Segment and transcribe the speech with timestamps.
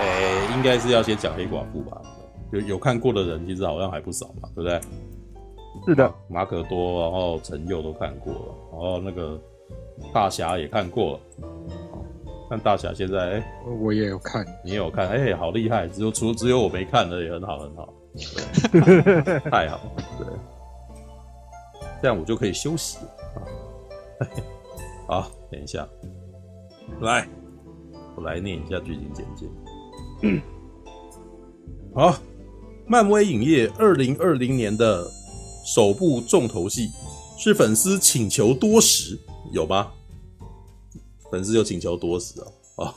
[0.00, 2.00] 欸，应该是要先讲黑寡妇吧？
[2.52, 4.80] 有有看过的人其实好像还不少嘛，对不对？
[5.86, 9.38] 是的，马可多，然后陈佑都看过了，然后那个
[10.12, 11.20] 大侠也看过了。
[12.50, 13.44] 但大侠现在，哎、欸，
[13.80, 15.86] 我也有看，你也有看，哎、欸，好厉害！
[15.88, 17.92] 只有除只有我没看的，也很好，很好，
[19.50, 20.26] 太好了，对，
[22.00, 22.98] 这样我就可以休息。
[22.98, 24.28] 了。
[25.06, 25.88] 好，等一下，
[27.00, 27.28] 来，
[28.16, 29.46] 我来念一下剧情简介。
[30.22, 30.40] 嗯，
[31.94, 32.18] 好，
[32.86, 35.10] 漫威影业二零二零年的
[35.64, 36.90] 首部重头戏
[37.38, 39.18] 是粉丝请求多时，
[39.52, 39.92] 有吗？
[41.30, 42.40] 粉丝有请求多时
[42.76, 42.94] 哦，啊，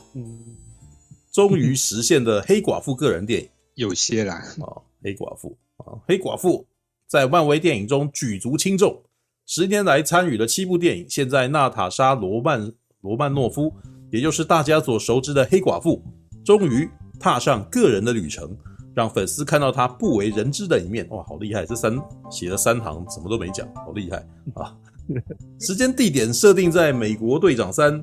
[1.32, 3.48] 终于实现的黑寡妇个人电影。
[3.74, 4.34] 有些啦。
[4.34, 5.56] 啊，黑寡妇。
[5.78, 6.66] 啊，黑寡妇
[7.12, 9.02] 在漫威电影中举足轻重，
[9.44, 13.70] 十年来参与了七部电影，现在娜塔莎罗曼罗曼诺夫，
[14.10, 16.02] 也就是大家所熟知的黑寡妇，
[16.42, 16.88] 终于
[17.20, 18.56] 踏上个人的旅程，
[18.94, 21.06] 让粉丝看到她不为人知的一面。
[21.10, 21.66] 哇，好厉害！
[21.66, 21.94] 这三
[22.30, 24.16] 写了三行，什么都没讲，好厉害
[24.54, 24.74] 啊！
[25.60, 28.02] 时间地点设定在美国队长三。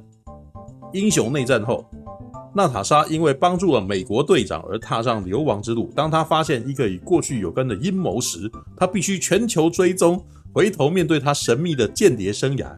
[0.94, 1.84] 英雄内战后，
[2.54, 5.92] 娜塔莎因为帮助了美国队长而踏上流亡之路。
[5.96, 12.76] 当她发现一个与过去有关的阴谋时，她必须全球追踪，回头面对她神秘的间谍生涯，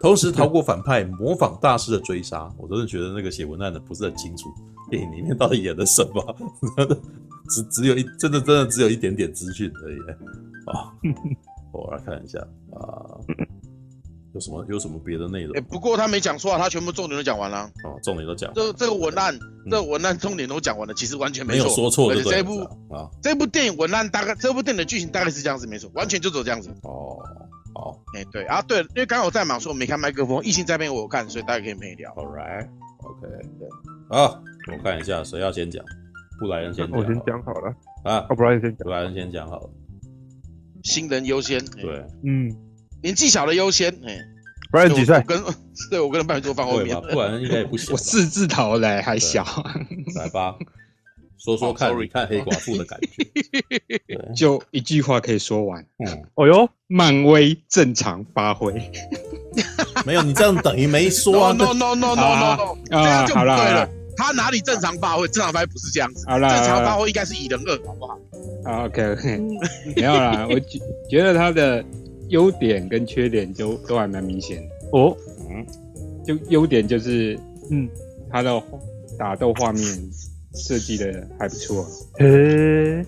[0.00, 2.50] 同时逃过反派模仿大师的追杀。
[2.56, 4.48] 我真的觉得那个写文案的不是很清楚，
[4.90, 6.36] 电影里面到底演的什么？
[7.50, 9.98] 只只有一真的真的只有一点点资讯而已
[10.64, 10.90] 啊！
[11.72, 12.38] 我来看一下
[12.72, 13.20] 啊。
[14.34, 15.56] 有什么有什么别的内容？
[15.56, 17.70] 哎、欸，不过他没讲错啊，他全部重点都讲完了。
[17.84, 18.52] 哦，重点都讲。
[18.52, 21.64] 这这个文案，嗯、这个文案重点都讲完了，其实完全没错。
[21.64, 22.20] 没有说错的。
[22.22, 26.68] 这部啊，这部电影文案大概，这部电影的剧情大概是这样子，没错，完全就走这样子。
[26.82, 27.16] 哦，
[27.74, 28.02] 好。
[28.14, 32.10] 哎、欸，对啊，对，因为刚刚我在忙，说我没看麦克风，异性在边我有看，所以大家可以陪聊。
[32.12, 33.58] All right，OK，、okay.
[33.58, 34.18] 对。
[34.18, 34.42] 啊，
[34.72, 35.84] 我看一下谁要先讲，
[36.40, 36.98] 布莱恩先讲。
[36.98, 37.72] 我先讲好了。
[38.02, 38.84] 啊，布莱恩先讲。
[38.84, 39.70] 布莱恩先讲好了。
[40.82, 41.64] 新人优先。
[41.64, 42.54] 对，嗯，
[43.02, 43.90] 年纪小的优先。
[44.04, 44.33] 哎、欸。
[44.74, 45.20] 不然几岁？
[45.20, 45.40] 跟
[45.88, 47.90] 对我跟他半桌放后面，不然应该也不行。
[47.94, 49.46] 我四字头嘞，还小。
[50.18, 50.56] 来吧，
[51.38, 54.34] 说说看，你看黑寡妇的感觉。
[54.34, 55.80] 就一句话可以说完。
[56.04, 58.72] 嗯，哦哟，漫威正常发挥。
[60.04, 61.52] 没有，你这样等于没说。
[61.52, 63.88] No no no no no no，这样就不对了。
[64.16, 65.28] 他哪里正常发挥？
[65.28, 66.26] 正常发挥不是这样子。
[66.26, 68.18] 好了，正常发挥应该是蚁人二，好不好
[68.86, 69.38] ？OK OK，
[69.94, 71.84] 没有啦，我觉觉得他的。
[72.28, 74.62] 优点跟缺点都都还蛮明显
[74.92, 75.16] 哦，
[75.50, 75.66] 嗯，
[76.24, 77.38] 就优点就是，
[77.70, 77.88] 嗯，
[78.30, 78.62] 他的
[79.18, 79.82] 打斗画面
[80.54, 83.04] 设计的还不错，嘿，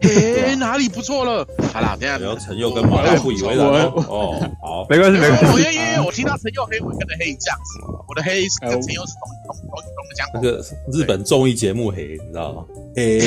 [0.00, 1.46] 嘿，哪里不错了？
[1.72, 12.64] 好啦，等下，然后陈佑跟马大不以为然哦，好，没关系，没关系，因为因为我听到陈佑黑，我跟着黑这样子，我的黑跟陈佑是同同同同的讲，那个日本综艺节目黑，你知道吗？
[12.94, 13.20] 嘿，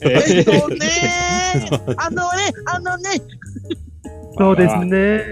[0.00, 0.84] 嘿，多呢，
[1.96, 3.08] 阿诺呢，阿诺呢。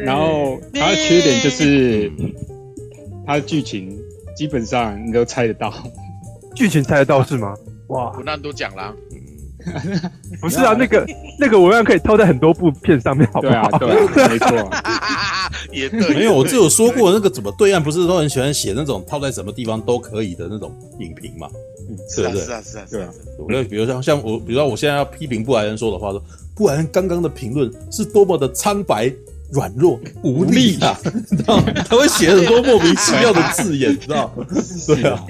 [0.04, 2.10] 然后它的缺点就是
[3.26, 3.98] 它的剧情
[4.36, 5.72] 基本上你都猜得到。
[6.54, 7.54] 剧情猜得到是吗？
[7.88, 8.12] 哇。
[8.16, 8.94] 我那都讲了
[10.40, 11.04] 不是啊那个
[11.38, 13.68] 那个文案可以套在很多部片上面好不好？
[13.78, 14.70] 对没错。
[15.72, 21.48] 也对没有我只有说过那个怎么对岸不是都很喜欢写那种套在什么地方都可以的那种影评嘛
[22.08, 23.08] 是不是是啊是啊是啊。
[23.48, 26.22] 比如比如像像我比如说我现在要批评布莱恩说的话说
[26.58, 29.10] 不然刚刚的评论是多么的苍白、
[29.52, 30.98] 软弱、无力啊！
[31.30, 31.72] 你知道吗？
[31.88, 34.44] 他会写很多莫名其妙的字眼，知道吗？
[34.88, 35.24] 对啊。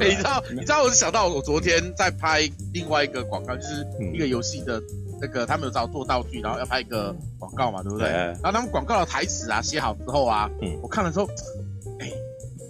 [0.00, 0.42] 你知道？
[0.54, 0.82] 你知道？
[0.82, 4.82] 我是想到我昨天在拍另外一个广告，就是一个游戏的
[5.20, 8.08] 那个，他们有找做道具，然后要拍一个广告嘛，对不对？
[8.08, 10.48] 然后他们广告的台词啊写好之后啊，
[10.80, 11.28] 我看了之后，
[12.00, 12.10] 哎，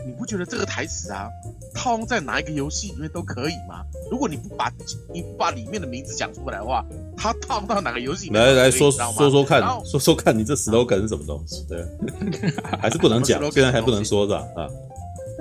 [0.05, 1.29] 你不觉得这个台词啊，
[1.75, 3.83] 套用在哪一个游戏里面都可以吗？
[4.11, 4.71] 如果你不把
[5.13, 6.85] 你不把里面的名字讲出来的话，
[7.17, 8.43] 它套到哪个游戏里面？
[8.43, 11.65] 来来说说说看，说说看你这 slogan 是什么东西？
[11.69, 11.85] 对，
[12.81, 14.45] 还是不能讲，现在还不能说是吧？
[14.57, 14.69] 啊，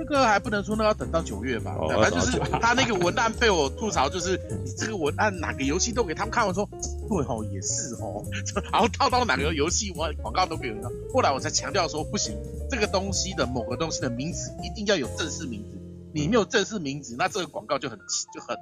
[0.08, 1.76] 这个还不能说，那要等到九月吧。
[1.88, 6.68] 反正就是他那个文案被我吐槽，就是你这个文案哪个游戏都给他们看我说，
[7.08, 8.24] 对哦，也是哦，
[8.72, 10.90] 然后套到哪个游戏我广告都给人了。
[11.12, 12.36] 后来我才强调说不行，
[12.70, 15.78] 这个东西的某个东西的名字一定要有正式名字。
[16.12, 17.98] 你没有正式名字，那这个广告就很
[18.32, 18.56] 就很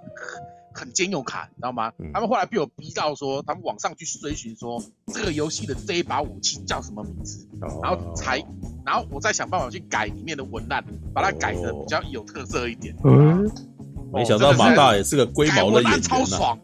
[0.72, 1.92] 很尖又卡，你知道吗？
[2.14, 8.42] 他们后来被我逼到说，他们网上去追寻说这个游戏的这一把武器叫什么名字，然后才，
[8.84, 10.84] 然后我再想办法去改里面的文案，
[11.14, 12.94] 把它改的比较有特色一点。
[13.04, 13.50] 嗯，
[14.12, 16.58] 没想到马大也是个龟毛的演员超爽，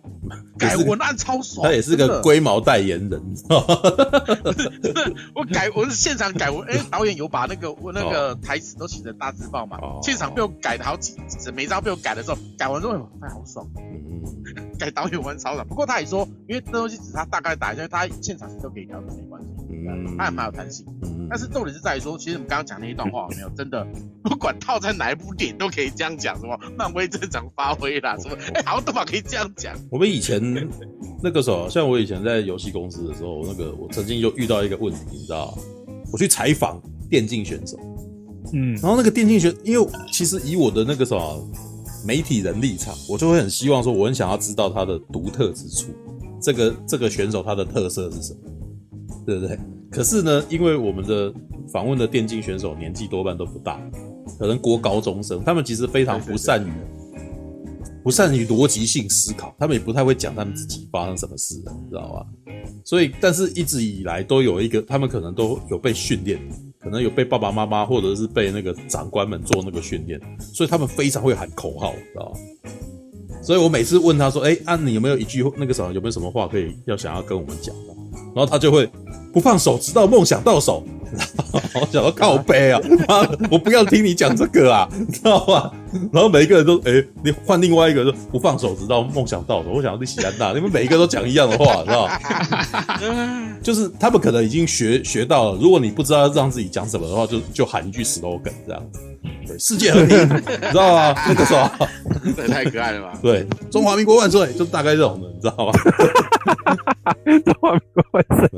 [0.59, 3.11] 改文案超爽，他也是个龟毛代言人，
[4.83, 14.23] 真的，我改我是现场改文，哎，导演有把那个我那个台词都写成大字报嘛，现场被我改的好几次，每张被我改的时候，改完之后哎好爽，嗯，
[14.79, 23.87] 改导演文超爽，不过他也说，因为这东西只是他大概打一下，他现场都可以调整没关系，嗯，他还蛮有弹性，嗯，但是重点是在于说，其实我们刚刚讲那一段话有没有真的，
[24.23, 30.69] 不管套在哪一部电影都可以这样讲，什么漫威正常发挥啦，什么哎，好多嘛可以这样讲，我们以前。
[31.21, 35.57] 那个时候，像我以前在游戏公司的时候，那个我曾经就遇到一个问题，你知道
[36.13, 36.81] 我去采访
[37.11, 37.77] 电竞选手，
[38.53, 41.51] 嗯，然后那个电竞选，因为其实以我的那个什么
[42.07, 45.89] 媒体人立场，我就会很希望说，我很想要知道他的独特之处，
[46.41, 48.39] 这个这个选手他的特色是什么，
[49.27, 49.59] 对不对？
[49.91, 51.35] 可是呢，因为我们的
[51.73, 53.81] 访问的电竞选手年纪多半都不大，
[54.39, 56.71] 可能国高中生，他们其实非常不善于。
[58.09, 62.27] 不善于逻辑性思考，他们也不太会讲他们自己发生什么事，你知道吧？
[62.83, 66.41] 所以，但是一直以来都有一个，他们可能都有被训练，
[66.81, 70.19] 可能有被爸爸妈妈或者是被那个长官们做那个训练，
[70.55, 72.39] 所以他们非常会喊口号，知道吧？
[73.43, 77.95] 所以我每次问他说：“哎、欸，啊，你有没有一句那个什么，有没有什么话可以要想要跟我们讲的？”
[78.35, 78.89] 然后他就会
[79.35, 80.83] 不放手，直到梦想到手。
[81.75, 82.81] 我想要靠背啊！
[83.51, 85.71] 我不要听你讲这个啊，你知道吗？
[86.13, 89.71] 然后每一个人都哎、欸，你换另外一个就不放手，直到梦想到手。
[89.71, 93.59] 我想要去喜安娜，你们每一个都讲一样的话，知道吗？
[93.63, 99.01] 就是他们可能已经学学到了，如果你不知道让自己讲什么的话，就就喊一句 slogan 这样子。
[99.47, 101.15] 对，世界和平， 你知道吗？
[101.27, 101.69] 那个时候，
[102.37, 103.19] 这太可爱了吧？
[103.23, 105.73] 对，中华民国万岁，就大概这种的，你知道吗？
[107.45, 108.49] 中华民国万岁，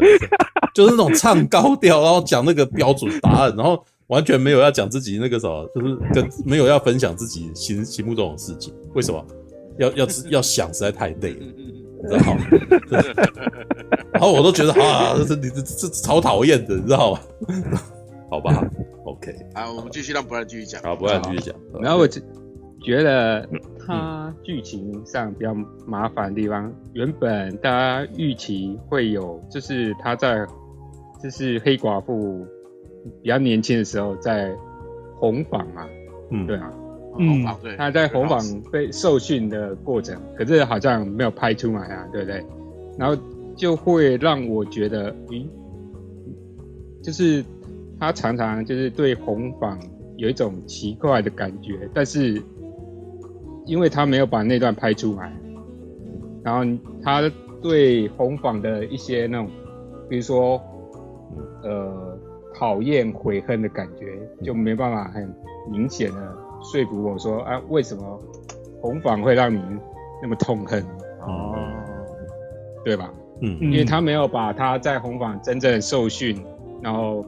[0.74, 8.74] 就是那种唱高调，然后讲那个标准答案，然后完全没有要讲自己那个什么，就是跟没有要分享自己心心目中的事情。
[8.94, 9.24] 为什么？
[9.78, 12.40] 要要要想，实在太累了，你知道吗？
[14.12, 17.20] 然后我都觉得啊，这你这这超讨厌的，你知道吗？
[18.28, 18.62] 好吧
[19.04, 20.82] ，OK，好，我们继续让不然继续讲。
[20.82, 21.54] 好，不然继续讲。
[21.80, 22.06] 然后我
[22.82, 23.48] 觉得
[23.86, 25.54] 他剧情上比较
[25.86, 30.46] 麻烦的地方，嗯、原本大家预期会有，就是他在，
[31.22, 32.46] 就是黑寡妇
[33.22, 34.54] 比较年轻的时候在
[35.16, 35.86] 红坊嘛，
[36.30, 36.72] 嗯，对啊，
[37.12, 38.40] 红房，对，他在红坊
[38.72, 42.44] 被受训的过程，可是好像没有拍出来啊，对不对？
[42.98, 43.20] 然后
[43.56, 45.46] 就会让我觉得，咦，
[47.02, 47.44] 就是。
[48.02, 49.78] 他常常就是对红坊
[50.16, 52.42] 有一种奇怪的感觉，但是
[53.66, 55.30] 因为他没有把那段拍出来，
[56.42, 56.64] 然后
[57.02, 57.30] 他
[57.60, 59.50] 对红坊的一些那种，
[60.08, 60.58] 比如说
[61.62, 62.09] 呃
[62.60, 64.06] 讨厌悔恨的感觉，
[64.44, 65.34] 就没办法很
[65.68, 68.20] 明显的说服我说啊，为什么
[68.80, 69.60] 红房会让你
[70.22, 70.80] 那么痛恨？
[71.22, 71.56] 哦，
[72.84, 73.12] 对吧？
[73.40, 76.40] 嗯，因为他没有把他在红房真正的受训，
[76.82, 77.24] 然后。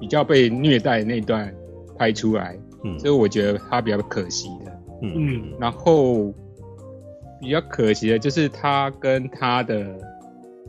[0.00, 1.52] 比较被虐待的那段
[1.96, 4.70] 拍出来，嗯，所以我觉得他比较可惜的，
[5.02, 6.32] 嗯嗯，然后
[7.40, 9.84] 比较可惜的就是他跟他的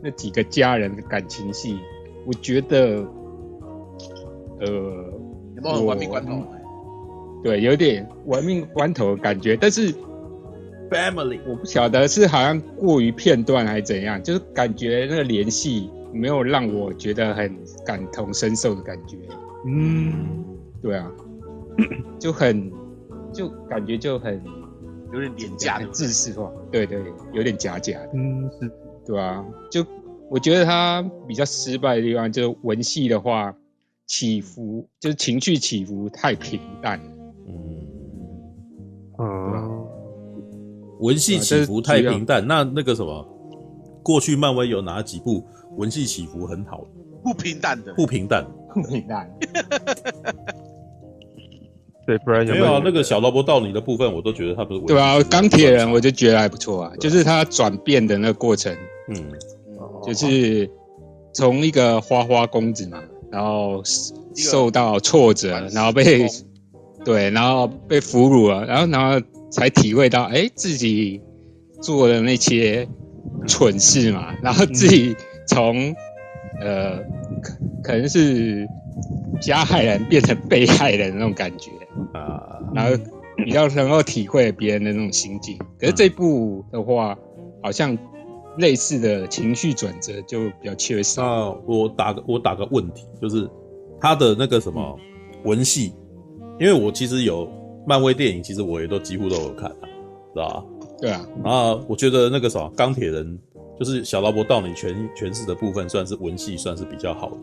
[0.02, 1.78] 那几个家人的感情戏，
[2.26, 3.06] 我觉得，
[4.60, 4.66] 呃，
[5.56, 6.42] 有没有玩命关头？
[7.42, 9.92] 对，有点玩命关头的感觉，但是
[10.90, 15.90] family 我不晓得是好像过于片段还是怎样，就是感觉那个联系。
[16.12, 19.16] 没有让我觉得很感同身受的感觉，
[19.64, 20.44] 嗯，
[20.82, 21.08] 对啊，
[22.18, 22.68] 就很，
[23.32, 24.42] 就感觉就很
[25.12, 27.00] 有点廉价，很自私化，对对，
[27.32, 28.68] 有点假假的，嗯，是，
[29.06, 29.86] 对啊，就
[30.28, 33.54] 我觉得他比较失败的地方，就是文戏的话
[34.10, 37.00] 起伏，就是情绪起伏太平淡，
[37.46, 37.86] 嗯，
[39.16, 39.70] 啊，
[40.98, 43.24] 文戏起伏太平淡，那那个什么，
[44.02, 45.46] 过去漫威有哪几部？
[45.76, 46.84] 文戏起伏很好，
[47.22, 49.30] 不平淡的，不平淡，不平淡。
[52.04, 52.82] 对，不然有没有，啊？
[52.84, 54.80] 那个小萝卜道尼的部分，我都觉得他不是。
[54.86, 58.76] 对啊，钢铁人我就觉得还不错啊，就是他转变的那个过程，
[59.06, 59.14] 嗯，
[60.02, 60.68] 就是
[61.32, 63.00] 从一个花花公子嘛，
[63.30, 63.82] 然后
[64.34, 66.26] 受到挫折，然后被
[67.04, 71.20] 对，然后被俘虏了，然后然后才体会到，哎，自己
[71.80, 72.88] 做的那些
[73.46, 75.16] 蠢事嘛，然后自己。
[75.46, 75.92] 从
[76.60, 76.98] 呃，
[77.42, 78.64] 可可能是
[79.40, 81.72] 加害人变成被害人的那种感觉
[82.12, 82.40] 啊，
[82.72, 82.96] 然后
[83.36, 85.58] 比较能够体会别人的那种心境。
[85.76, 87.18] 可是这部的话，
[87.60, 87.98] 好像
[88.58, 91.22] 类似的情绪转折就比较缺少。
[91.22, 93.48] 那，我打个我打个问题，就是
[94.00, 94.98] 他的那个什么
[95.44, 95.92] 文戏，
[96.58, 97.48] 因为我其实有
[97.86, 100.64] 漫威电影，其实我也都几乎都有看，知道吧？
[101.00, 103.38] 对啊，啊，我觉得那个什么钢铁人
[103.78, 107.36] 就是小劳勃道尼诠诠释的部分，算是文戏算是比较好的，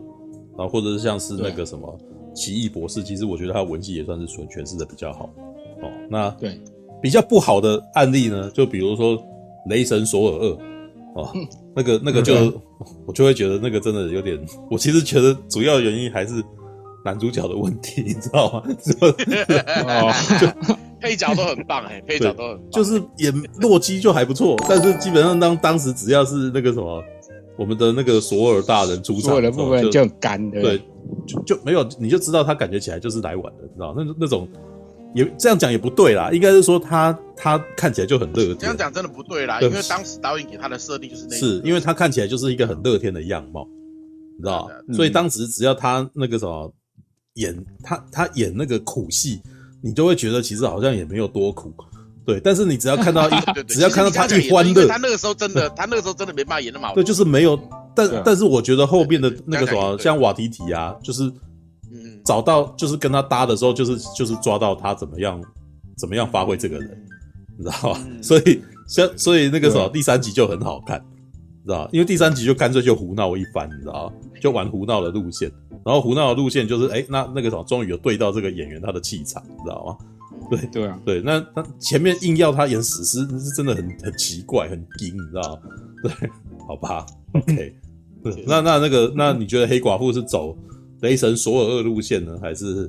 [0.56, 1.98] 然后或者是像是那个什么
[2.34, 5.24] 奇异博士，其实我觉得他文戏也算是诠诠释的比较好
[5.82, 5.90] 哦。
[6.08, 6.60] 那对
[7.02, 9.20] 比较不好的案例呢，就比如说
[9.68, 10.58] 雷神索尔二
[11.18, 11.32] 哦，
[11.74, 12.34] 那个那个就
[13.04, 14.38] 我就会觉得那个真的有点，
[14.70, 16.42] 我其实觉得主要原因还是
[17.04, 18.62] 男主角的问题，你知道吗？
[19.88, 27.02] 哦，就 配角都很棒哎，配角都很棒，就是演洛基就还不错，但是基本上当当时只要是那个什么，
[27.56, 30.78] 我们的那个索尔大人出场，索尔的部分就很干的，对，
[31.26, 34.46] 就就没有，你就知道他感觉起来就是来晚的，你知道那那种
[35.18, 43.66] 也这样讲也不对啦，应该是说他他看起来就很乐天，这样讲真的不对啦，因为当时导演给他的设定就是那，是因为他看起来就是一个很乐天的样貌，
[44.36, 46.72] 你知道，所以当时只要他那个什么
[47.34, 49.40] 演他他演那个苦戏。
[49.80, 51.72] 你就会觉得其实好像也没有多苦，
[52.26, 52.40] 对。
[52.40, 53.34] 但是你只要看到一，
[53.68, 56.94] 只要看到他一欢乐，他那个时候真的，他那个时候真的没办法演那么好。
[56.96, 57.56] 对，就是没有。
[57.94, 61.32] 但但是我觉得后面的那个什么，像瓦提提啊，就是
[61.92, 65.42] 嗯，找到就是跟他搭的时候，就是就是抓到他怎么样
[65.96, 67.06] 怎么样发挥这个人，
[67.56, 68.00] 你知道吧？
[68.22, 70.98] 所以像所以那个什么第三集就很好看，
[71.64, 71.90] 知道吧？
[71.92, 74.14] 因为第三集就干脆就胡闹一番，你知道吧？
[74.40, 75.50] 就玩胡闹的路线。
[75.84, 80.06] 然后胡闹的路线就是，哎，那那个什么，终于有对到这个演员他的气场，你知道吗？
[80.50, 85.62] 对对啊，对，那那前面硬要他演史诗，那是真的很很奇怪，很硬，你知道吗？
[86.02, 86.30] 对，
[86.66, 87.74] 好吧，OK，
[88.46, 90.56] 那那那个，那你觉得黑寡妇是走
[91.00, 92.88] 雷神索尔二路线呢，还是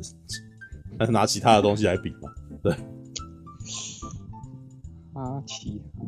[0.97, 2.29] 还 是拿其他的东西来比嘛？
[2.63, 2.71] 对，
[5.13, 6.03] 啊，其他。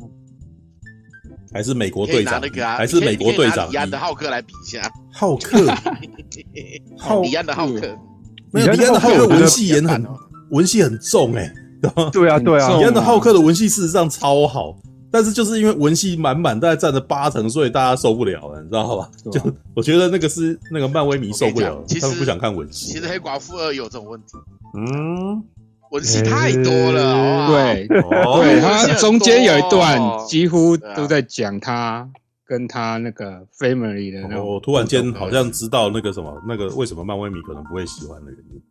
[1.54, 3.70] 还是美国队长，啊、还是美国队长？
[3.70, 4.82] 李安的浩克来比一下。
[5.12, 5.66] 浩克，
[6.98, 7.82] 浩 李安的浩克，
[8.52, 10.08] 没有李安的浩克文戏演很
[10.52, 11.54] 文戏很重哎、欸。
[12.12, 14.78] 对啊对啊，李安的浩克的文戏事实上超好，
[15.12, 19.10] 但是就是因为文戏满满，大概占了八成，所以大家受不了了，你知道吧？
[19.26, 19.42] 啊、就
[19.76, 22.94] 我觉得那个是那个漫威迷受不了，他们不想看文戏。
[22.94, 24.38] 其实黑寡妇二有这种问题。
[24.78, 25.44] 嗯。
[25.92, 32.10] 文戏太多了，欸、对，对，他中间有一段几乎都在讲他
[32.48, 34.48] 跟他那个 family 的那种。
[34.48, 38.62] 我突然间好像知道那个什么，那个为什么漫威迷可能不会喜欢的原因。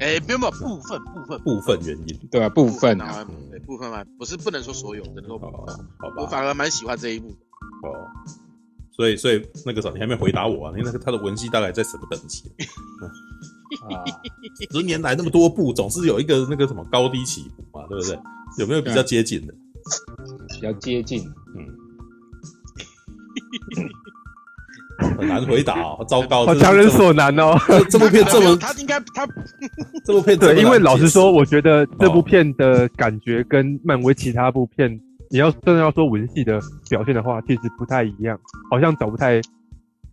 [0.00, 5.52] 哎、欸，没有没有部分部分部分原因，对啊，部分啊，对部分嘛，不是不能说所有，只能说部分。
[5.98, 7.28] 好吧，我反而蛮喜欢这一部。
[7.82, 8.06] 哦，
[8.92, 10.70] 所以所以那个什么，你还没回答我啊？
[10.72, 12.50] 因为那个他的文戏大概在什么等级？
[13.90, 14.04] 啊，
[14.72, 18.18] 十年来那么多部，总是有一个那个什么高低起伏嘛，对不对？
[18.58, 19.54] 有没有比较接近的？
[20.54, 21.22] 比较接近，
[21.56, 21.64] 嗯，
[24.98, 27.56] 很难回答哦，糟糕，好强人所难哦。
[27.88, 29.26] 这部片这么，他应该他
[30.04, 35.00] 这部片对，因为老实说，我觉得这部片的感觉跟漫威其他部片，
[35.30, 38.38] 你要真的要说文戏的表现的话，其实不太一样，
[38.70, 39.40] 好像找不太。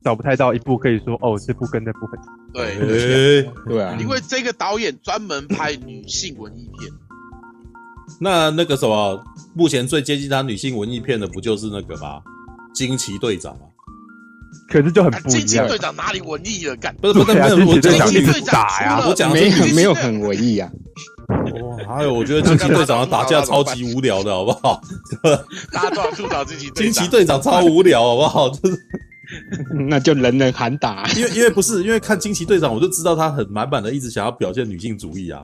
[0.03, 2.19] 找不太到一部可以说哦，这部跟那部很
[2.53, 6.91] 对，欸、对啊，因为这个导演专门拍女性文艺片。
[8.21, 9.19] 那那个什么，
[9.55, 12.21] 目前最接近他女性文艺片的不就是那个吗？
[12.71, 13.61] 惊奇队长吗？
[14.69, 15.45] 可是就很不一样。
[15.45, 16.75] 惊奇队长哪里文艺了？
[16.77, 20.69] 干不是不是，没有，我讲的是打呀，我讲没有没有很文艺啊。
[21.27, 24.81] 哇，还有我觉得惊奇队长的打架超级无聊的，好不好？
[25.71, 28.49] 大家都要吐槽惊奇惊奇队长超无聊，好不好？
[28.49, 28.77] 就是。
[29.89, 35.43] 那就人人喊打，因为因为不是因为看惊奇队长，我就知道他很满满的一直想要表现女性主义啊。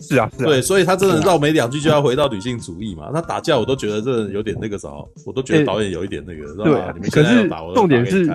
[0.00, 3.10] 是啊，是啊，对，所以他真的绕没两句就要回到女性主义嘛。
[3.12, 4.88] 他打架我都觉得这有点那个啥，
[5.24, 6.94] 我都觉得导演有一点那个，对啊。
[7.10, 8.26] 可是重点是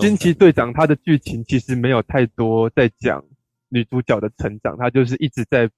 [0.00, 3.22] 惊奇队长他的剧情其实没有太多在讲
[3.68, 5.68] 女主角的成长，他就是一直在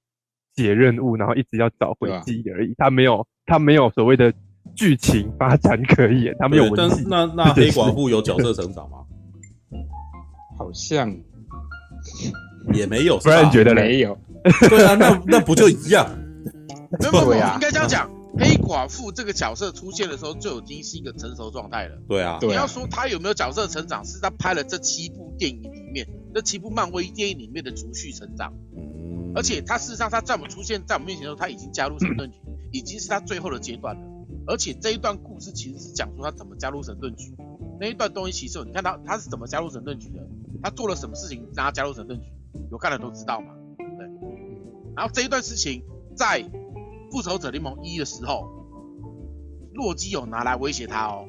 [0.55, 2.73] 解任务，然后一直要找回记忆而已。
[2.77, 4.33] 他没有他没有所谓的。
[4.75, 7.05] 剧情发展可以，他没有文戏。
[7.07, 8.97] 那那黑寡妇有角色成长吗？
[10.57, 11.15] 好像
[12.73, 14.17] 也没有，不然觉得没有。
[14.69, 16.07] 对啊，那那不就一样？
[16.99, 18.09] 没有没有，应该这样讲。
[18.37, 21.97] 黑寡妇这个角色出现的时候就已经是一个成熟状态了。
[22.07, 28.53] 对啊，你要说他有没有角色成长，是他拍了这七部电影里面，这七部漫威电影里面的逐序成长。
[28.75, 32.37] 嗯，而且他事实上他在我们出现在我们面前的时候，他已经加入神盾局，
[32.73, 34.01] 已经是他最后的阶段了。
[34.47, 37.33] 而且这一段故事其实是讲述他怎么加入神盾局，
[37.79, 40.19] 那一段东西其实你看他他是怎么加入神盾局的，
[40.61, 42.27] 他做了什么事情让他加入神盾局，
[42.69, 43.64] 有看的都知道嘛，对。
[44.95, 45.83] 然后这一段事情
[46.15, 46.43] 在
[47.11, 48.47] 复仇者联盟一的时候，
[49.73, 51.25] 洛基有拿来威胁他哦，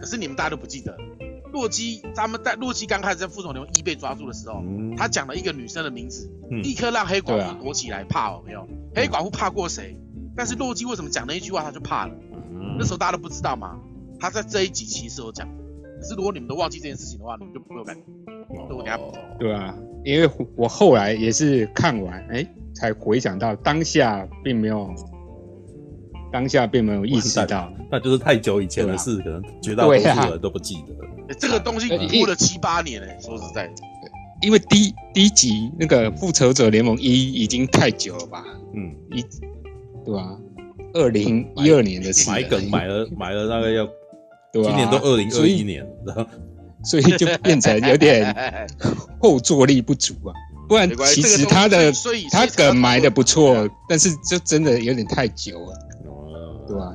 [0.00, 0.96] 可是你们大家都不记得，
[1.52, 4.62] 洛基他们在洛基刚开始在复仇者联盟一被抓住的时候，
[4.96, 8.66] 他讲了一个女生的名字，立刻让黑寡妇躲起来怕哦没有？
[8.94, 9.96] 黑寡妇怕过谁？
[10.36, 12.14] 但是洛基为什么讲那一句话他就怕了？
[12.50, 13.78] 嗯、那时候大家都不知道嘛。
[14.18, 15.48] 他在这一集其实有讲，
[16.00, 18.02] 可是如果你们都忘记这件事情的话，你们就不会有感觉。
[18.48, 19.20] 所以我给他补充。
[19.38, 19.74] 对啊，
[20.04, 24.92] 因为我后来也是看完，哎、欸，才回想到当下并没有，
[26.32, 31.06] 当下并没有意识到，那就是太久以前的事，啊、可能绝大多数人都不记得。
[31.28, 33.74] 欸、这个东西过了七八年哎、欸，说实在的，
[34.42, 38.44] 因为第一第一集那个复仇者联盟一已经太久了吧？
[38.74, 39.24] 嗯，一，
[40.04, 40.36] 对吧？
[40.94, 43.86] 二零一二年的事，买梗买了买了大概要，
[44.52, 44.70] 对吧？
[44.70, 46.26] 今年都二零二一年然后，
[46.82, 48.66] 所以就变成有点
[49.22, 50.34] 后坐力不足啊。
[50.72, 51.92] 不然其实他的
[52.30, 55.78] 他梗埋的不错，但是就真的有点太久了，
[56.66, 56.94] 对吧？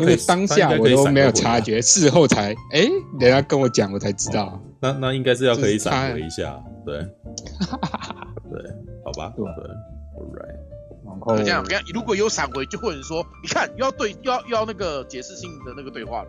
[0.00, 2.88] 因为当下我都没有察觉，事后才哎，
[3.20, 4.58] 人家跟我讲，我才知道。
[4.80, 6.98] 那那应该是要可以闪回一下，对，
[8.50, 8.70] 对，
[9.04, 10.56] 好吧，对，All right。
[11.04, 16.28] 然后这样，如果有闪回，就会有人说，你看又要对，又要又要那个解释性的那个对话了。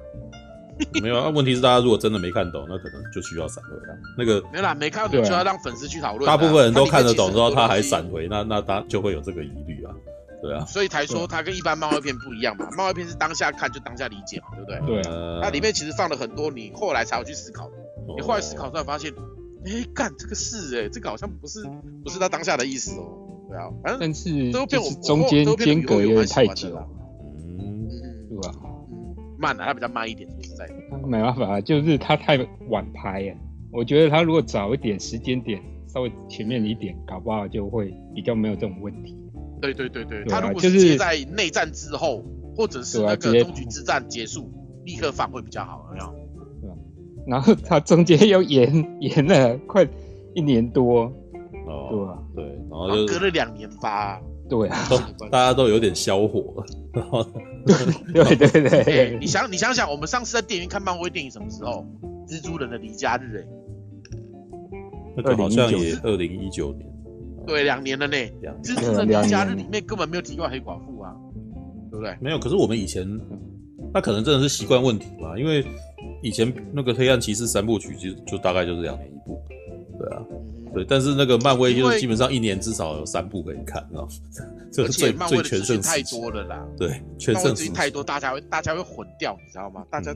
[1.02, 3.96] 没有啊，问题是大家如果真的没看懂，那可能就需要闪回啊。
[4.18, 6.28] 那个 没啦，没看懂就要让粉丝去讨论。
[6.28, 9.94] 大部分人都看得懂之后，他还闪回，那那他就会有这个疑虑啊。
[10.42, 12.68] 对啊，所以才说它跟一般漫画片不一样嘛。
[12.76, 15.02] 漫画片是当下看就当下理解嘛，对不对？
[15.02, 15.40] 对啊。
[15.42, 17.76] 那里面其实放了很多你后来才有去思考的。
[18.18, 19.14] 你后来思考出来发现，
[19.66, 21.64] 哎，干这个事哎，这个好像不是
[22.04, 23.08] 不是他当下的意思哦。
[23.48, 26.86] 对啊，反正但是都变我中间间隔有点太久了。
[27.60, 27.88] 嗯，
[28.30, 28.54] 对吧？
[29.44, 30.74] 慢了，他比较慢一点，说实在的。
[31.06, 32.38] 没办法，就是他太
[32.70, 33.38] 晚拍耶。
[33.74, 39.18] 我觉得他如果早一点时间点，稍微前面一点，搞不好就会比较没有这种问题。
[39.62, 42.24] 对对对对，他如果是在内战之后，
[42.56, 44.50] 或者是那个终局之战结束，
[44.86, 46.06] 立刻放会比较好，有没有？
[46.62, 46.70] 对。
[47.28, 49.86] 然后他中间又延延了快
[50.34, 51.12] 一年多，
[51.68, 54.22] 哦，对，对，然后就隔了两年吧。
[54.50, 54.78] 对啊，
[55.32, 56.64] 大家都有点消火。
[58.14, 61.86] 对对对，你想你想想，我们上次在电影院看漫威电影什么时候？
[62.28, 63.46] 蜘蛛人的离家日哎，
[65.18, 66.90] 那个好像也二零一九年。
[67.46, 68.16] 对，两年了呢。
[68.64, 71.14] 蜘蛛人离家日里面根本没有提过黑寡妇啊，
[71.92, 72.16] 对不对？
[72.22, 73.06] 没有，可是我们以前，
[73.94, 75.66] 那可能真的是习惯问题吧，因为
[76.22, 79.42] 以前那个黑暗骑士三部曲就就大概就是两年一部，
[80.00, 80.24] 对啊，
[80.74, 80.86] 对。
[80.86, 84.08] 但是那个漫威就是基本上一年至少有三部可以看啊。
[84.72, 86.68] 这个最最全盛太多了啦。
[86.78, 89.86] 对，全盛资讯太多，大家会大家会混掉，你知道吗？
[89.92, 90.16] 大家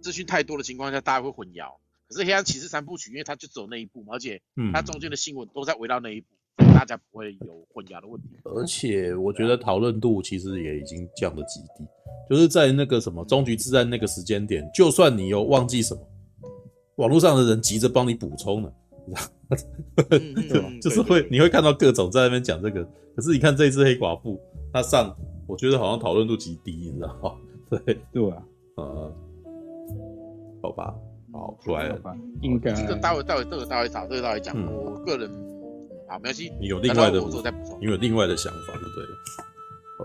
[0.00, 1.66] 资讯太多的情况下，大家会混淆。
[2.08, 6.26] 可是黑暗骑士三部曲，因为它就走那一部嘛，而且它中间的新闻都在围绕那一部。
[6.74, 11.86] 大家不会有混淆的问题，而且我觉得讨论度其实也已经降得极低，
[12.28, 16.00] 就是在那个什么终局之战那个时间点，就算你有忘记什么，
[16.96, 18.72] 网络上的人急着帮你补充了，
[19.06, 20.68] 你知道？
[20.80, 22.84] 就是会你会看到各种在那边讲这个，
[23.16, 24.40] 可是你看这一次黑寡妇，
[24.72, 25.14] 他上
[25.46, 27.32] 我觉得好像讨论度极低，你知道吗？
[27.84, 28.42] 对对啊，
[28.76, 29.12] 嗯，
[30.62, 30.94] 好吧，
[31.32, 31.98] 好出来了，
[32.42, 35.30] 应该这个待会待会这个待会找这个待会讲，我个人。
[36.08, 36.52] 好，没关系。
[36.60, 37.18] 你有另外的，
[37.80, 39.06] 你有另外的想法，对不对？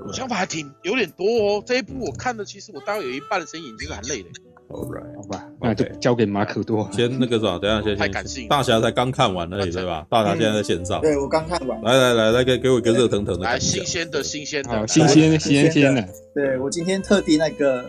[0.07, 1.63] 我想法还挺有点多哦。
[1.65, 4.29] 这一部我看的，其实我大概有一半的声音已经是很累的。
[4.69, 6.89] All right，好吧，那就交给马可多。
[6.91, 7.95] 先那个啥，等下先。
[7.95, 8.47] 太感性。
[8.49, 10.05] 大侠才刚看完而已，对吧？
[10.09, 10.99] 大侠现在在线上。
[11.01, 11.81] 对，我刚看完。
[11.83, 13.45] 来来来来，给给我一个热腾腾的。
[13.45, 16.05] 来，新鲜的，新鲜的，新鲜新鲜的。
[16.35, 17.85] 对，我今天特地那个，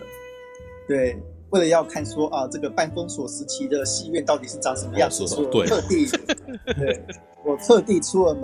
[0.86, 1.16] 对，
[1.50, 5.24] 为了要看说啊，这个半封锁时期的戏院到底是长什么样子，
[5.66, 6.06] 特地
[6.78, 7.02] 对。
[7.44, 8.42] 我特地出了门，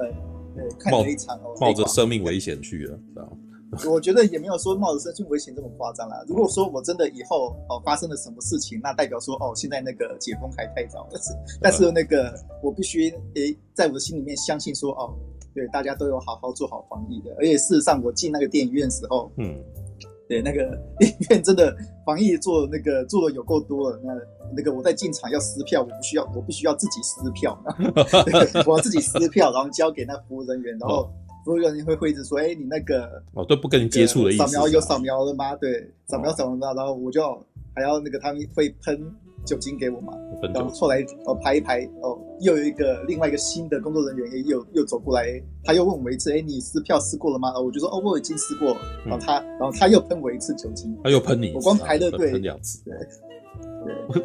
[0.57, 3.31] 对，看了一场哦，冒着生命危险去了，知道吗？
[3.91, 6.25] 我觉得也没有说冒着生命危险这么夸张啦。
[6.27, 15.15] 如果说我真的以后哦发生了什么事情，那代表说哦现在那个解封还太早，但 是但是那个我必须诶在我的心里面相信说哦，
[15.55, 17.35] 对，大家都有好好做好防疫的。
[17.39, 19.63] 而且事实上我进那个电影院的时候，嗯。
[20.27, 24.01] 对，那个 电影院真的防疫做那个做的有够多了。
[24.03, 24.15] 那
[24.57, 27.63] 那个我在进场要撕票，我不需要，我必须要自己撕票，
[28.67, 31.11] 我要自己撕票，然后交给那服务人员，然后
[31.45, 35.55] 服务人员会会一直说：“哎，你那个哦都不跟你接触的意思，扫描有扫描了吗？
[35.57, 37.23] 对，扫描扫描了，然后我就
[37.75, 39.01] 还要那个他们会喷。”
[39.45, 40.15] 酒精给我嘛，
[40.55, 47.53] 然后后来哦排一排哦，又有一个另外一个新的工作人员也又又走过来，他又问我一次，哎，你撕票撕过了吗？
[47.61, 48.75] 我就说哦，我已经撕过。
[49.05, 52.95] 然后他，然后他又喷我一次酒精，他又喷你，我光排了队两次，对，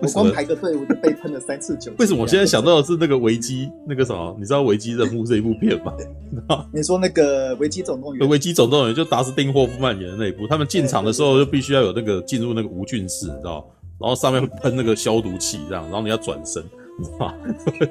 [0.01, 1.95] 我光排个队我就被喷了三次酒精。
[1.99, 4.35] 为什么我现在想到的是那个危机那个什么？
[4.39, 5.93] 你知道危机任务这一部片吗？
[6.73, 8.27] 你说那个危机总动员？
[8.27, 13.65] 危机总动员就达斯汀霍夫曼演的那一部，他们进场的时候就必须要有那个进入那个无菌室，你知道？
[13.99, 16.63] 然后上面会喷那个消毒器，这样，然后你要转身，
[16.97, 17.33] 你知道吗？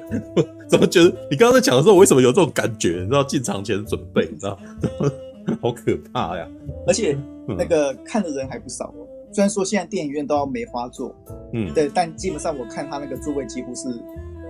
[0.67, 2.99] 怎么觉得你刚刚在讲的时候，我为什么有这种感觉？
[3.01, 4.57] 你知道进场前准备，你知道？
[5.61, 6.47] 好可怕呀！
[6.85, 9.07] 而且那个看的人还不少哦。
[9.31, 11.15] 虽然说现在电影院都要梅花座，
[11.53, 13.87] 嗯，对，但基本上我看他那个座位几乎是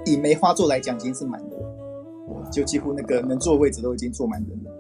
[0.06, 1.58] 以梅花座来讲，已经是满的，
[2.52, 4.72] 就几乎那个能坐位置都已经坐满人了，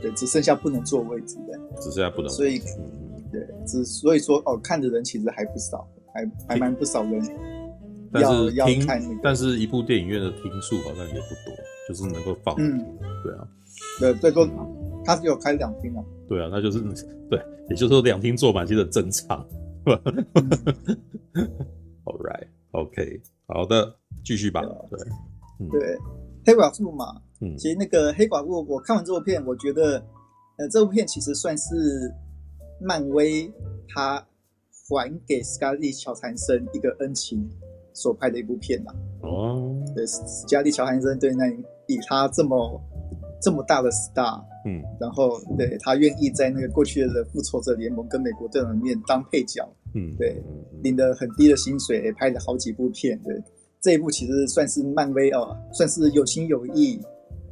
[0.00, 2.30] 对，只剩下不能坐位置的，只剩下不能。
[2.30, 2.60] 所以，
[3.32, 7.32] 对，只所以说哦，看的人其实还不少，还还蛮不少人要。
[8.12, 11.56] 但是要看那个，但是一部电影院的厅数好像也不多，
[11.88, 12.78] 就是能够放，嗯，
[13.24, 13.48] 对啊，
[13.98, 14.46] 对，最多
[15.04, 16.02] 他只有开两厅啊。
[16.26, 16.80] 对啊，那就是
[17.30, 17.38] 对，
[17.68, 19.46] 也就是说两厅坐满其实很正常。
[22.04, 24.62] All right, OK，好的，继续吧。
[24.62, 24.98] 对，
[25.60, 25.98] 嗯、对，
[26.46, 30.02] 黑寡妇嘛，嗯，其实那个黑寡妇，我看完这部片，我觉得，
[30.56, 32.10] 呃，这部片其实算是
[32.80, 33.52] 漫威
[33.88, 34.26] 他
[34.88, 37.46] 还给斯嘉丽·乔韩森一个恩情
[37.92, 38.94] 所拍的一部片嘛。
[39.22, 41.46] 哦，对，斯嘉丽·乔韩森对那
[41.86, 42.80] 以他这么
[43.42, 44.42] 这么大的 star。
[44.66, 50.42] 嗯，然后对他愿意在那个过去的复仇者联盟跟美国队长里面当配角，嗯，对，
[50.82, 53.38] 领了很低的薪水，拍了好几部片，对，
[53.80, 56.98] 这一部其实算是漫威哦，算是有情有义，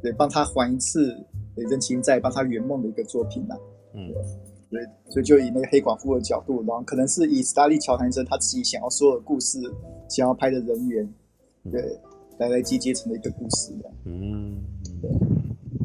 [0.01, 1.15] 对，帮他还一次
[1.55, 3.55] 对人情债，帮他圆梦的一个作品呐，
[3.93, 4.11] 嗯，
[4.71, 9.59] 对，所以就以那个黑寡妇的角度，然后可能是以斯嘉丽乔韩森他自己想要说的故事，
[10.09, 11.07] 想要拍的人员，
[11.71, 11.95] 对，
[12.39, 14.57] 来来集结成的一个故事的，嗯，
[14.99, 15.11] 对，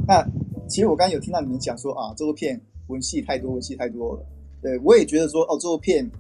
[0.07, 0.27] 那。
[0.69, 4.27] 其实我刚刚有听到你们讲说啊，这部片文戏太多，文戏太多了。
[4.61, 6.11] 对，我也觉得说哦，这部片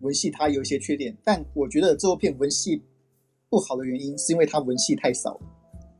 [0.00, 2.82] 文戏它有一些缺点，但我觉得这部片文戏
[3.50, 5.40] 不好的原因是因为它文戏太少了，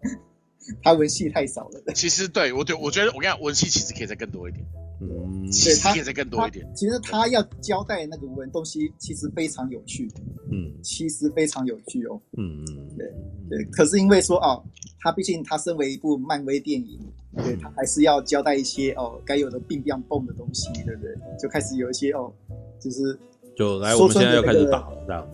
[0.83, 1.83] 它文戏太少了。
[1.95, 4.65] 其实对我对我觉得我跟你讲，文戏其实可以再更多一点。
[5.01, 6.69] 嗯，对，它可以再更多一点。
[6.75, 10.09] 其实他要交代那个文东西，其实非常有趣。
[10.51, 12.21] 嗯，其实非常有趣哦。
[12.37, 13.07] 嗯嗯，对
[13.49, 13.65] 对。
[13.67, 14.63] 可是因为说哦，
[15.01, 16.99] 他毕竟他身为一部漫威电影，
[17.37, 21.15] 对他还是要交代一些哦该有的病病蹦的东西，对不对？
[21.41, 22.33] 就开始有一些哦，
[22.81, 23.19] 就是
[23.57, 25.29] 就来，我们现在要开始打了，这样。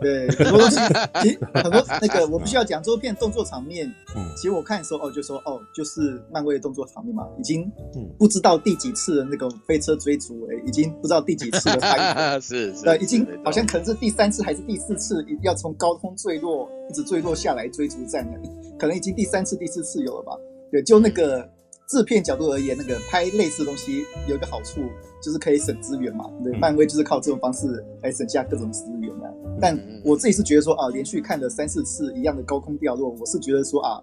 [0.00, 0.76] 对，很多东西，
[1.22, 7.70] 其实很多那个我必须要讲，这部片动作场面，嗯，其实我看的时候，哦，就说哦，就是漫威的动作场面嘛，已经
[8.18, 18.32] 不知道第几次的那个飞车追逐，哎，已经不知道第几次的拍， 是是，对，已经好像可能是第三次还是第四次，要从高空坠落，一直坠落下来追逐战了，
[18.78, 20.32] 可能已经第三次、第四次有了吧？
[20.70, 21.48] 对，就那个。
[21.88, 24.82] 制片角度而言，那个拍类似的东西有一个好处，
[25.22, 26.30] 就是可以省资源嘛。
[26.44, 29.34] 对，漫威就是靠这种方式来省下各种资源的。
[29.58, 34.02] 但我自己是觉得说啊，连续看了三四次一样的高空掉落，我是觉得说啊，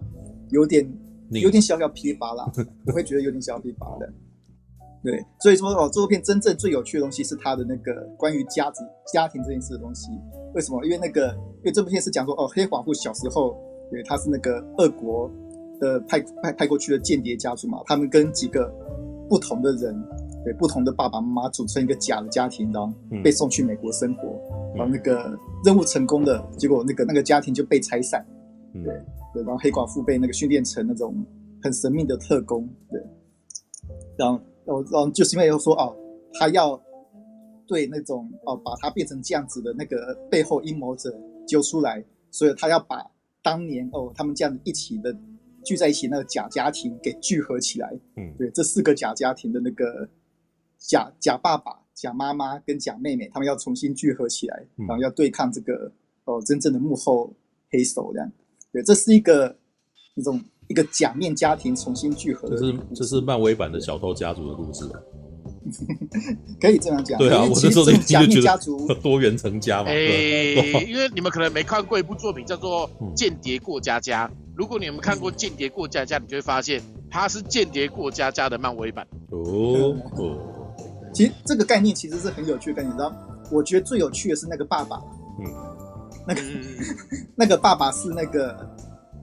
[0.50, 0.84] 有点
[1.30, 2.50] 有点小小疲乏啦。
[2.86, 4.12] 我会觉得有点小小疲乏的。
[5.04, 10.10] 对，所以说哦，这部片真正最有趣的东西是它的那个关于家子家庭这件事的东西。
[10.54, 10.84] 为什么？
[10.84, 13.56] 因为那个因为这部片是讲说哦，黑寡妇小时候，
[13.92, 15.30] 对，她是那个俄国。
[15.80, 18.72] 的派派派过去的间谍家族嘛，他们跟几个
[19.28, 19.94] 不同的人，
[20.44, 24.28] 对不同的爸爸妈妈组成一个假的家庭，然后被送去美国生活，
[24.72, 28.24] 嗯、然后那个任务成功的结果，那个那个家庭就被拆散，
[28.72, 28.82] 对
[29.34, 31.14] 对，然后黑寡妇被那个训练成那种
[31.62, 33.00] 很神秘的特工，对，
[34.16, 35.94] 然后然后然后就是因为说哦，
[36.34, 36.80] 他要
[37.66, 41.12] 对那种哦把他变成这样子的那个背后阴谋者
[41.46, 43.04] 揪出来，所以他要把
[43.42, 45.14] 当年哦他们这样一起的。
[45.66, 50.08] 聚在一起那个假家庭给聚合起来，嗯，对，这四个假家庭的那个
[50.78, 55.90] 假假爸爸、假妈妈跟假妹妹，他们要重新聚合起来，然后要对抗这个
[56.24, 57.34] 哦真正的幕后
[57.68, 58.32] 黑手这样。
[58.72, 59.56] 对，这是一个
[60.14, 62.56] 那种一个假面家庭重新聚合的。
[62.56, 64.88] 这是这是漫威版的小偷家族的故事。
[66.60, 69.88] 可以这样讲，对啊，我那时候一听就觉得 多元成家嘛。
[69.88, 69.96] 哎，
[70.86, 79.06] 因为你们可能没看过一部作品叫做《间谍过家家》，如果你们看过《间谍过家家》，你就会发现它是《间谍过家家》的漫威版。
[79.30, 80.72] 哦哦，
[81.12, 83.12] 其实这个概念其实是很有趣的概念，你知道？
[83.52, 84.96] 我觉得最有趣的是那个爸爸，
[85.38, 85.46] 嗯，
[86.26, 86.40] 那个
[87.36, 88.74] 那个爸爸是那个。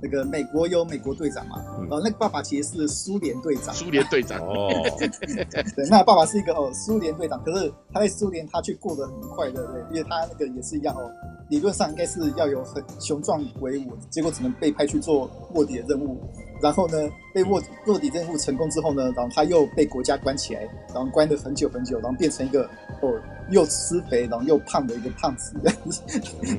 [0.03, 3.73] 那个美国有美国队长嘛，然后那个爸爸其实是苏联队长。
[3.73, 11.09] 苏联队长哦， 对，那爸爸是一个哦苏联队长，可是他在苏联他却过得很快乐，对，因为他那个也是一样哦，
[11.47, 16.19] 理论上应该是要有很雄壮威武，结果只能被派去做卧底的任务，
[16.61, 16.97] 然后呢
[17.33, 23.09] 被卧卧底任务成功之后呢，然后他又被国家关起来，然后关了很久很久，然后变成一个哦
[23.49, 25.53] 又吃肥然后又胖的一个胖子，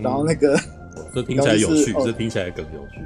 [0.03, 0.59] 然后那个
[1.15, 3.01] 这听起来有趣，这听起来更有趣。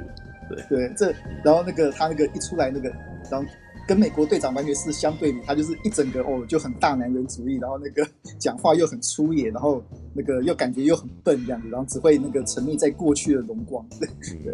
[0.49, 2.89] 对，对，这然后那个他那个一出来那个，
[3.29, 3.47] 然后
[3.87, 8.07] 跟美国队长完全是相对比，他就是一整个哦就很大男人主义，然后那个
[8.37, 9.83] 讲话又很粗野，然后
[10.13, 13.83] 那个又感觉又很笨这样子，然后只会那个沉溺在过去的荣光。
[13.99, 14.07] 对
[14.43, 14.53] 对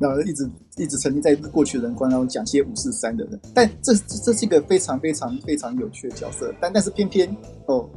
[0.00, 3.38] 然后一直一直沉浸在过去的人光，然后讲些五四三的人。
[3.54, 7.28] 但这这这是一个非常非常非常有趣的角色，但但是偏偏
[7.66, 7.88] 哦，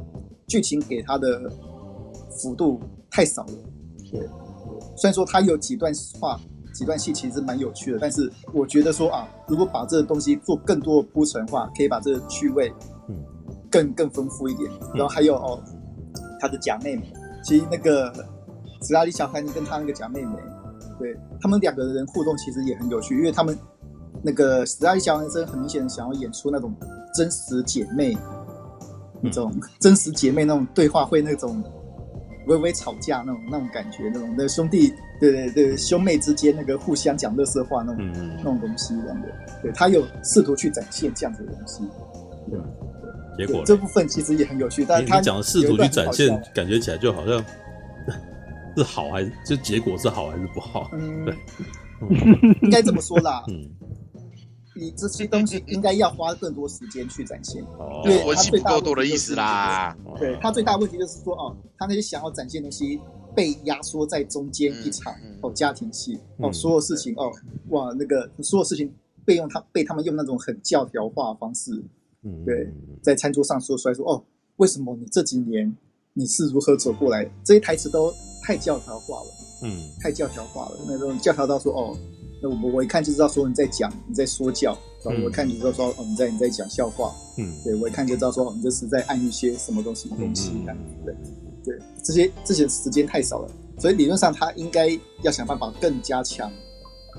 [0.46, 1.50] 剧情给他的
[2.42, 2.80] 幅度
[3.10, 3.52] 太少了。
[4.10, 4.20] 对，
[4.96, 6.38] 虽然说他有几段话。
[6.72, 12.72] 几段戏其实蛮有趣的，但是我觉得说啊，如果把这个东西做更多的铺陈的话，可以把这个趣味，
[13.08, 13.14] 嗯，
[13.70, 14.70] 更更丰富一点。
[14.94, 15.62] 然后还有哦，
[16.40, 17.12] 他的假妹妹，
[17.44, 18.12] 其实那个
[18.82, 20.36] 史嘉丽·乔汉尼跟他那个假妹妹，
[20.98, 23.56] 对他们两个人互动其实也很有趣，因为他们
[24.22, 26.74] 那个史嘉丽·乔汉尼很明显想要演出那种
[27.14, 28.16] 真实姐妹，
[29.20, 31.62] 那种真实姐妹那种对话会那种。
[32.46, 39.28] 微微吵架那种那种感觉，那种的兄弟，对对对，兄妹之间那个互相讲乐色话那种、嗯、那种东西，这样的，
[39.62, 41.82] 对他有试图去展现这样子的东西，
[42.50, 42.58] 对，
[43.38, 47.44] 对结果这部分其实也很有趣，但是他讲的试图去展现，感觉起来就好像
[48.76, 50.90] 是好还是就结果是好还是不好？
[50.92, 51.34] 嗯，对，
[52.62, 53.44] 应该这么说啦。
[53.48, 53.70] 嗯。
[54.74, 57.62] 你这些东西应该要花更多时间去展现，
[58.04, 59.96] 因为文戏不够多的意思啦。
[60.18, 62.98] 对，他最大问题就是说，哦，他那些想要展现的东西
[63.34, 67.30] 被压缩在中间一场哦家庭戏哦，所有事情哦
[67.68, 68.90] 哇那个所有事情
[69.26, 71.70] 被用他被他们用那种很教条化的方式，
[72.46, 74.24] 对，在餐桌上说出来说哦，
[74.56, 75.70] 为什么你这几年
[76.14, 77.30] 你是如何走过来？
[77.44, 78.10] 这些台词都
[78.42, 79.26] 太教条化了，
[79.64, 81.96] 嗯，太教条化了，那种教条到说哦。
[82.42, 90.50] 那我我一看就知道说你在讲你在说教，然后我一看就知道说哦你在你在讲笑话，嗯，对我一看就知道说你这是在暗喻些什么东西东西，
[91.04, 91.14] 对
[91.64, 94.88] 对，这些这些时间太少了，所以理论上他应该
[95.22, 96.50] 要想办法更加强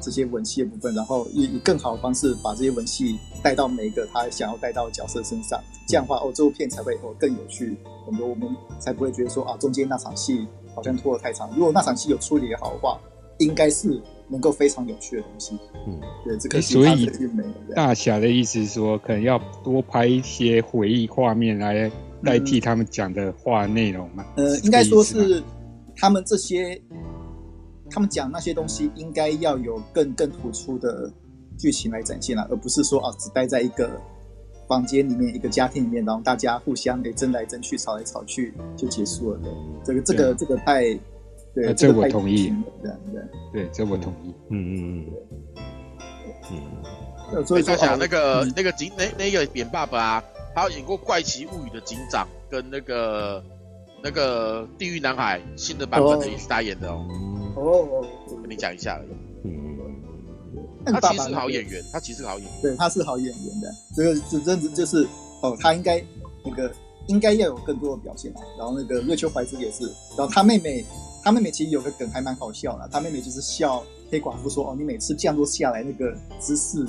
[0.01, 5.57] 这些文戏的部分，然后以以更好的方式把这些文戏带到每一个他想要带到的角色身上，
[5.87, 12.99] 这样的话哦这部片才会哦更有趣，很多我们才不会觉得说啊中间那场戏好像拖得太长，如果那场戏有处理好的话，
[13.37, 14.01] 应该是。
[14.33, 17.07] 能够非常有趣的东西，嗯，对，这个所以
[17.75, 21.91] 大侠的意思是说，可能要多拍一些回忆画面来
[22.23, 24.25] 代替他们讲的话内容嘛？
[24.35, 25.43] 呃，应该说是
[25.95, 26.81] 他们这些，
[27.91, 31.13] 他们讲那些东西，应该要有更更突出的
[31.55, 34.01] 剧情来展现了，而不是说啊，只待在一个
[34.67, 39.39] 房间里面，一个家庭里面，然后大家互相给争来争去，吵来吵去就结束了。
[39.85, 40.99] 这个这个这个太。
[41.53, 42.53] 对，这我同意。
[42.81, 42.91] 对
[43.53, 44.33] 对，这我同意。
[44.49, 45.13] 嗯嗯嗯
[46.51, 47.45] 嗯。
[47.45, 50.23] 所以说，想那个那个警那那个扁爸爸啊，
[50.55, 53.43] 他有演过《怪奇物语》的警长，跟那个
[54.03, 57.05] 那个《地狱男孩》新的版本的也是他演的哦。
[57.55, 57.61] 哦，
[58.29, 59.09] 我跟你讲一下而已。
[59.43, 59.77] 嗯
[60.85, 60.93] 嗯。
[60.93, 62.61] 他其实是好演员，他其实是好演员。
[62.61, 63.71] 对，他是好演员的。
[63.95, 65.07] 这个这真的就是
[65.41, 66.03] 哦，他应该
[66.43, 66.71] 那个
[67.07, 68.41] 应该要有更多的表现啊。
[68.57, 69.85] 然后那个瑞秋怀兹也是，
[70.17, 70.83] 然后他妹妹。
[71.23, 76.85] 他妹妹其实有个梗还蛮好笑的，他妹妹就是笑黑寡妇说：“哦，你每次降落下来那个姿势，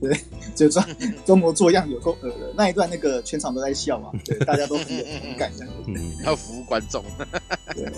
[0.00, 0.18] 对，
[0.54, 0.84] 就装
[1.24, 6.22] 装模作样有够恶的。”那一段那个全场都在笑嘛， 对，大家都很有同感这样子。
[6.24, 7.04] 还有服务观众。
[7.74, 7.92] 对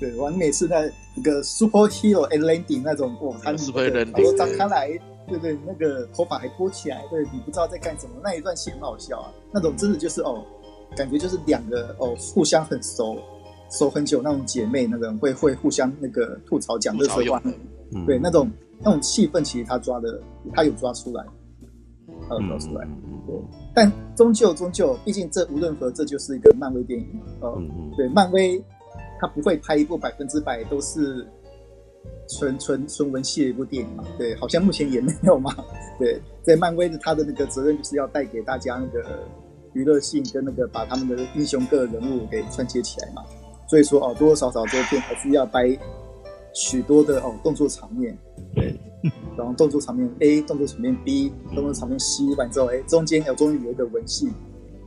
[0.00, 4.88] 对，哇，你每次在那个 super hero landing 那种，哇，他是会人，耳朵张开来，
[5.28, 9.30] 对对，那个头发还拨起来，对，你不知道在干什么，那一段戏很好笑啊。
[9.52, 10.44] 那种真的就是哦，
[10.96, 13.18] 感觉就是两个哦互相很熟。
[13.70, 17.42] 熟很久那种姐妹，那个人会会互相那个吐槽讲这些话，
[18.06, 18.50] 对那种
[18.82, 20.20] 那种气氛，其实他抓的，
[20.54, 21.24] 他有抓出来，
[22.28, 22.86] 他有抓出来，
[23.26, 23.36] 对。
[23.74, 27.06] 但终究终究，毕竟这无论如何，这就是一个漫威电影，
[27.40, 27.62] 呃，
[27.96, 28.62] 对，漫威
[29.20, 31.26] 他不会拍一部百分之百都是
[32.28, 35.54] 纯纯纯文戏的一部电影嘛，对，好像目前也没有嘛，
[35.98, 39.04] 对，在漫威的他的那个责任就是要带给大家那个
[39.74, 43.22] 娱乐性跟那个把他们的英雄各人物给串接起来嘛。
[43.68, 45.78] 所以说哦，多多少少这片还是要掰
[46.54, 48.16] 许多的哦动作场面，
[48.54, 48.74] 对，
[49.36, 54.26] 然后动作场面 A，动作场面 B，动作场面 C 完之后，哎，中间有终于有一个文戏，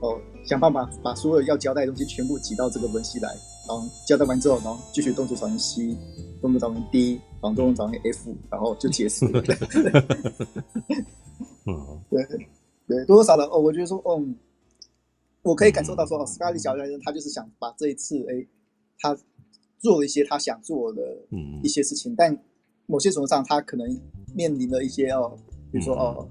[0.01, 3.29] 哦，想办法把所有要交代的东西全部挤到这个文戏来，
[3.67, 5.95] 然后交代完之后，然后继续动作场面 C，
[6.41, 9.41] 动作场面 D，然后动作场面 F，然后就结束了。
[11.67, 12.25] 嗯，对
[12.87, 14.35] 对，多多少少哦，我觉得说，嗯，
[15.43, 18.45] 我可以感受到说，哦，斯嘉丽小先生他就是想把这一次，哎。
[19.01, 19.17] 他
[19.79, 21.01] 做了一些他想做的
[21.63, 22.37] 一些事情，嗯、但
[22.85, 23.99] 某些程度上，他可能
[24.35, 25.35] 面临了一些哦，
[25.71, 26.27] 比如说哦，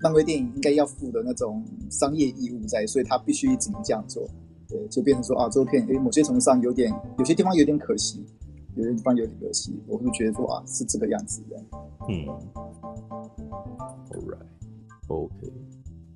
[0.00, 4.26] 漫威电影应该要负的那种商业义务在，所以他必须只能这样做。
[4.68, 8.24] 对，就变成说啊，这部片诶，某些程度上有点，有些地方有点可惜，
[8.76, 11.56] 有些地方有点可惜，我会觉得说啊，是这个样子的。
[12.08, 12.24] 嗯
[14.10, 15.34] ，All right，OK，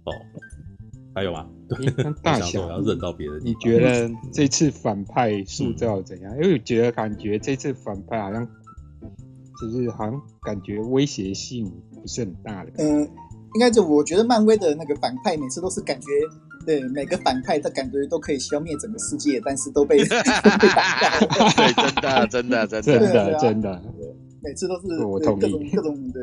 [0.05, 0.13] 哦。
[1.15, 1.49] 还有吗？
[1.69, 3.41] 对，大小要认到别人。
[3.45, 6.33] 你觉得这次反派塑造怎样？
[6.35, 8.47] 嗯、因为我觉得感觉这次反派好像
[9.61, 12.73] 就是好像感觉威胁性不是很大的。
[12.79, 13.03] 嗯，
[13.55, 16.07] 应该就我觉得漫威的那个反派每次都是感觉，
[16.67, 20.05] 对每个反派他感觉都可以消灭整个世界，但是都被都
[20.59, 21.11] 被打掉。
[21.51, 23.83] 对，真的，真的，真的，真的，啊、真的。
[24.43, 26.21] 每次都是我同意各种各种的，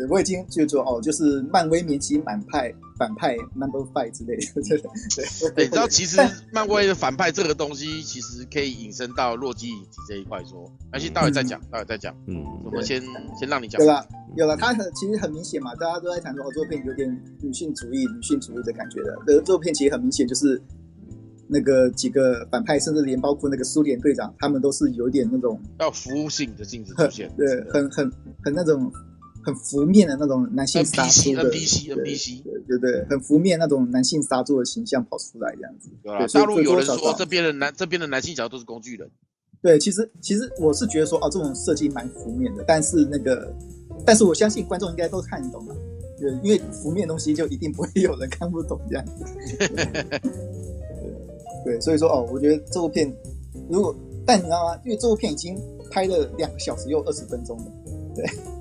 [0.00, 5.50] 对，我已经就说哦，就是漫威明星反派反派 number five 之类的， 对对。
[5.54, 6.16] 对，你知道其实
[6.52, 12.14] 漫威的反派这个东西，其实可以引申到洛基影集这一块说，而且待会再讲，待会再讲。
[12.26, 13.02] 嗯，我们先
[13.38, 13.80] 先让你讲。
[13.80, 19.12] 有了，有了，他很其实很明显嘛，大家都在谈说哦，这部片有点女性主义、女性主义的感觉的。
[19.26, 20.60] 呃，这部片其实很明显就是。
[21.52, 28.08] 那个几个反派，甚至连包括那个苏联队长，他们都是有点那种要服务性的性质出现， 对，很很
[28.44, 28.88] 很那种
[29.42, 35.90] 很浮面的那种男性杀猪的 NPC NPC，对对对，很浮面那种男性杀猪的形象跑出来这样子。
[36.02, 39.10] 对，大陆有人说这边的男这边的男性角色都是工具人。
[39.62, 43.54] 对，其实其实我是觉得说哦，这种设计蛮浮面的，但是那个，
[44.06, 45.76] 但是我相信观众应该都看得懂了，
[46.18, 49.12] 对，因为浮面的东西就一定不会有人看不懂这样子。
[51.62, 53.14] 对，所以说哦，我觉得这部片，
[53.68, 54.80] 如果但你知道吗？
[54.82, 55.58] 因为这部片已经
[55.90, 57.64] 拍了两个小时又二十分钟了，
[58.16, 58.59] 对，嗯，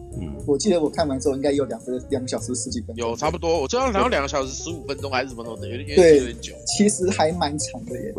[0.49, 8.13] 我记得我看完之后应该有两个两个小时十几分钟，有差不多，我记得好像两个小时十五分钟还是什么东西，有点对有点久，其实还蛮长的耶，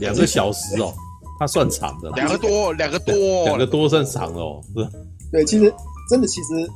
[0.00, 0.92] 两个小时哦，
[1.38, 4.88] 它算长的，两个多，两个多，两个多算长哦，是，
[5.30, 5.72] 对，其实
[6.10, 6.68] 真的其实。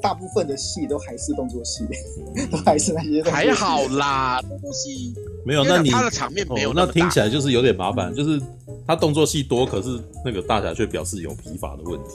[0.00, 1.84] 大部分的戏都还是动作戏，
[2.52, 5.12] 都还是那些还好啦，动作戏
[5.44, 5.64] 没有。
[5.64, 8.40] 那你他的场面没有那，哦，那听起来就是有点麻烦，就是
[8.86, 12.10] 他动作戏多，可是那个大侠却表示有疲乏的问题。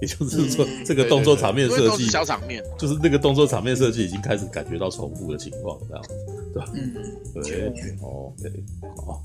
[0.00, 6.04] 也就是说，这个动作场面设计小场面，就是那个动作场面设计已经开始感觉到重复的情况，这样
[6.74, 6.94] 嗯，
[7.34, 7.68] 对
[8.02, 8.52] 哦，对
[9.06, 9.22] 好，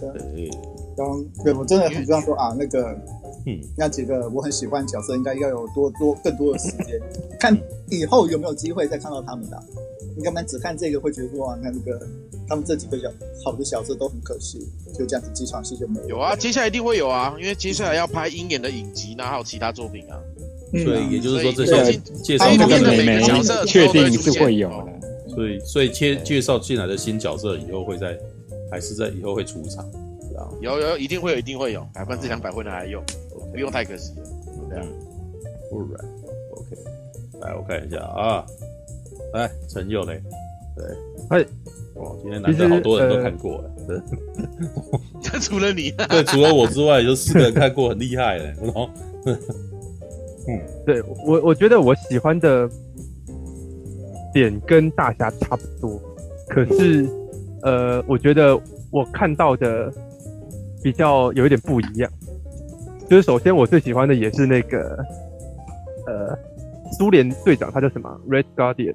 [0.00, 0.50] 对，
[0.96, 2.96] 然后对我真的很希望说啊，那个，
[3.46, 7.00] 嗯，那几个我很喜欢的角色，应该要有多多更多的时间，
[7.38, 7.56] 看
[7.90, 9.62] 以后有没有机会再看到他们的。
[10.16, 12.00] 你根本只看这个会觉得哇，那那个
[12.48, 13.10] 他们这几个角
[13.44, 14.66] 好的角色都很可惜，
[14.98, 16.08] 就这样子几场戏就没有。
[16.08, 20.18] 有啊，接下来一定会有啊，因为接下来要拍鹰眼的影集，那还有其他作品啊。
[20.72, 24.86] 所以也就是说，这些介绍这的每个角色确定是会有的。
[25.36, 28.18] 所以，所以介介绍进来的新角色以后会在，
[28.70, 29.84] 还是在以后会出场，
[30.20, 33.04] 知道有有一定会有，一定会有，百分之两百会拿来用，
[33.52, 34.24] 不用太可惜了。
[34.70, 34.86] 对啊，
[35.70, 36.04] 不然
[36.52, 36.76] OK，
[37.40, 38.44] 来我看一下啊。
[39.34, 40.22] 来，陈佑嘞，
[40.74, 40.86] 对，
[41.28, 41.44] 哎，
[41.94, 48.88] 哇，今天难得好多人都看过了，对， 除了你， 对，除了我之外，就四个人看过，很厉害嘞，然后，
[50.48, 52.70] 嗯，对我，我觉得我喜欢的
[54.36, 55.98] 点跟大侠差不多，
[56.46, 57.08] 可是，
[57.62, 58.54] 呃，我觉得
[58.90, 59.90] 我看到的
[60.82, 62.10] 比较有一点不一样，
[63.08, 64.98] 就是首先我最喜欢的也是那个，
[66.06, 66.38] 呃，
[66.98, 68.94] 苏联队长，他叫什么？Red Guardian。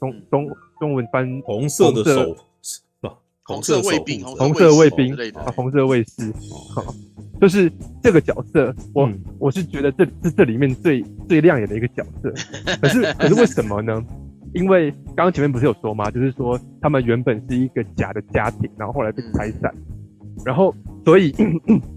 [0.00, 3.14] 中中中文翻红色的手是吧？
[3.44, 6.32] 红色卫兵，红色卫兵啊，红色卫士，
[6.74, 6.82] 好，
[7.40, 7.70] 就是
[8.02, 12.32] 这个角色，我我是觉得这是这里面最最亮眼的一个角色。
[12.80, 14.02] 可是可是为什么呢？
[14.54, 16.10] 因为刚刚前面不是有说吗？
[16.10, 19.74] 就是说他们原本是一个假的家庭，然后后来被拆散，
[20.44, 21.32] 然后所以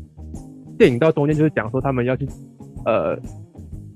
[0.78, 2.28] 电影到中间就是讲说他们要去
[2.86, 3.18] 呃。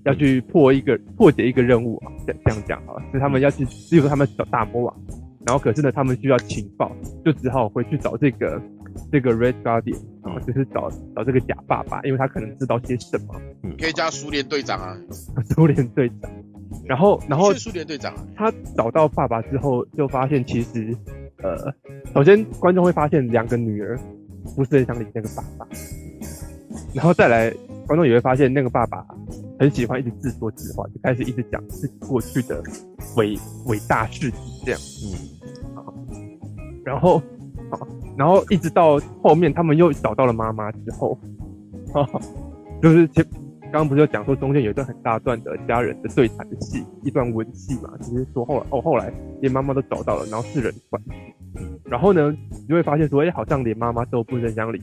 [0.05, 4.95] 要去破一个破解一个任务啊，这这样讲啊，是他们要去，例如他们找大魔王，
[5.47, 8.61] 然后可是呢，他们需要情报，就只好回去找这个
[9.11, 13.33] 这个 Red Guardian 然后，就是找找这个假爸爸，因为他可能知道些什么。
[13.63, 14.95] 嗯，可以叫苏联队长啊，
[15.55, 16.29] 苏联队长。
[16.83, 20.95] 然后然后苏联队长，他找到爸爸之后，就发现其实
[21.43, 21.73] 呃，
[22.13, 23.99] 首先观众会发现两个女儿
[24.55, 25.67] 不是很想理那个爸爸，
[26.93, 27.49] 然后再来
[27.87, 29.05] 观众也会发现那个爸爸。
[29.57, 32.61] 很喜欢一直自说自话，就开始一直讲自己过去的
[33.15, 34.81] 伟伟大事迹这样。
[35.05, 35.93] 嗯，好，
[36.83, 37.19] 然后，
[37.71, 41.17] 好，然后一直到后面，他们又找到了妈妈之后，
[41.93, 42.05] 哈，
[42.81, 43.25] 就是前
[43.71, 51.01] 刚刚不是有讲说中间有一段很大段的家人的对谈戏，一段文戏嘛，就是说后来哦后来连妈妈都找到了，然后四人团，
[51.85, 54.81] 然后呢，你就会发现说，哎，好像连妈妈都不想理。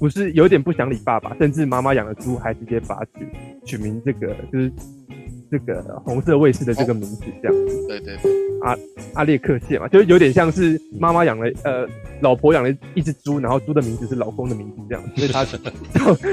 [0.00, 3.28] 不是有点不想理爸爸，甚至妈妈养的猪还直接把它取
[3.64, 4.70] 取名这个，就是
[5.50, 7.86] 这个红色卫士的这个名字这样子。
[7.88, 8.32] 对对对，
[8.62, 8.76] 阿
[9.14, 11.86] 阿列克谢嘛，就是有点像是妈妈养了呃
[12.20, 15.60] 老婆养了一只猪，然后猪的名字是老公的名字这样，所以他 叫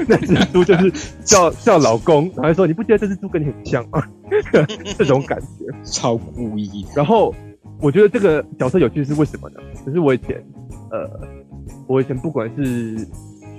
[0.08, 0.90] 那只猪就是
[1.24, 4.02] 叫叫老公，然后说你不觉得这只猪跟你很像吗？
[4.98, 6.86] 这种感觉超故意。
[6.94, 7.34] 然后
[7.80, 9.60] 我觉得这个角色有趣是为什么呢？
[9.86, 10.42] 就是我以前
[10.90, 11.08] 呃
[11.86, 12.96] 我以前不管是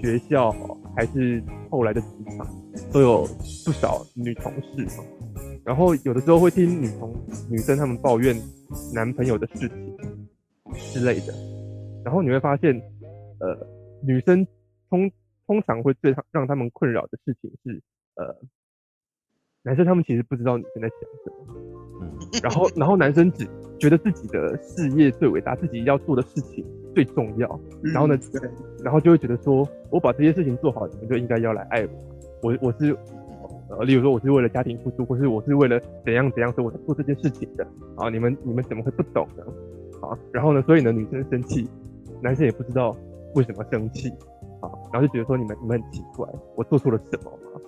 [0.01, 0.53] 学校
[0.95, 2.47] 还是后来的职场
[2.91, 3.27] 都有
[3.65, 5.03] 不少女同事嘛，
[5.65, 7.13] 然后有的时候会听女同
[7.49, 8.35] 女生她们抱怨
[8.93, 9.97] 男朋友的事情
[10.75, 11.33] 之类的，
[12.03, 12.73] 然后你会发现，
[13.39, 13.67] 呃，
[14.03, 14.45] 女生
[14.89, 15.09] 通
[15.47, 17.81] 通常会最让他们困扰的事情是，
[18.15, 18.35] 呃，
[19.63, 21.55] 男生他们其实不知道女生在想什么，
[22.01, 23.47] 嗯，然后然后男生只
[23.79, 26.63] 觉得自己的事业最伟大，自己要做的事情
[26.93, 28.51] 最重要，然后呢，嗯、
[28.83, 31.91] 然后就会觉得说，我把这些事情做好，你们就应该要来爱我。
[32.43, 32.95] 我我是，
[33.69, 37.65] 呃，例如说，我是为了家庭付出，或是我是为了怎样怎样，所以我才做这件事情的。
[37.95, 39.43] 啊，你们你们怎么会不懂呢？
[40.01, 41.67] 啊，然后呢，所以呢，女生生气，
[42.21, 42.95] 男生也不知道
[43.33, 44.09] 为什么生气，
[44.61, 47.61] 啊，然后就觉得说你们你们很奇怪，我做错了什么吗？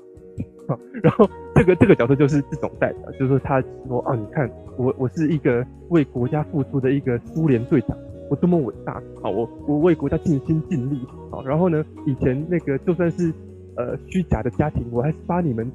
[0.75, 7.97] 啊，然后这个这个角色就是这种代表，就是说他说啊，你看我我是一个为国家付出的一个苏联队长。
[8.29, 9.01] 我多么伟大！
[9.23, 10.99] 好，我我为国家尽心尽力。
[11.31, 13.33] 好，然后呢，以前那个就算是
[13.77, 15.71] 呃虚假的家庭，我还是把你们，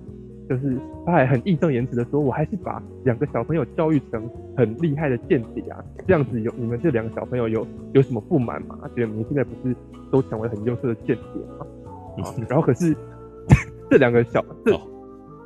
[0.48, 0.76] 就是
[1.06, 5.82] 他还很义正言辞的说，我还是把两个小朋友教育成很厉害的间谍啊。
[6.06, 8.78] 这样子有你们这两个小朋友有有什么不满吗？
[8.94, 9.74] 觉得你们现在不是
[10.10, 11.66] 都成为很优秀的间谍吗？
[12.18, 12.94] 啊， 然后可是
[13.90, 14.72] 这两个小这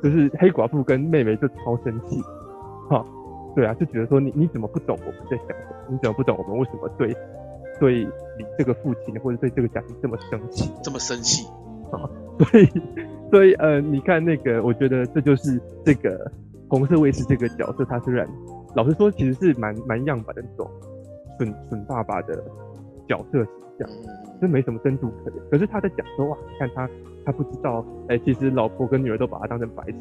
[0.03, 2.21] 就是黑寡妇跟妹妹就超生气，
[2.89, 3.05] 哈。
[3.55, 5.87] 对啊，就觉得说你你怎么不懂我们在想什么？
[5.89, 7.11] 你怎么不懂我们为什么对
[7.79, 10.71] 对你这个父亲或者对这个家庭这么生气？
[10.83, 11.47] 这么生气
[11.95, 12.09] 啊？
[12.39, 12.65] 所以
[13.31, 16.31] 所以呃，你看那个，我觉得这就是这个
[16.69, 18.27] 红色卫士这个角色，他虽然
[18.75, 20.69] 老实说其实是蛮蛮样板的那种
[21.37, 22.43] 蠢蠢爸爸的
[23.07, 23.89] 角色形象，
[24.41, 25.39] 就没什么深度可言。
[25.51, 26.89] 可是他在讲说哇，你看他
[27.25, 29.97] 他不知道，哎，其实老婆跟女儿都把他当成白痴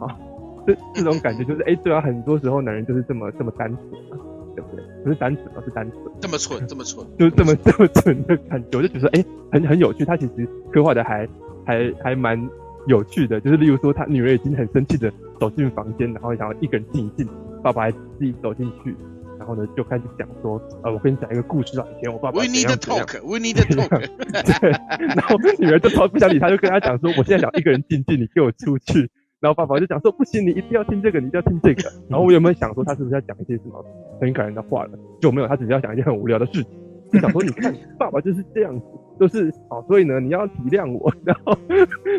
[0.00, 0.16] 啊。
[0.64, 4.24] 这这种感觉就是，哎、欸，对啊，很多时候男人就是这么这么单纯啊，
[4.54, 4.84] 对不对？
[5.04, 6.02] 不是单纯，而是单纯。
[6.20, 10.04] 这么蠢，这么蠢， 就是这么这么蠢的感觉，我就觉得，哎、欸，很很有趣。
[10.04, 11.28] 他其实刻画的还
[11.66, 12.38] 还还蛮
[12.86, 17.28] 有趣的，就是例如说，他女儿已经很生气的走进房间，然后想要一个人静一静，
[17.62, 18.94] 爸爸还自己走进去，
[19.38, 23.06] 然后呢就开始讲说，呃，我跟你讲一个故事啊，以前我爸爸怎样怎样。
[23.24, 23.72] We need to talk.
[23.72, 24.60] We need to talk.
[24.60, 24.70] 对，
[25.16, 29.10] 然后女儿就超不想理他，就跟他讲说， 我现在想一个人静静，你给我出去。
[29.42, 31.82] 然后爸爸就讲说，不行，你一定要听这个，你一定要听这个。
[32.08, 33.84] 然后我有没有想说他是不是要讲一些什么
[34.20, 34.90] 很感人的话了？
[35.20, 36.70] 就没有，他只是要讲一些很无聊的事情。
[37.12, 38.86] 就想说，你看爸爸就是这样子，
[39.18, 41.12] 就是好，所以呢，你要体谅我。
[41.24, 41.58] 然后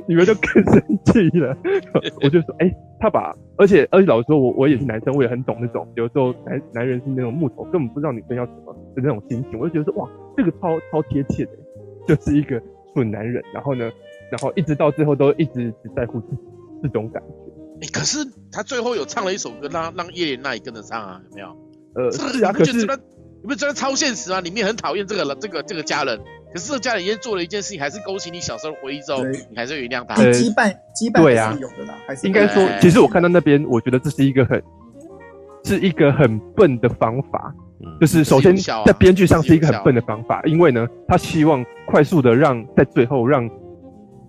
[0.06, 1.58] 女儿就更生气了。
[2.22, 9.58] 我就说，哎、欸，他把，而且而且老实说，我我也是男生，我也很懂那种，有时候男男人是那种木头，根本不知道女生要什么的那种心情。
[9.58, 11.52] 我就觉得说，哇，这个超超贴切的，
[12.06, 12.62] 就是一个
[12.94, 13.42] 蠢男人。
[13.54, 13.90] 然后呢，
[14.30, 16.42] 然后一直到最后都一直只在乎自己。
[16.90, 17.30] 这种感觉，
[17.82, 18.20] 哎、欸，可是
[18.52, 21.48] 他最后有唱了一首歌，让让叶莲娜也跟着唱啊，有没有？
[21.96, 22.86] 呃，这个是啊，可是你
[23.44, 24.42] 不是觉得超现实啊？
[24.42, 26.20] 里面很讨厌这个了，这个这个家人，
[26.54, 30.16] 可是这个家人因为做了一件事情，还是勾起你小时候回忆之后，你还是原谅他。
[30.16, 34.62] 羁绊羁绊对啊，有的啦，还是应该说，其实我看到那边，我觉得这是一个很，
[35.64, 38.56] 是一个很笨的方法，嗯、就是首先
[38.86, 43.50] 在编剧上是一个很笨的方法，因为呢，他希望快速的让在最后让。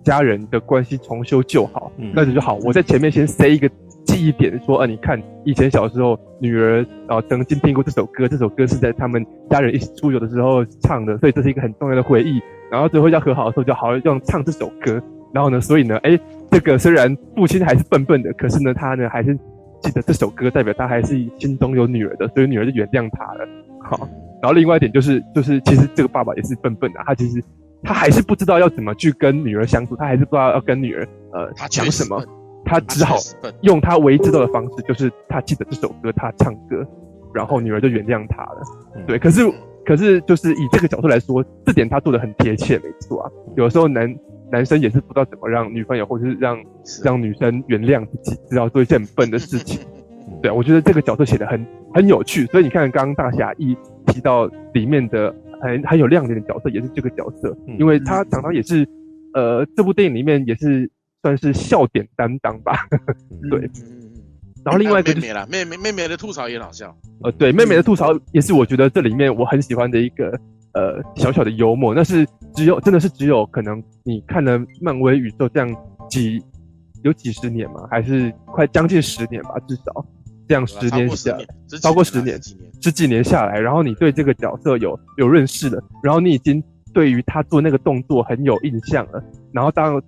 [0.05, 2.57] 家人的关系重修旧好，嗯、那就就好。
[2.63, 3.67] 我在前面先塞一个
[4.05, 12.39] 记忆点，说，啊，你看以前小时候，女儿啊曾经听过这首歌，这首歌是在他们家人一起出游的时候唱的，所以这是一个很重要的回忆。
[12.71, 15.01] 然后最后要和好的时候，就好好用唱这首歌。
[15.33, 19.35] 然后呢，所以呢，哎、欸，这个虽然父亲还是笨笨的，可是呢，他呢还是
[19.81, 23.47] 记得这首歌，代表他还是心中有女儿的，所以女儿就原谅他了。
[23.81, 24.07] 好，
[24.41, 27.43] 然后另外一点就是，就是其实这个爸爸也是笨笨的，他其实。
[27.85, 32.21] 他还是不知道要怎么去跟女儿相处，他还是不知道要跟女儿呃讲什么，
[32.65, 33.15] 他只好
[33.61, 36.83] 用他唯一知道的方式，就是他记得这首歌，他唱歌，
[37.31, 38.61] 然后女儿就原谅他了。
[39.05, 39.41] 对，可是
[39.85, 43.31] 可是就是以这个角度来说，这点他做的很贴切，没错啊。
[43.55, 44.13] 有时候男
[44.51, 46.57] 男生也是不知道怎么让女朋友或者是让
[47.03, 49.79] 让女生原谅自己，知道做一些很笨的事情。
[50.41, 51.63] 对，我觉得这个角色写的很
[51.93, 53.77] 很有趣，所以你看刚刚大侠一
[54.07, 55.33] 提到里面的。
[55.65, 58.87] 很很有亮点的角色也是这个角色，嗯、因为他常常也是，
[59.33, 60.89] 呃，这部电影里面也是
[61.21, 62.87] 算是笑点担当吧。
[63.49, 64.11] 对，嗯、
[64.63, 66.95] 然后另外一个、就是、妹妹啦，妹妹妹妹的吐槽也很好笑。
[67.23, 70.29] 呃，对，妹妹的吐槽也是我觉得这里面我很喜欢的一个
[70.73, 71.93] 呃小小的幽默。
[71.95, 75.75] 那是只有真的是只有可能你看了漫威宇宙这样
[76.09, 76.41] 几
[77.03, 80.05] 有几十年嘛，还是快将近十年吧，至少。
[80.47, 81.37] 这样十年下，
[81.81, 82.39] 超过十年，
[82.81, 90.01] 十几年下来，然后你对这个角色有有认识了，然后你已经对于他做那个动作很有印象了，然后当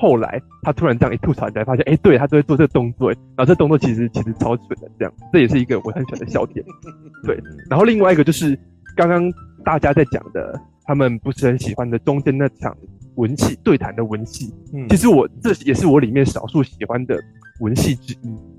[0.00, 6.64] 后来他突然这样一吐槽，你才发现，哎，对，他都会做这个动作，然后这动作其实其实超蠢的，这样，这也是一个我很喜欢的笑点。
[7.24, 8.58] 对，然后另外一个就是
[8.96, 9.30] 刚刚
[9.64, 12.76] 大家在讲的，他们不是很喜欢的中间那场
[13.16, 14.54] 文戏对谈的文戏。
[14.72, 17.18] 嗯，其实我这也是我里面少数喜欢的
[17.60, 18.57] 文戏之一啊。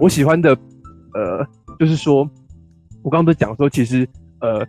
[0.00, 0.56] 我喜欢的，
[1.14, 1.46] 呃，
[1.78, 2.28] 就是说，
[3.02, 4.08] 我刚刚不是讲说，其实
[4.40, 4.66] 呃，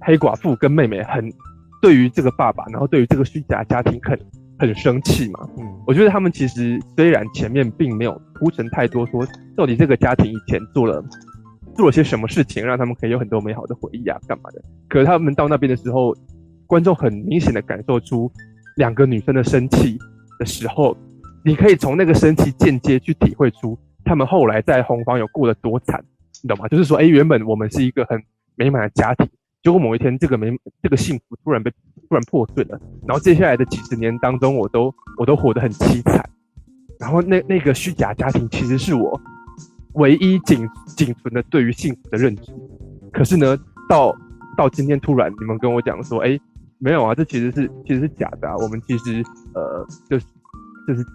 [0.00, 1.30] 黑寡妇跟妹妹很
[1.82, 4.18] 对于这个爸爸，然后对于这个虚假家庭很
[4.58, 5.46] 很生气嘛。
[5.58, 9.24] 嗯，我觉得他们其实虽然前面并没有铺陈太多，说
[9.56, 11.04] 到底这个家庭以前做了。
[11.76, 14.60] 做了些什么事情，让他们可以有很多美好的回忆啊，干嘛的？
[14.88, 16.14] 可是他们到那边的时候，
[16.66, 18.30] 观众很明显的感受出
[18.76, 19.96] 两个女生的生气
[20.38, 20.94] 的时候，
[21.42, 23.78] 你可以从那个生气间接去体会出
[24.10, 26.04] 他们后来在红房有过得多惨，
[26.42, 26.66] 你懂吗？
[26.66, 28.20] 就是说，哎，原本我们是一个很
[28.56, 29.24] 美满的家庭，
[29.62, 30.50] 结果某一天这个美
[30.82, 31.70] 这个幸福突然被
[32.08, 36.28] 突然破碎了，然后接下来的几十年当中，我都我都活得很凄惨，
[36.98, 39.20] 然后那那个虚假家庭其实是我。
[39.92, 42.52] 唯一仅仅存的对于幸福的认知，
[43.12, 43.56] 可是呢，
[43.88, 44.12] 到
[44.56, 46.36] 到今天突然你们跟我讲说，哎、
[46.78, 48.56] 没有啊，这其实是其实是假的啊。
[48.56, 49.22] 我们其实
[49.54, 50.26] 呃，就是
[50.88, 51.06] 就是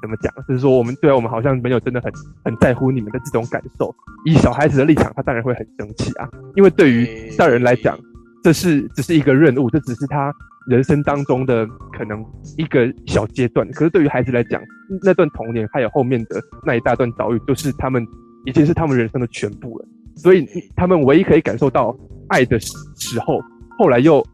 [0.00, 2.12] 怎么讲，就是说我们对啊，我们好像没有真的很
[2.44, 3.94] 很在乎你们的这种感受。
[4.24, 7.98] 以小孩子的立场，他当然会很生气啊，因为对于大人来讲，
[8.42, 10.32] 这是只是一个任务，这只是他
[10.66, 12.24] 人生当中的可能
[12.56, 13.66] 一个小阶段。
[13.72, 14.60] 可是对于孩子来讲，
[15.02, 18.06] 那段童年还有后面的那一大段遭遇，就是他们。
[18.44, 19.84] 已经是他们人生的全部了，
[20.16, 21.94] 所以他们唯一可以感受到
[22.28, 23.42] 爱的时候，
[23.76, 24.24] 后来又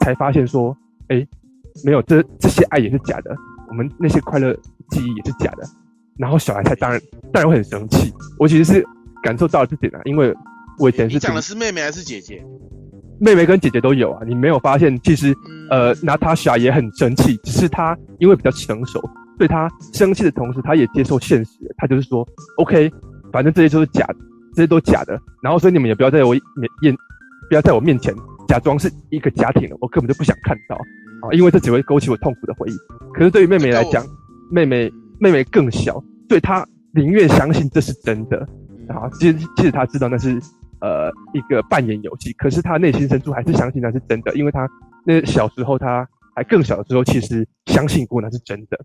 [0.00, 0.76] 才发现说，
[1.08, 1.28] 哎、欸，
[1.84, 3.36] 没有，这这些爱也是假的，
[3.68, 4.56] 我们那些快乐
[4.92, 5.64] 记忆也是假的，
[6.16, 7.00] 然后小孩才当然
[7.32, 8.12] 当然会很生气。
[8.38, 8.86] 我其实是
[9.22, 10.32] 感受到了这点啊，因为
[10.78, 12.44] 我以前是讲的是妹妹还是姐姐？
[13.18, 15.34] 妹妹跟姐姐都有啊，你没有发现其实
[15.70, 19.00] 呃，娜塔莎也很生气，只是她因为比较成熟，
[19.38, 22.26] 对她生气的同时，她也接受现实，她就是说
[22.58, 22.92] ，OK。
[23.32, 24.16] 反正这些都是假的，
[24.54, 25.18] 这些都假的。
[25.42, 26.42] 然后，所以你们也不要在我面
[26.82, 26.94] 面，
[27.48, 28.14] 不要在我面前
[28.46, 32.74] 假装是一个家庭了，我根本就不想看到啊，因为这只会勾起我痛苦的回忆。
[33.14, 34.04] 可是对于妹妹来讲，
[34.52, 38.38] 妹妹妹妹更小，对她宁愿相信这是真的。
[38.88, 39.08] 啊。
[39.18, 40.38] 其实其实她知道那是
[40.80, 44.68] 呃一个扮演游戏，可是她内心深处还是相信那是真的，因为她
[45.06, 48.78] 那小时候她还更小的时候，其实相信过那是真的。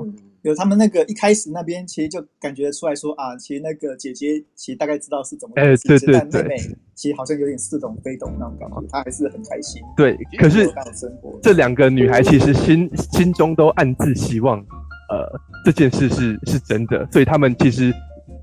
[0.00, 6.56] 嗯，有他们那个一开始那边，其实就感觉出来说啊，其实那个姐姐其实大概知道是怎么回事，欸、对对对，但妹妹
[6.94, 9.82] 其实好像有点似懂非懂那种感觉，她还是很开心。
[9.96, 10.72] 对，可是
[11.42, 14.64] 这两个女孩其实心心中都暗自希望，
[15.10, 17.92] 呃，这件事是是真的，所以他们其实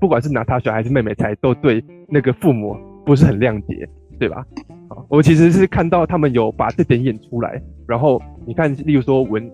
[0.00, 3.88] 不管是娜塔莎还是妹妹才都对那个父母不是很谅解，
[4.18, 4.44] 对吧？
[5.08, 9.50] 我其实是看到他们有把这点演出来，然后你看，例如说文。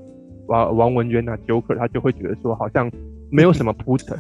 [0.47, 2.91] 王王文渊啊，Joker，他就会觉得说好像
[3.31, 4.15] 没有什么铺陈，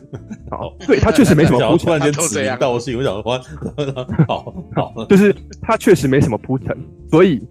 [0.50, 1.84] 好， 对他确实没什么铺陈。
[1.84, 3.38] 突然间指名道姓，我想说，
[4.26, 6.74] 好 好，就是他确实没什么铺陈，
[7.10, 7.46] 所以，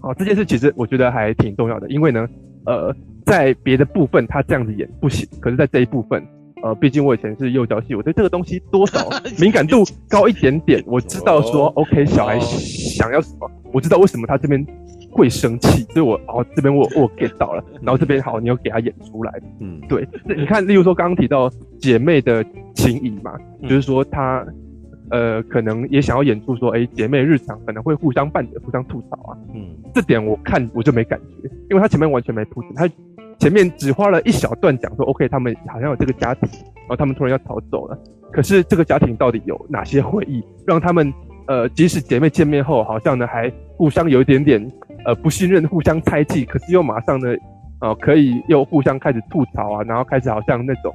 [0.00, 2.24] 好这件事其实我觉得还挺重要的，因为呢，
[2.68, 2.94] 呃，
[3.24, 6.22] 在别的部分他这样子演不行，可是在这一部分，
[6.62, 9.08] 呃，毕竟我以前是幼教系，我对这个东西多少
[9.40, 14.64] 敏感度高一点点，我知道说，OK，小孩想要什么，我知道为什么他这边。
[15.10, 20.06] 会生气，所以我哦这边我我 get 到了，然后这边好，你又给他演出来，嗯，对，
[20.36, 21.50] 你看，例如说刚刚提到
[21.80, 22.44] 姐妹的
[22.74, 24.46] 情谊嘛，嗯、就是说她
[25.10, 32.88] 呃可能也想要演出说，哎，姐妹日常可能会互相拌嘴、互相吐槽啊，嗯，这点我看我就没感觉，因为他前面完全没铺陈，他
[33.38, 37.98] 前面只花了一小段讲说，OK，他们好像有这个家庭，然后他们突然要逃走了，
[38.32, 41.12] 可是这个家庭到底有哪些回忆，让他们
[41.46, 44.70] 呃即使姐妹见面后，好像呢还互相有一点点。
[45.04, 47.28] 呃，不信任，互相猜忌，可是又马上呢，
[47.80, 50.92] 呃，可以又互相开始吐槽啊，然后开始好像那种，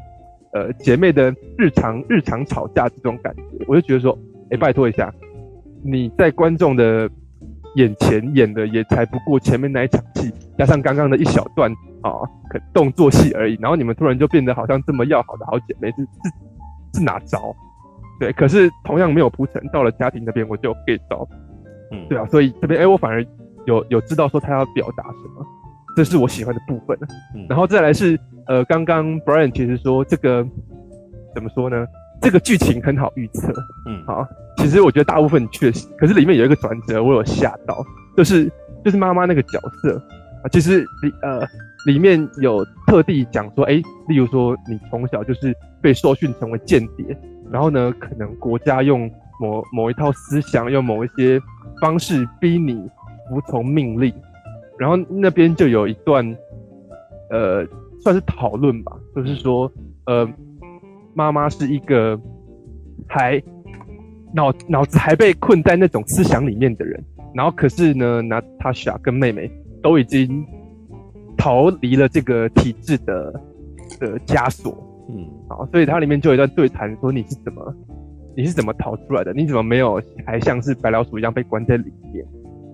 [0.53, 5.13] 呃，姐妹的日常日常吵架这种感觉，我就觉得说，哎、欸，拜托一下，
[5.83, 7.09] 你在观众的
[7.75, 12.11] 眼前演的也才不过前面那一场戏，加上刚刚的一小段啊，
[12.49, 17.55] 可动作戏而已，然后你们突然就变得好像这么要好的好姐妹，是是是哪招？
[18.19, 21.27] 对，可是同样没有铺陈，到了家庭那边我就 get 到，
[21.91, 23.25] 嗯，对啊，所以这边哎、欸，我反而。
[23.65, 25.45] 有有知道说他要表达什么，
[25.95, 26.99] 这是我喜欢的部分。
[27.33, 30.45] 嗯，然后再来是呃，刚刚 Brian 其实说这个
[31.33, 31.85] 怎么说呢？
[32.21, 33.51] 这个剧情很好预测。
[33.87, 34.27] 嗯，好，
[34.57, 37.83] 其实我觉得大部分确实，可是里面有一个转折，我有吓到，
[38.15, 38.51] 就是
[38.83, 39.97] 就是妈妈那个角色
[40.43, 41.41] 啊，其实里呃
[41.85, 43.73] 里面有特地讲说，哎，
[44.07, 47.17] 例如说你从小就是被受训成为间谍，
[47.51, 51.41] 然后呢，可能国家用某某一套思想，用某一些
[51.81, 52.89] 方式逼你。
[53.29, 54.13] 服从命令，
[54.77, 56.35] 然后那边就有一段，
[57.29, 57.65] 呃，
[58.03, 59.71] 算是讨论吧，就是说，
[60.05, 60.27] 呃，
[61.13, 62.19] 妈妈是一个
[63.07, 63.41] 还
[64.33, 67.01] 脑脑子还被困在那种思想里面的人，
[67.33, 69.49] 然后可是呢，娜塔莎跟妹妹
[69.81, 70.45] 都已经
[71.37, 73.41] 逃离了这个体制的
[73.99, 74.75] 的枷锁。
[75.09, 77.73] 嗯，好，所以它里面就有一段对谈，说你是怎么
[78.35, 79.33] 你是怎么逃出来的？
[79.33, 82.25] 你怎么没有还像是白老鼠一样被关在里面？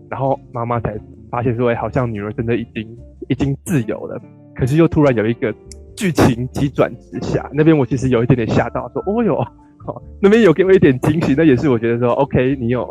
[0.09, 0.97] 然后妈妈才
[1.29, 4.19] 发现说，哎，好像女儿真的已经已经自由了。
[4.59, 5.53] 可是又突然有一个
[5.95, 9.47] 剧情急转直下，那边我其实有一点点吓到，说，哦哟。
[9.85, 12.81] 好，那边有给我一点惊喜，那也是我觉得说，OK，你有，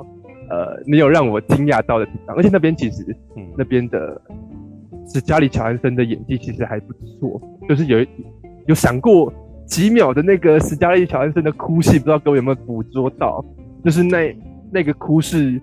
[0.49, 3.05] 呃，你有让我惊讶到的地方，而且那边其实，
[3.37, 4.19] 嗯，那边的
[5.13, 8.05] 史嘉丽·乔安森的演技其实还不错，就是有
[8.67, 9.31] 有闪过
[9.67, 13.45] 几秒的那个史嘉丽·乔安森的哭戏，不知道各位有没有捕捉到？
[13.85, 14.35] 就是那
[14.73, 15.61] 那个哭是，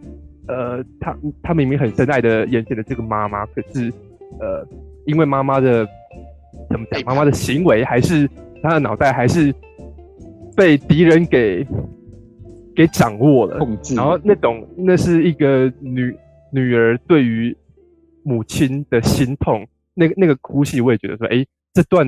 [0.47, 3.91] 呃，他他明明很深爱的眼前的这个妈妈，可是，
[4.39, 4.63] 呃，
[5.05, 5.87] 因为妈妈的
[6.69, 8.29] 怎么讲，妈妈的行为还是
[8.61, 9.53] 她的脑袋还是。
[10.57, 11.67] 被敌人给
[12.73, 13.93] 给掌握了，控制。
[13.93, 16.17] 然后那种那是一个女
[16.49, 17.53] 女儿对于
[18.23, 22.07] 母亲的心痛，那个那个哭戏，我也觉得说，哎，这段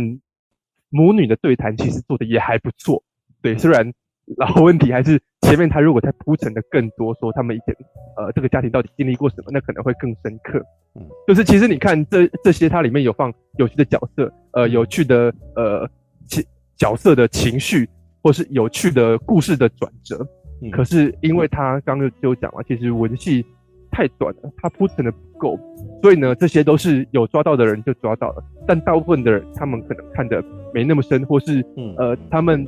[0.87, 3.03] 母女的对谈其实做的也还不错。
[3.41, 3.91] 对，虽然
[4.35, 7.75] 老问题还是前面他如果他铺陈的更多，说他们以前
[8.17, 10.59] 呃这个家庭到底经历过什么，那可能会更深刻。
[10.95, 15.89] 嗯，就是其实你看这这些，它里面有放有趣的角色，呃，有趣的呃
[16.27, 16.43] 情
[16.75, 17.89] 角色的情绪。
[18.23, 20.17] 或是有趣的故事的转折，
[20.61, 23.45] 嗯、可是因为他刚刚就讲了，其实文戏
[23.89, 25.57] 太短了，他铺陈的不够，
[26.01, 32.67] 所以呢，这些都是有抓到的人就抓到了，但大部分的人他们可能看的没那么深，或是、嗯、呃他们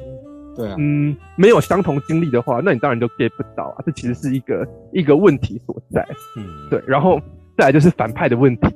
[0.59, 0.75] 对啊。
[0.77, 6.05] 嗯没有相同经历的话，那你当然就 get 不到啊，这其实是一个一个问题所在，
[6.37, 6.45] 嗯。
[6.69, 7.19] 对，然后
[7.57, 8.67] 再来就是反派的问题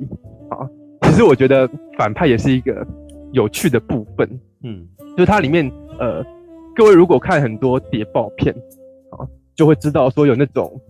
[0.50, 0.66] 啊，
[1.02, 2.86] 其实我觉得反派也是一个
[3.34, 4.28] 有趣的部分，
[4.64, 5.70] 嗯，就是它里面
[6.00, 6.26] 呃。
[6.76, 8.52] 各位如果看很多谍报片，
[9.12, 9.22] 啊，
[9.54, 10.82] 就会知道说有那种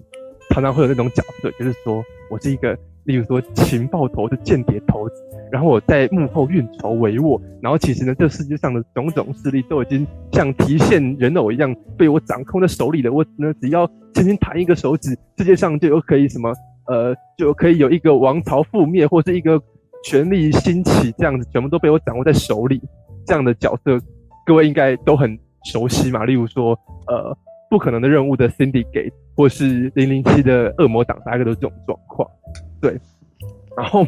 [0.51, 2.73] 常常会有那种角色，就是说我是一个，
[3.05, 5.15] 例如说情报头是间谍头子，
[5.51, 13.11] 然后我在幕后运筹帷幄，然后其实呢，这世界上的种种势力都已经像提线人偶一样被我掌控在手里了。
[13.11, 16.53] 我呢，只要轻轻弹一个手指，世界上就有可以什么，
[16.87, 19.61] 呃，就可以有一个王朝覆灭，或是一个
[20.03, 22.81] 权力兴起，这样子全部都被我掌握在手里。
[23.25, 23.99] 这样的角色，
[24.45, 25.37] 各位应该都很。
[25.71, 26.25] 熟悉嘛？
[26.25, 26.77] 例如说，
[27.07, 27.33] 呃，
[27.69, 32.29] 不可能的任务的 Syndicate，或是零零七的恶魔党，大概都是这种状况。
[32.83, 32.99] 对，
[33.77, 34.05] 然后，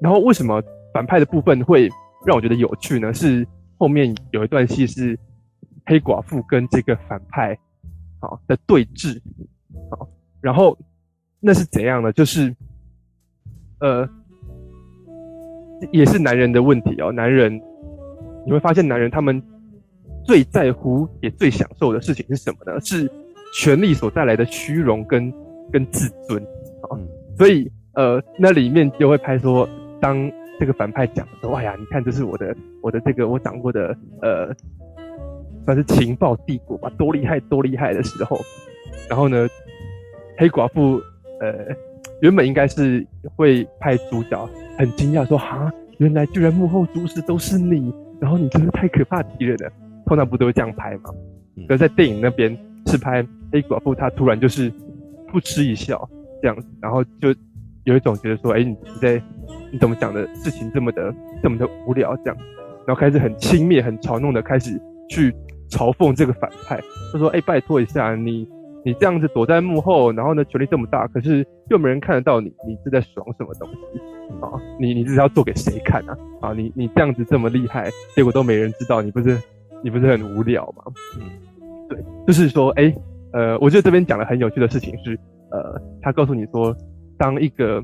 [0.00, 0.60] 然后为什么
[0.92, 1.88] 反派的部分会
[2.26, 3.14] 让我觉得有趣呢？
[3.14, 3.46] 是
[3.78, 5.16] 后面有一段戏是
[5.86, 7.56] 黑寡妇跟这个反派
[8.18, 9.20] 好的对峙，
[9.92, 10.08] 好，
[10.40, 10.76] 然后
[11.38, 12.12] 那是怎样呢？
[12.12, 12.52] 就是，
[13.78, 14.08] 呃，
[15.92, 17.12] 也是男人的问题哦。
[17.12, 17.62] 男人，
[18.44, 19.40] 你会发现男人他们。
[20.26, 22.80] 最在乎也最享受的事情是什么呢？
[22.80, 23.06] 是
[23.52, 25.30] 权力所带来的虚荣跟
[25.70, 26.42] 跟自尊
[26.80, 26.96] 啊。
[27.36, 29.68] 所以呃，那里面就会拍说，
[30.00, 34.52] 当这个反派讲说：“哎呀，你看这是我的我的这个我掌握的呃，
[35.64, 38.38] 算是情报帝国吧，多厉害多厉害的时候。”
[39.08, 39.48] 然后呢，
[40.38, 41.00] 黑寡妇
[41.40, 41.74] 呃
[42.20, 49.70] 原本应该是会派主角很惊讶说：“哈，原来居然幕后主使都是你，然后你真是太可怕敌人了。”
[50.06, 51.10] 通常不都会这样拍吗？
[51.66, 54.70] 可是在电影那边是拍黑寡妇，她突然就是
[55.28, 56.08] 扑哧一笑
[56.42, 57.34] 这样子，然后就
[57.84, 59.22] 有一种觉得说，哎、欸，你在
[59.70, 62.36] 你怎么讲的事情这么的这么的无聊这样，
[62.86, 65.34] 然后开始很轻蔑、很嘲弄的开始去
[65.70, 66.80] 嘲讽这个反派，
[67.12, 68.48] 他说，哎、欸，拜托一下你，
[68.84, 73.98] 你这样子躲在幕后，然后呢权力这么大，可是又没人看得到你，你是在爽什么东西
[74.40, 74.48] 啊？
[74.80, 76.16] 你你这是要做给谁看啊？
[76.40, 79.38] 啊，你你这样子这么厉害，结果都没人知道，你不是？
[79.82, 80.90] 你不是很无聊吗？
[81.20, 81.28] 嗯，
[81.90, 82.94] 对，就是说，哎、欸，
[83.34, 85.14] 呃，我觉得这边讲的很有趣的事情是，
[85.50, 86.74] 呃，他告诉你说，
[87.24, 87.82] 当一个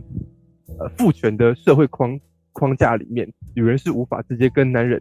[0.78, 2.20] 呃父权的社会框
[2.52, 3.26] 框架里面，
[3.56, 5.00] 女人是无法直接跟男人，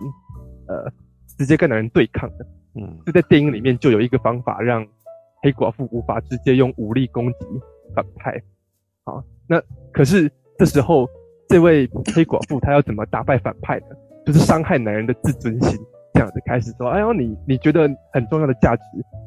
[0.69, 0.89] 呃，
[1.37, 2.47] 直接跟男人对抗的。
[2.75, 4.87] 嗯，就在电影里面就有一个方法，让
[5.41, 7.39] 黑寡妇无法直接用武力攻击
[7.93, 8.41] 反派。
[9.03, 9.61] 好，那
[9.91, 11.05] 可是这时候
[11.49, 11.85] 这位
[12.15, 13.87] 黑寡妇她要怎么打败反派呢？
[14.25, 15.77] 就是伤害男人的自尊心。
[16.13, 17.81] 这样子开始说，哎呦，你你觉得
[18.13, 18.83] 很重要的价值，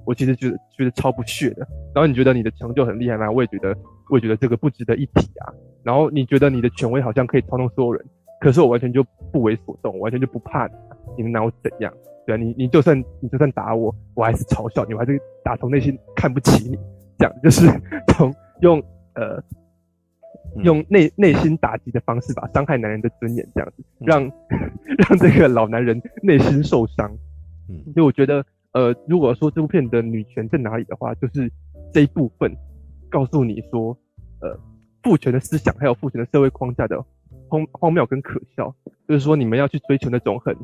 [0.07, 1.67] 我其实觉得觉得超不屑的。
[1.95, 3.31] 然后你觉得你的成就很厉害吗？
[3.31, 3.77] 我也觉得，
[4.11, 5.53] 我也觉得这个不值得一提啊。
[5.83, 8.05] 然后你觉得你的权威好像可以操纵所有人，
[8.41, 10.73] 可是我完全就不为所动，完全就不怕你，
[11.19, 11.93] 你能拿我怎样？
[12.27, 16.79] 对啊，你你就算你就算打我，我还是嘲笑你，我还是打从内心看不起你。
[17.19, 17.67] 这样就是
[18.09, 18.83] 从用
[19.15, 19.43] 呃。
[20.65, 24.21] 用内内心打击的方式吧，伤害男人的尊严，这样子让
[25.09, 27.11] 让这个老男人内心受伤。
[27.71, 31.51] 嗯，所以我觉得，呃，如果说这部片的女权在哪里的话，就是
[31.91, 32.55] 这一部分
[33.13, 33.97] 告诉你说，
[34.41, 34.59] 呃，
[35.03, 36.99] 父权的思想还有父权的社会框架的
[37.49, 38.75] 荒荒谬跟可笑，
[39.07, 40.57] 就是说你们要去追求那种很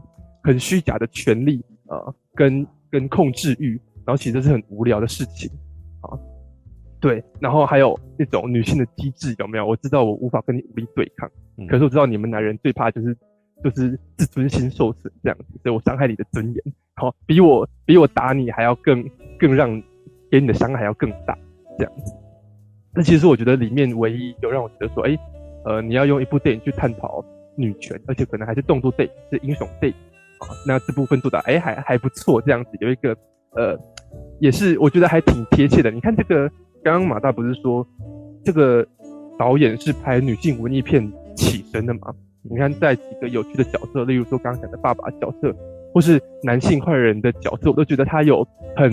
[0.42, 5.50] 很虚假的权利啊、呃，跟跟控制欲，然后其实这是很无聊的事情
[6.00, 6.16] 啊。
[6.98, 9.66] 对，然后还有那种女性的机制有没有？
[9.66, 13.16] 我知道我无法跟你武力对抗，嗯、可是我知道你们男人最怕就是
[13.62, 19.80] 就是自尊心受损这样子，所以我伤害你的尊严，好，比我比我打你还要更更让
[20.30, 21.38] 给你的伤害还要更大
[21.78, 22.12] 这样子。
[22.98, 25.16] 那其实我觉得里面唯一有让我觉得说，哎，
[25.64, 27.24] 呃，你要用一部电影去探讨
[27.54, 29.96] 女权，而且可能还是动作电影，是英雄电影
[30.40, 33.16] 啊，那这部分做的哎还还不错，这样子有一个
[33.54, 33.78] 呃，
[34.40, 35.92] 也是我觉得还挺贴切的。
[35.92, 36.48] 你看这个，
[36.82, 37.86] 刚刚马大不是说
[38.44, 38.84] 这个
[39.38, 42.12] 导演是拍女性文艺片起身的吗？
[42.50, 45.54] 你看在几个有趣的角色，例如说刚刚讲的爸爸角色，
[45.94, 48.44] 或是男性坏人的角色，我都觉得他有
[48.74, 48.90] 很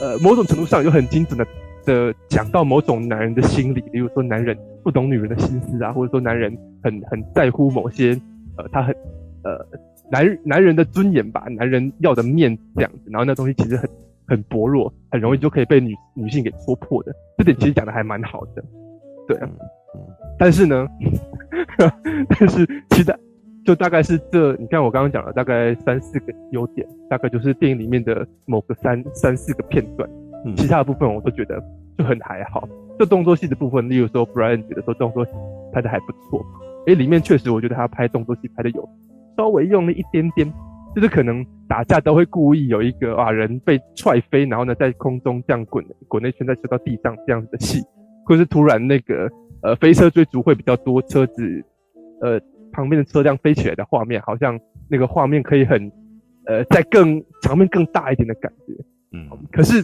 [0.00, 1.46] 呃某种程度上有很精准的。
[1.84, 8.18] 的讲到某种男人的心理，比如说男人不懂女人的心思啊，或者说男人很很在乎某些
[8.56, 8.94] 呃，他很
[9.42, 9.66] 呃
[10.10, 13.88] 男男人的尊严吧，男人要的面子这样子，然后那东西其实很
[14.26, 18.64] 很薄弱，很容易就可以被女女性给戳破的，这点其实讲的还蛮好的，
[19.26, 19.48] 对啊，
[20.38, 20.86] 但是呢，
[22.28, 23.14] 但是其实
[23.64, 30.08] 就大概是这，你看我刚刚讲了大概三四个优点，大概就是电影里面的某个三三四个片段。
[30.56, 31.62] 其他的部分我都觉得
[31.96, 32.68] 就很还好，
[32.98, 35.30] 就动作戏的部分，例如说 Brian 觉得说动作戏
[35.72, 36.44] 拍的还不错，
[36.86, 38.88] 诶，里面确实我觉得他拍动作戏拍的有
[39.36, 40.52] 稍微用了一点点，
[40.94, 47.80] 就是可能打架都会故意有一个啊人被踹飞，然后呢在空中这样滚滚一圈再摔到地上这样子的戏，
[48.26, 49.30] 或是突然那个
[49.62, 51.64] 呃飞车追逐会比较多车子
[52.20, 52.40] 呃
[52.70, 55.90] 旁边的车辆飞起来的画面，好像那个画面可以很
[56.46, 58.74] 呃在更场面更大一点的感觉，
[59.12, 59.82] 嗯，可是。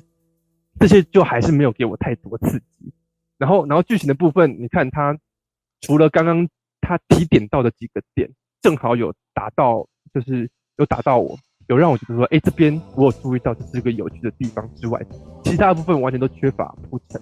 [0.80, 2.90] 这些就还是没有给我太多刺激，
[3.36, 5.14] 然后，然后剧情的部分，你看它
[5.82, 6.48] 除了刚刚
[6.80, 8.30] 他提点到的几个点，
[8.62, 14.98] 正好有打到，就是有打到我，有让我觉得说，哎，这边我有注意到这是一个有趣的地方之外，
[15.44, 17.20] 其他的部分完全都缺乏铺陈。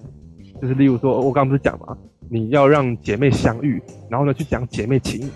[0.62, 1.98] 就是例如说，我刚刚不是讲嘛，
[2.30, 5.30] 你要让姐妹相遇，然后呢去讲姐妹情谊，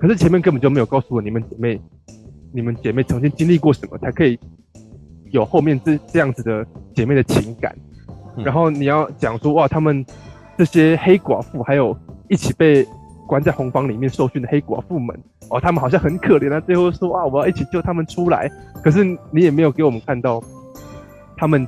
[0.00, 1.80] 可是前面根本就没有告诉我你们姐妹，
[2.52, 4.36] 你们姐妹曾经经历过什么才可以。
[5.30, 7.74] 有后面这这样子的姐妹的情感，
[8.36, 10.04] 然后你要讲说哇，他们
[10.56, 11.96] 这些黑寡妇，还有
[12.28, 12.86] 一起被
[13.26, 15.14] 关在红房里面受训的黑寡妇们，
[15.50, 16.58] 哦，他们好像很可怜啊。
[16.60, 18.50] 最后说啊，我要一起救他们出来。
[18.82, 20.42] 可是你也没有给我们看到
[21.36, 21.66] 他们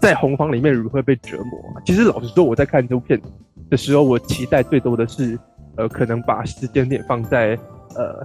[0.00, 1.82] 在红房里面如何被折磨。
[1.84, 3.20] 其实老实说，我在看这部片
[3.68, 5.38] 的时候，我期待最多的是，
[5.76, 7.58] 呃，可能把时间点放在
[7.96, 8.24] 呃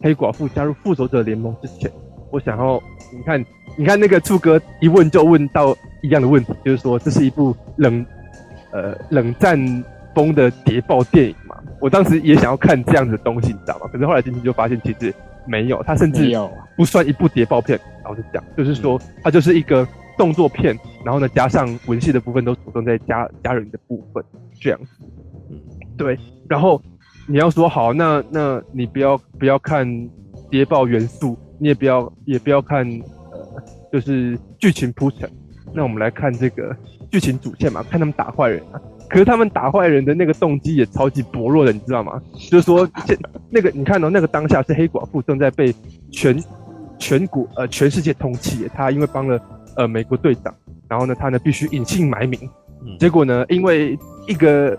[0.00, 1.90] 黑寡妇加入复仇者联盟之前。
[2.30, 3.44] 我想要你看。
[3.76, 8.04] 你看那个柱哥一问就问到一样的问题，就是说这是一部冷，
[8.72, 9.56] 呃冷战
[10.12, 11.56] 风的谍报电影嘛？
[11.80, 13.88] 我当时也想要看这样子的东西，你知道吗？
[13.90, 15.14] 可是后来进去就发现其实
[15.46, 16.36] 没有，它甚至
[16.76, 17.78] 不算一部谍报片。
[18.04, 19.86] 老实讲，就是说它就是一个
[20.18, 24.22] 动作片，然后呢加上文戏的部分都着重在家家人的部分
[24.60, 24.90] 这样子。
[25.96, 26.18] 对。
[26.48, 26.82] 然后
[27.28, 29.86] 你要说好，那那你不要不要看
[30.50, 32.84] 谍报元素，你也不要也不要看
[33.30, 33.62] 呃。
[33.92, 35.28] 就是剧情铺陈，
[35.74, 36.76] 那我们来看这个
[37.10, 38.80] 剧情主线嘛，看他们打坏人啊。
[39.08, 42.22] 可是他们打坏人的那个动机也超级薄弱的，你知道吗？
[42.48, 43.18] 就是说，现
[43.50, 45.74] 那个你看到、喔、那个当下是黑寡妇正在被
[46.12, 46.40] 全
[47.00, 49.40] 全国呃全世界通缉，她因为帮了
[49.74, 50.54] 呃美国队长，
[50.88, 52.48] 然后呢她呢必须隐姓埋名，
[53.00, 53.98] 结果呢因为
[54.28, 54.78] 一个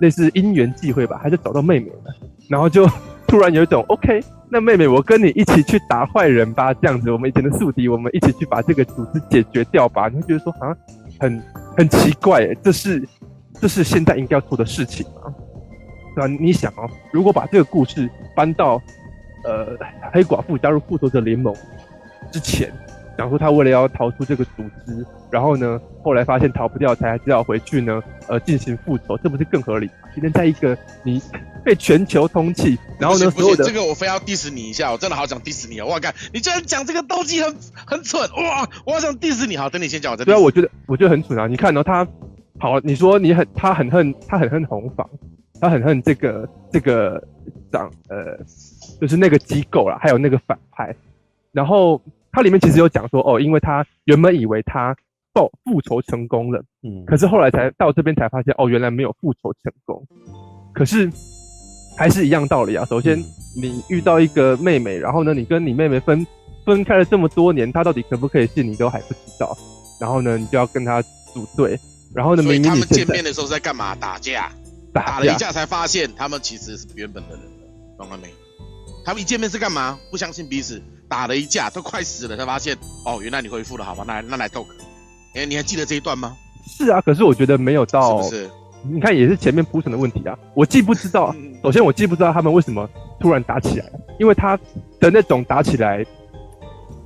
[0.00, 2.12] 类似因缘际会吧，还是找到妹妹了，
[2.48, 2.88] 然后就
[3.28, 4.20] 突然有一种 OK。
[4.50, 10.08] 那妹妹，我跟你一起去打坏人吧，这样子，我们以前的宿敌，我们一起去把这个组织解决掉吧。
[10.08, 10.76] 你会觉得说，啊，
[11.20, 11.42] 很
[11.76, 13.06] 很奇怪，这是
[13.60, 15.34] 这是现在应该要做的事情吗？
[16.14, 16.36] 对吧？
[16.40, 18.80] 你想哦，如果把这个故事搬到
[19.44, 19.76] 呃
[20.12, 21.54] 黑寡妇加入复仇者联盟
[22.32, 22.72] 之前。
[23.18, 29.92] 讲说他为了要逃出这个组织，然后呢，后来发现逃不掉，才还是要回去呢，呃，进行复仇，这不是更合理吗？
[30.14, 31.20] 今天在一个你
[31.64, 35.86] 被全球通缉，然后呢，不是这个我非要 diss 你一下，我真的好想 diss 你哦！
[35.86, 38.68] 我靠，你居然讲这个动机很很蠢哇！
[38.86, 40.24] 我好想 diss 你，好，等你先讲，我再。
[40.24, 41.48] 对啊，我觉得我觉得很蠢啊！
[41.48, 42.06] 你看哦，他
[42.60, 45.10] 好，你说你很他很恨他很恨红房，
[45.60, 47.20] 他很恨这个这个
[47.72, 48.38] 长呃，
[49.00, 50.94] 就是那个机构啦，还有那个反派，
[51.50, 52.00] 然后。
[52.38, 54.94] 它里面其实有讲说，哦，因为他原本以为他
[55.32, 60.06] 报复仇成功了，嗯，可是后来才到这边才发现，哦，原来没有复仇成功。
[60.72, 61.10] 可是
[61.96, 62.84] 还是一样道理啊。
[62.84, 63.18] 首先，
[63.60, 66.24] 你遇到一个妹妹，然后呢，你跟你妹妹分
[66.64, 69.58] 分开了这么多年，她到底可不可以信你都还不知道。
[70.00, 71.02] 然后呢，你就要跟她
[71.34, 71.76] 组队。
[72.14, 73.96] 然后呢，明明他们见面的时候在干嘛？
[73.96, 74.48] 打架？
[74.92, 78.28] 打了一架才发现他们其实是原本的人了，懂了没？
[79.08, 79.98] 他们一见面是干嘛？
[80.10, 84.68] 不相信彼此，打了一架都快死了才发现，哦，原来你恢复了，好吧，那来那来斗个。
[85.34, 86.36] 哎，你还记得这一段吗？
[86.66, 88.50] 是啊，可是我觉得没有到，是不是？
[88.82, 90.38] 你看也是前面铺陈的问题啊。
[90.52, 92.86] 我既不知道，首先我既不知道他们为什么
[93.18, 93.90] 突然打起来，
[94.20, 94.58] 因为他
[95.00, 96.04] 的那种打起来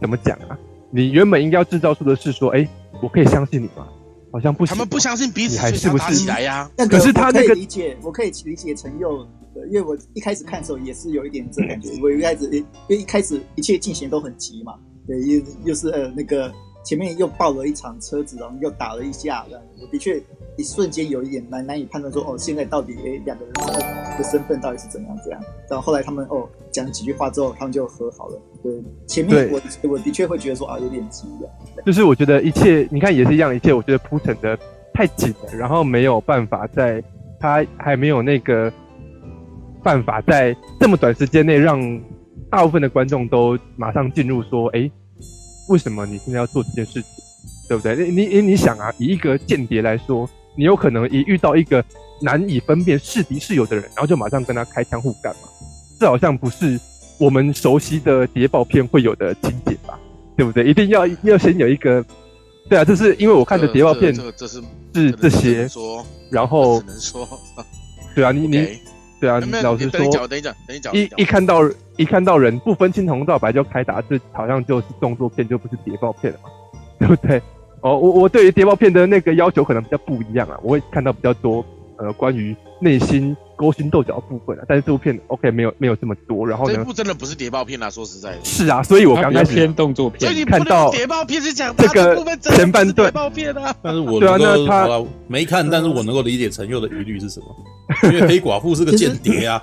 [0.01, 0.59] 怎么讲啊？
[0.91, 2.69] 你原本应该要制造出的是说，哎，
[3.01, 3.87] 我可以相信你吗？
[4.33, 4.75] 好像不行。
[4.75, 6.69] 他们不相信彼此，还是不是打起来呀？
[6.91, 9.25] 可是他那个理解，我可以理解陈佑
[9.55, 11.91] 的，因为我一开始看的时候也是有一点这感觉。
[12.03, 14.75] 我一开始，因为一开始一切进行都很急嘛，
[15.07, 16.53] 对，又又是呃那个。
[16.85, 20.21] 前面又爆了一场车子，然后又打了一架，这样我的确
[20.57, 23.55] 一瞬间有一点难难以判断说，哦，现在到底诶两个人
[24.19, 25.41] 的身份到底是怎样怎样。
[25.71, 28.43] 然后后来他们哦讲了几句话之后，他们就和好了。
[28.65, 31.49] 对，前面我我的确会觉得说啊有点急的。
[31.87, 34.59] 就是我觉得一切你看也是一样，一切我觉得铺陈的
[34.93, 37.01] 太紧了，然后没有办法在
[37.39, 38.73] 他还没有那个
[39.83, 41.81] 办法在这么短时间内让
[42.51, 44.91] 大部分的观众都马上进入说，哎。
[45.69, 47.05] 为什么你现在要做这件事情，
[47.69, 47.95] 对不对？
[48.11, 51.83] 你你你想啊，以一个间谍来说，你有可能一遇到一个
[52.21, 55.43] 难以分辨是敌是友的人，然后就马上跟他开枪互干嘛？
[56.01, 56.79] 这好像不是
[57.17, 59.97] 我们熟悉的谍报片会有的情节吧？
[60.37, 60.65] 对不对？
[60.65, 62.05] 一定要要先有一个，
[62.69, 64.61] 对啊，这是因为我看的谍报片，这这是
[64.93, 65.69] 是这些，
[66.29, 67.29] 然后只能说，
[68.17, 68.67] 对啊，你你。
[69.23, 71.61] 对啊，老实说，等一讲，等一讲，一一看到
[71.97, 76.51] 一看到人不分青红皂白就开打，这好像就是动作片，就不是谍报片了嘛，
[76.99, 77.41] 对不对？
[77.83, 81.65] 哦，我我对于谍报片的那个要求可能比较不一样啊，我会看到比较多
[81.99, 82.53] 呃关于
[82.83, 93.09] 内心勾心斗角的部分啊，但是这部片 OK 没有没有这么多，然后呢，这部真的不是谍报片啊，说实在的，是啊，所以我刚开始偏动作片，所以你看到谍报片是讲这个前半段。
[93.09, 97.47] 谍报片啊，但是我对啊，那他没看，但是我能够理解陈佑的疑虑是什么，
[98.11, 99.63] 因为黑寡妇是个间谍啊。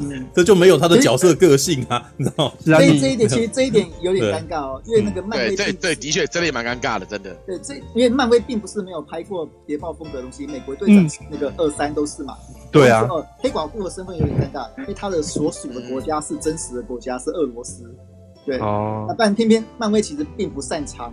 [0.00, 2.52] 嗯，这就没有他的角色个性啊， 你知道？
[2.64, 7.34] 所以这一点其实 这一点有点尴尬哦，因为那个漫威对对，的确真的也蛮尴尬的，真的。
[7.46, 12.36] 对，这因为漫威并不是没有拍过谍报风格的东西，美国队长那个二三都是嘛。
[12.70, 13.08] 对啊。
[13.38, 17.84] 黑寡妇的身份有点尴尬，因为他的所属的国家是真实的国家，是俄罗斯。
[18.46, 18.58] 对。
[18.58, 19.06] 哦。
[19.08, 21.12] 那但偏偏漫威其实并不擅长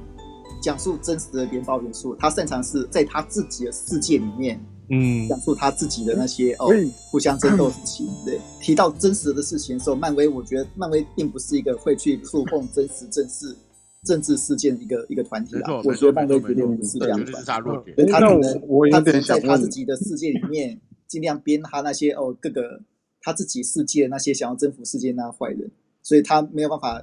[0.62, 4.60] 讲述真实的谍报元素，他擅长是在他自己的世界里面。
[4.92, 6.68] 嗯，讲述他自己的那些哦，
[7.10, 8.06] 互相争斗的事情。
[8.26, 13.56] 对，提到真实的事情的时候，漫威我觉得漫威并不是一个会去触碰真实政治
[14.04, 15.82] 政治事件的一个一个团体啊。
[15.86, 17.32] 我觉得漫威绝对不是这样的。
[17.46, 22.82] 他可能他只能在他自己的世界里面 尽量编他那些哦各个
[23.22, 25.72] 他自己世界那些想要征服世界那坏人，
[26.04, 27.02] 所以他没有办法。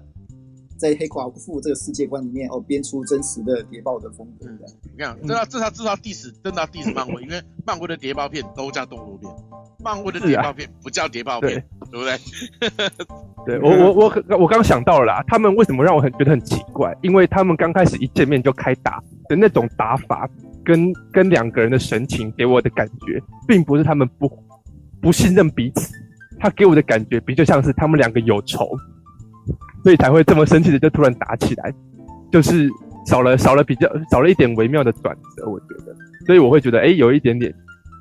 [0.79, 4.47] 在黑寡妇这个世界观里面，哦，编出真实的谍报的风格。
[4.97, 9.31] 你看，这他这他这他第十，真的第十漫威，因为漫威的谍报片都叫动作片，
[9.83, 12.19] 漫威的谍报片不叫谍报片，对不对？
[13.59, 16.97] 对我我我我刚想到了啦，他们为什么让我很觉得很奇怪？
[17.03, 20.31] 因为他们刚开始一见面就开打的那种打法，
[20.65, 24.31] 跟跟两个人的神情给我的感觉，并不是他们不
[25.01, 25.93] 不信任彼此，
[26.39, 28.69] 他给我的感觉比较像是他们两个有仇。
[29.83, 31.73] 所以才会这么生气的就突然打起来，
[32.33, 32.69] 就是
[33.07, 37.55] 少了少了比较少了一点微妙的转折，我觉得，所以我会觉得哎、欸，有一点点，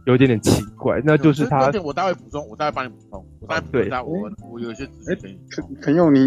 [0.06, 1.72] 有一点点奇怪，那就是他。
[1.84, 4.06] 我待会补充，我待会帮你补充，我待会补充。
[4.06, 5.16] 我我有一些哎，
[5.50, 6.20] 肯肯用你，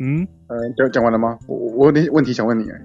[0.00, 1.38] 嗯呃讲讲完了吗？
[1.48, 2.80] 我我有点问题想问你哎。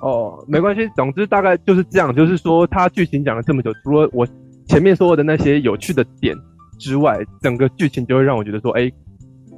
[0.00, 4.24] 哦，没关系，总之大概就是这样，就是说他剧情讲了这么久，除了我
[4.66, 6.36] 前面说的那些有趣的点
[6.78, 8.94] 之外，整个剧情就会让我觉得说，哎、欸，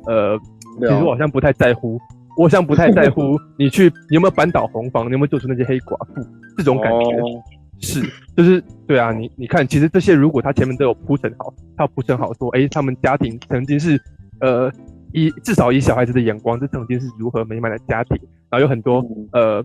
[0.06, 0.40] 呃。
[0.80, 1.98] 其实我好像不太在乎，
[2.36, 7.42] 我好像不太在乎你去你有没有扳倒红房，你有没有救出那些黑寡妇这种感觉，
[7.80, 8.02] 是
[8.36, 14.00] 就是对啊，你你看，其实这些如果他前面都有铺陈好，他有铺陈好说，哎，他们家庭曾经是
[14.40, 14.70] 呃
[15.12, 18.18] 以至少以小孩子的眼光，这曾经是如何美满的家庭，
[18.50, 19.64] 然后有很多呃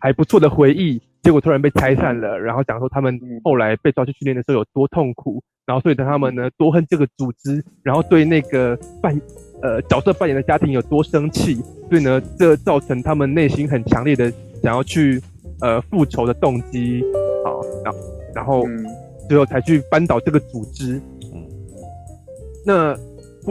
[0.00, 9.20] 还不错的回忆，结果突然被拆散了，然后讲说他们后来被抓去训练的时候有多痛苦，然后所以他们呢多恨这个组织，然后对那个扮。
[9.64, 11.54] 呃，角色扮演的家庭有多生气，
[11.88, 14.30] 所以呢，这造成他们内心很强烈的
[14.62, 15.18] 想要去
[15.62, 17.02] 呃复仇的动机，
[17.42, 17.98] 好，然后
[18.34, 18.66] 然后
[19.26, 21.00] 最后才去扳倒这个组织。
[21.32, 21.42] 嗯，
[22.66, 22.94] 那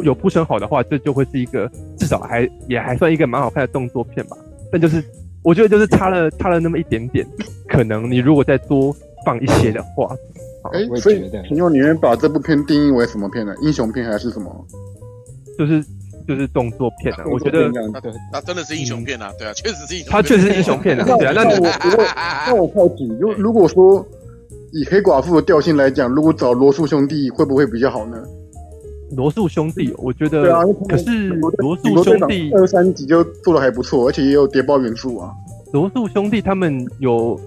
[0.03, 4.37] 有铺陈好的话，这就会是一个至少还也还算一个蛮好看的动作片吧。
[4.71, 5.03] 但就是
[5.41, 7.25] 我觉得就是差了差了那么一点点，
[7.67, 8.95] 可能你如果再多
[9.25, 10.15] 放一些的话，
[10.73, 13.55] 哎、欸，所以请问你们把这部片定义为什么片呢？
[13.63, 14.67] 英雄片还是什么？
[15.57, 15.83] 就是。
[16.27, 17.69] 就是动作片啊，我觉得
[18.31, 20.11] 那真的是英雄片啊，对啊，确实是英雄。
[20.11, 21.33] 他确实是英雄片啊，对啊。
[21.35, 22.03] 那我我
[22.47, 24.05] 那我好奇，如如果说
[24.71, 28.17] 以黑寡妇的调性来讲，如果找罗素兄弟会不会比较好呢？
[29.15, 35.31] 罗素兄弟，我觉得，对啊，可是罗素兄弟二三集就做的还不错，而且也有谍报元素啊。
[35.71, 37.39] 罗素兄弟他们有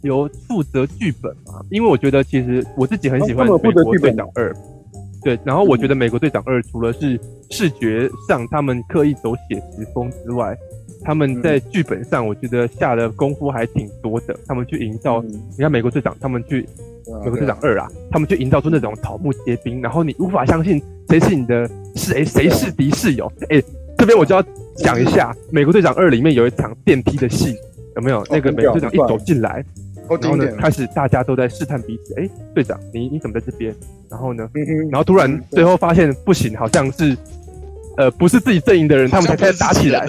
[0.00, 1.60] 有负责剧本嘛？
[1.70, 4.56] 因为我觉得其实我自己很喜欢美国队长二，
[5.24, 7.18] 对，然后我觉得美国队长二除了是
[7.50, 10.56] 视觉上他们刻意走写实风之外，
[11.04, 14.36] 他们在剧本上我觉得下的功夫还挺多的。
[14.46, 16.66] 他们去营造，你看美国队长，他们去
[17.24, 20.82] 美国队长二啊，他们去营造出那种草木皆兵，然后你无法相信。
[21.08, 22.24] 谁是你的是哎？
[22.24, 23.30] 谁是敌是友？
[23.50, 23.64] 哎、欸，
[23.98, 24.42] 这边我就要
[24.76, 27.54] 讲一下《美国队长二》里面有一场电梯的戏，
[27.96, 28.24] 有没有？
[28.30, 29.62] 那个美国队长一走进来，
[30.08, 32.14] 然后呢，开始大家都在试探彼此。
[32.18, 33.74] 哎、欸，队长，你你怎么在这边？
[34.10, 34.48] 然后呢？
[34.90, 37.16] 然后突然最后发现不行，好像是
[37.96, 40.06] 呃不是自己阵营的人，他们才开始打起来。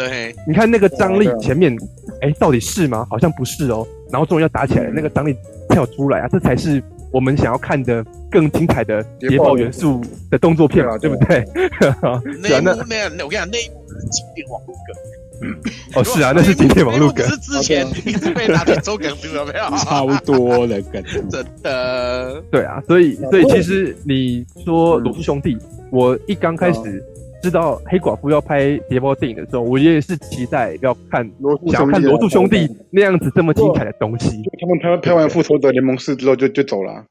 [0.47, 1.73] 你看那个张力前面，
[2.21, 3.05] 哎、欸，到底是吗？
[3.09, 3.87] 好像不是哦。
[4.11, 5.35] 然后终于要打起来，那个张力
[5.69, 6.81] 跳出来啊，这才是。
[7.13, 11.45] 我们想要看的更精彩的谍报元素的动作片嘛，对不对？
[12.41, 12.73] 那那
[13.15, 14.95] 那我跟你讲，那一幕是经典网络梗。
[15.43, 15.55] 嗯，
[15.95, 17.27] 哦，是啊，那是经典网络梗。
[17.27, 19.69] 是之前一直被拿来做梗，有没有？
[19.77, 22.41] 超多的梗， 真的。
[22.49, 25.57] 对啊，所以所以其实你说罗素兄弟，
[25.91, 27.03] 我一刚开始
[27.41, 31.29] 知道黑寡妇要拍谍报电影的时候，我也是期待要看，
[31.67, 34.29] 想要看罗素兄弟那样子这么精彩的东西。
[34.59, 37.03] 他们拍拍完《复仇者联盟四》之后就就走了。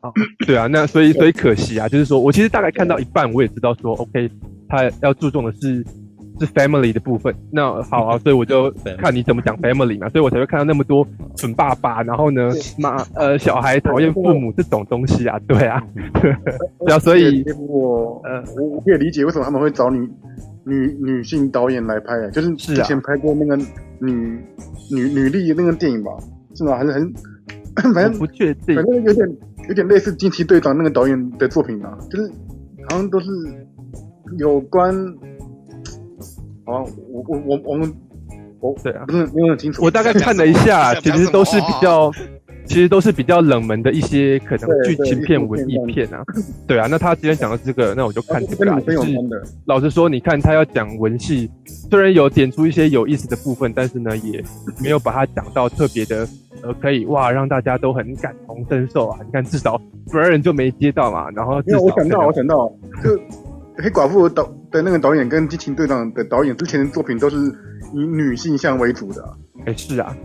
[0.00, 0.10] 啊，
[0.46, 4.30] 对啊，那所以所以可惜啊，就是说我其实大概看到一半，我也知道说，OK，
[4.66, 5.84] 他要注重的是
[6.40, 7.32] 是 family 的部分。
[7.52, 15.80] 那好啊， 所以我就看你怎么讲 family 嘛，所以我才会看到那么多蠢爸爸，然后呢， 妈呃小孩讨厌父母这种东西啊，对啊，
[16.84, 18.42] 对啊，所以我呃。
[18.56, 20.08] 我我可以理解为什么他们会找女
[20.64, 23.56] 女女性导演来拍啊，就是之前拍过那个
[24.00, 24.38] 女
[24.90, 26.10] 女女力那个电影吧，
[26.54, 26.76] 是吗？
[26.76, 27.12] 还是很
[27.94, 29.28] 反正不确定，反正有点。
[29.68, 32.28] 有点类似惊奇队长那个导演的作品啊，就是
[32.88, 33.28] 好像都是
[34.38, 34.92] 有关，
[36.70, 37.92] 好像我我我我们
[38.60, 39.84] 我对啊，不是没有很清楚。
[39.84, 42.10] 我大概看了一下，其实都是比较，
[42.66, 46.22] 其实都是比较冷门的一些可能剧情片、文艺片啊。
[46.66, 48.80] 对啊，那他今天讲到这个，那我就看这个。
[48.82, 49.16] 就是
[49.66, 51.50] 老实说，你看他要讲文戏，
[51.90, 54.44] 虽然有点出一些有意思的部分，但是呢，也
[54.82, 56.26] 没有把它讲到特别的。
[56.62, 59.18] 呃，可以哇，让大家都很感同身受啊！
[59.24, 61.30] 你看，至少不然人就没接到嘛。
[61.30, 62.70] 然后，因为我想到，我想到，
[63.02, 63.18] 就
[63.82, 67.36] 黑寡妇导的那个导演跟激情队长的导演之前的作品都是
[67.94, 69.36] 以女性向为主的。
[69.66, 70.16] 哎，是啊，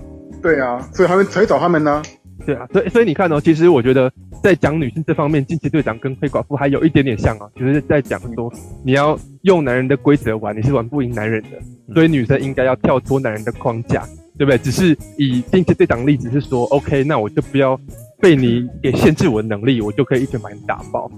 [0.42, 2.02] 对啊，所以他们才找他们呢。
[2.46, 4.12] 对啊，所以所以你看哦，其实我觉得
[4.44, 8.52] 在讲女性这方面，惊奇队长跟黑寡妇还有一点点像啊，就是在讲说
[8.84, 14.08] 你要用男人的规则玩，你是玩不赢男人的，所以女生应该要跳脱男人的框架。
[14.38, 14.58] 对不对？
[14.58, 17.80] 只是以惊奇队长的例子是说，OK，那我就不要
[18.20, 21.10] 被你给限制我的能力，我就可以一拳把你打爆。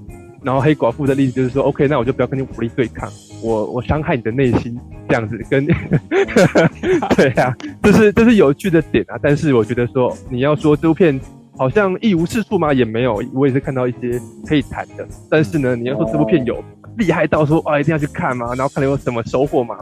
[0.43, 3.11] 然后黑寡妇的例子就是说，OK，那我就不要跟你武力对抗，
[3.41, 4.77] 我我伤害你的内心，
[5.07, 5.65] 这样子跟，
[7.15, 9.17] 对啊，这是这是有趣的点啊。
[9.21, 11.19] 但是我觉得说，你要说这部片
[11.57, 12.73] 好像一无是处吗？
[12.73, 15.07] 也没有，我也是看到一些可以谈的。
[15.29, 16.63] 但是呢，你要说这部片有
[16.97, 18.47] 厉害到说啊，一定要去看吗？
[18.55, 19.75] 然后看了有什么收获吗？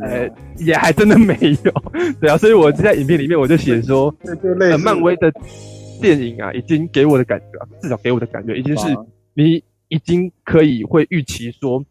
[0.00, 0.28] 呃，
[0.58, 1.72] 也还真的没有，
[2.20, 4.14] 对啊，所以我在影片里面我就写说，
[4.60, 5.30] 呃，漫威的
[6.00, 8.96] 电影啊，已经给我的感觉啊，至少给我的感觉，已经是
[9.34, 11.84] 你已经可以会预期说，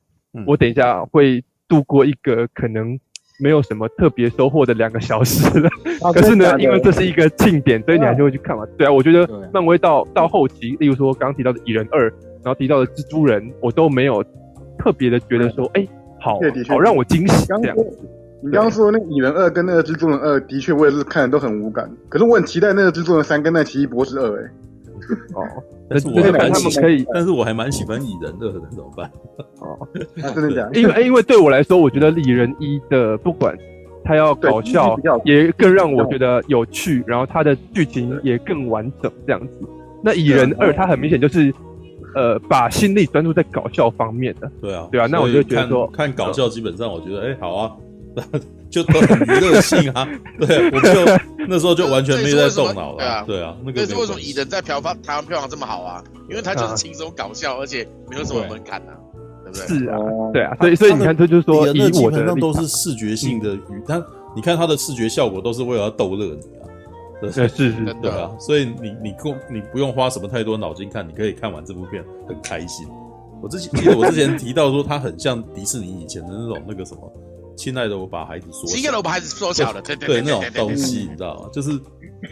[0.47, 2.99] 我等一下会度过一个可能
[3.39, 5.69] 没有什么特别收获的两个小时了。
[6.11, 8.65] 可是呢，因为这是一个庆典，所以你还是会去看嘛。
[8.75, 12.09] 对啊，我觉得漫威到到后期，例如说刚刚提到的蚁人二，
[12.43, 14.23] 然后提到的蜘蛛人，我都没有
[14.79, 15.87] 特别的觉得说，哎。
[16.21, 16.37] 好，
[16.67, 17.45] 好让我惊喜。
[17.45, 17.77] 这样，
[18.43, 21.89] 你刚刚说那个蚁人二跟那个蜘蛛人二，的确我也是看的都很无感。
[22.09, 24.51] 可是我很期待那个蜘蛛人三跟那奇异博士二，哎。
[25.33, 25.47] 哦，
[25.89, 29.11] 但是我还蛮喜欢，但是我还蛮喜欢蚁人二的，怎么办？
[29.59, 29.87] 哦，
[30.35, 30.79] 真的假的？
[30.79, 33.57] 因为因为对我来说，我觉得蚁人一的不管
[34.03, 39.67] 他要搞笑，也更让我觉得有趣，然后他的剧情也更完整这样子。
[40.03, 41.53] 那蚁人二，他很明显就是。
[42.15, 47.71] 呃，把心力专注在搞笑方面的，对啊，对啊，那我就觉得说看，看搞笑，基本上我觉得，哎、欸，好啊，
[48.69, 50.07] 就都很娱乐性啊，
[50.39, 53.81] 对，我就那时候就完全没有在动脑了，对啊，对啊，那个。
[53.81, 56.03] 这是为什么蚁人在票房台湾票房这么好啊？
[56.29, 58.93] 因为他就是轻松搞笑，啊、而且没有什么门槛啊，
[59.43, 59.67] 对不对？
[59.67, 59.97] 是啊，
[60.31, 63.57] 对啊，所以所以你看，这就是说，以我基本上都是视觉性的，
[63.87, 64.03] 但
[64.35, 66.69] 你看他的视觉效果都是为了要逗乐你啊。
[67.21, 72.87] 对，是是是，对啊，所以你你够你不用花什么太多脑筋看，你可以看完这部片很开心。
[73.41, 77.11] 我之前记得我之前提到说，它很像迪士尼以前的那种那个什么，
[77.59, 81.49] 亲爱的我把孩子缩，亲爱的我把孩子缩小了，对对对，那种东西你知道吗？
[81.51, 81.77] 就是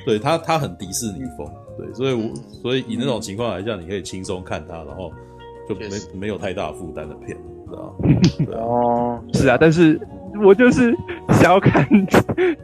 [0.06, 1.46] 对他，他很迪士尼风，
[1.78, 5.12] 对，所以我所以以那种情况来讲，你可以轻松看他，然后
[5.68, 8.58] 就没没有太大负担的片，知道吗？
[8.58, 10.00] 哦，是啊，但是
[10.42, 10.96] 我就是
[11.42, 11.86] 想要看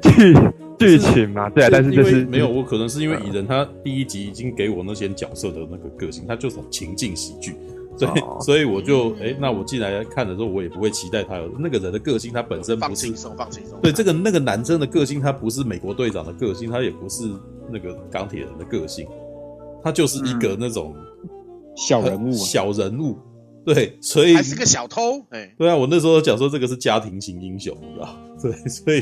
[0.01, 0.33] 剧
[0.79, 7.53] 剧情嘛，对啊，但是就是没有，我可能是因为蚁人他第一集已经给我那些角色的那个个性，他就是情境喜剧。
[7.95, 13.79] 所以，哦、所以我就哎、欸，那我进来看的时候，我也不会期待他有那个人的个性，他本身不是放轻松，放轻松。
[13.81, 17.23] 对，这个那个男生的个性，他不是美国队长的个性，他也不是
[17.71, 19.07] 那个钢铁人的个性，
[19.83, 21.29] 他就是一个那种、嗯、
[21.75, 23.17] 小人物，小人物。
[23.73, 28.09] 对，所以还是个小偷，哎、欸，对啊，我那时候讲说这个是家庭型英雄，你知道？
[28.41, 29.01] 对，所以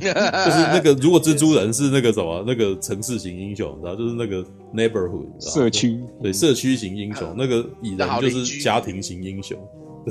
[0.00, 3.96] 对啊，就是那个 如果蜘蛛人是那个什么那个城市型英雄，你知道？
[3.96, 4.44] 就是那个
[4.74, 9.58] neighborhood 社区，对，社区型英雄，那个蚁人就是家庭型英雄，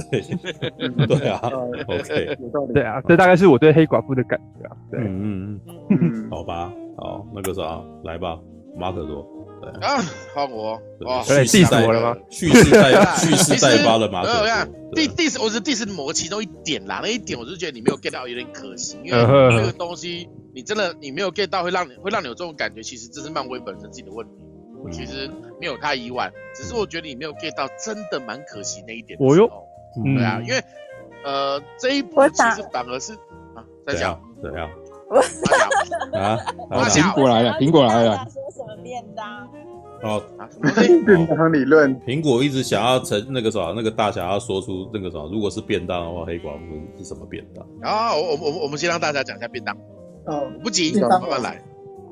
[0.09, 0.21] 对，
[1.05, 1.39] 对啊，
[1.87, 2.37] OK，
[2.73, 5.59] 对啊，这大概是我对黑寡妇的感觉啊，对，嗯
[5.89, 8.39] 嗯嗯，好吧，好，那个啥，来吧，
[8.75, 9.23] 马可多。
[9.81, 10.01] 啊，
[10.33, 11.23] 换我哇！
[11.23, 12.17] 蓄势待发了吗？
[12.29, 14.23] 蓄势待 蓄势待发了嘛？
[14.23, 19.21] 没有，我看第第我是第四模其中一点啦，那一点我就觉得你没有 get 到，有点可惜，因为
[19.55, 22.81] 这个东西你真的你没有 get 到，会让你会让你有这种感觉。
[22.81, 24.45] 其实这是漫威本身自己的问题，
[24.83, 29.17] 我其实没有太意外，只是我觉得你没有 get 到，真的蛮可惜那一点。
[29.21, 29.49] 哦哟，
[30.03, 30.63] 对啊，因为
[31.23, 33.13] 呃这一部其实反而是
[33.55, 34.69] 啊，在讲怎样？
[36.15, 36.39] 啊！
[36.69, 38.25] 苹果来了，苹果来了。
[38.33, 39.49] 说什么便当？
[40.03, 40.23] 哦，
[41.05, 41.93] 便当理论。
[42.01, 47.65] 苹果一直想要成那个啥，那个大侠要说出那个啥，如果是便当的话，黑寡妇是什么便当？
[47.81, 49.75] 啊，我我我我们先让大家讲一下便当。
[50.25, 51.61] 哦，不急，便当慢慢来。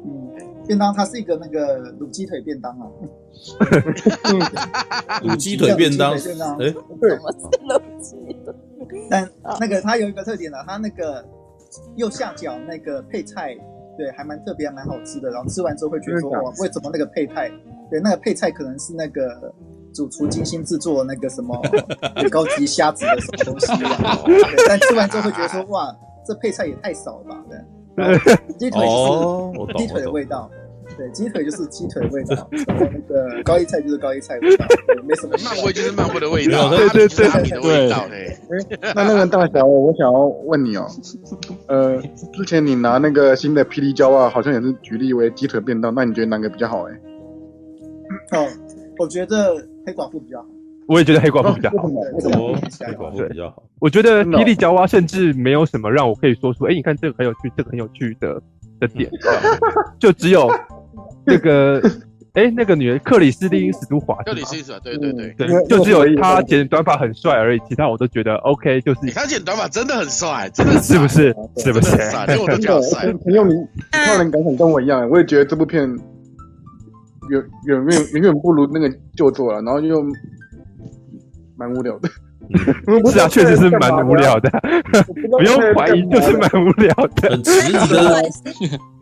[0.06, 0.30] 嗯，
[0.68, 2.86] 便当它是一个那个卤鸡腿便当啊。
[5.24, 8.54] 卤鸡腿便当，哎，对，卤鸡腿。
[9.10, 9.30] 但
[9.60, 11.26] 那个它有一个特点呢，它那个。
[11.95, 13.55] 右下角那个配菜，
[13.97, 15.30] 对，还蛮特别，蛮好吃的。
[15.30, 17.51] 然后吃完之后会觉得说，哇，为什么那个配菜？
[17.89, 19.53] 对，那个配菜可能是那个
[19.93, 21.59] 主厨精心制作的那个什么
[22.30, 24.22] 高级虾子的什么东西吧。
[24.26, 25.95] 对，但吃完之后会觉得说，哇，
[26.26, 27.43] 这配菜也太少了吧？
[27.49, 27.57] 对，
[28.57, 30.49] 鸡腿就是鸡腿的味道。
[31.00, 34.66] 对，鸡腿就是鸡腿的味道， 那个高丽菜就是高丽菜味道，
[35.08, 35.38] 没什么。
[35.45, 38.38] 漫威就是漫威的味道，对对对对。
[38.93, 40.86] 那那个大小，我想要问你哦，
[41.68, 42.02] 呃，
[42.34, 46.84] 之前你拿那个新的霹雳娇啊，好像也是举例为鸡腿便当，那你觉得哪个比较好？
[46.89, 46.93] 哎，
[48.38, 48.45] 哦，
[48.97, 50.47] 我觉得黑寡妇比较好。
[50.89, 51.84] 我也觉得黑寡妇比较好。
[51.88, 52.54] 为什么？
[52.56, 53.64] 黑寡妇比较好。
[53.80, 58.41] 我觉得霹雳娇娃甚至没有什么让我可以说出，哎，你看这个很有趣，这个很有趣的
[58.82, 59.10] 的点，
[59.97, 60.50] 就只有。
[61.30, 61.82] 那个，
[62.34, 71.36] 哎，那个女人克里斯汀·史都华，克里斯汀·史都华，对对对对，就只有他剪短发很帅而已，其他我都觉得 OK，就是他剪短发真的很帅， 真的是不是？
[71.57, 71.95] 是不是？
[72.39, 73.11] 我都 觉得帅。
[73.23, 73.53] 朋友，你
[73.91, 75.88] 超人感想跟我一样，我也觉得这部片
[77.30, 80.03] 远远远远远不如那个旧作了，然后又
[81.57, 82.09] 蛮无聊的。
[83.11, 84.49] 是啊，确实是蛮无聊的，
[85.30, 87.30] 不用怀疑，就是蛮无聊的。
[87.30, 88.23] 很迟疑的。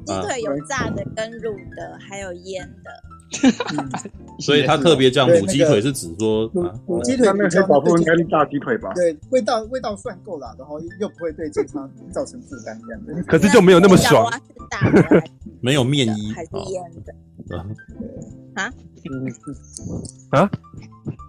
[0.08, 2.90] 鸡腿有炸的、跟卤的，还有腌的。
[4.40, 8.94] 所以他特别讲卤鸡腿是指说，卤鸡腿比较保护应该是炸鸡腿吧？
[8.96, 13.24] 对，味道味道算够了，然后又不会对健康造成负担，这样子。
[13.28, 14.32] 可是就没有那么爽，
[15.60, 17.14] 没有面衣，还是腌的。
[18.56, 18.72] 啊？
[20.32, 20.50] 啊？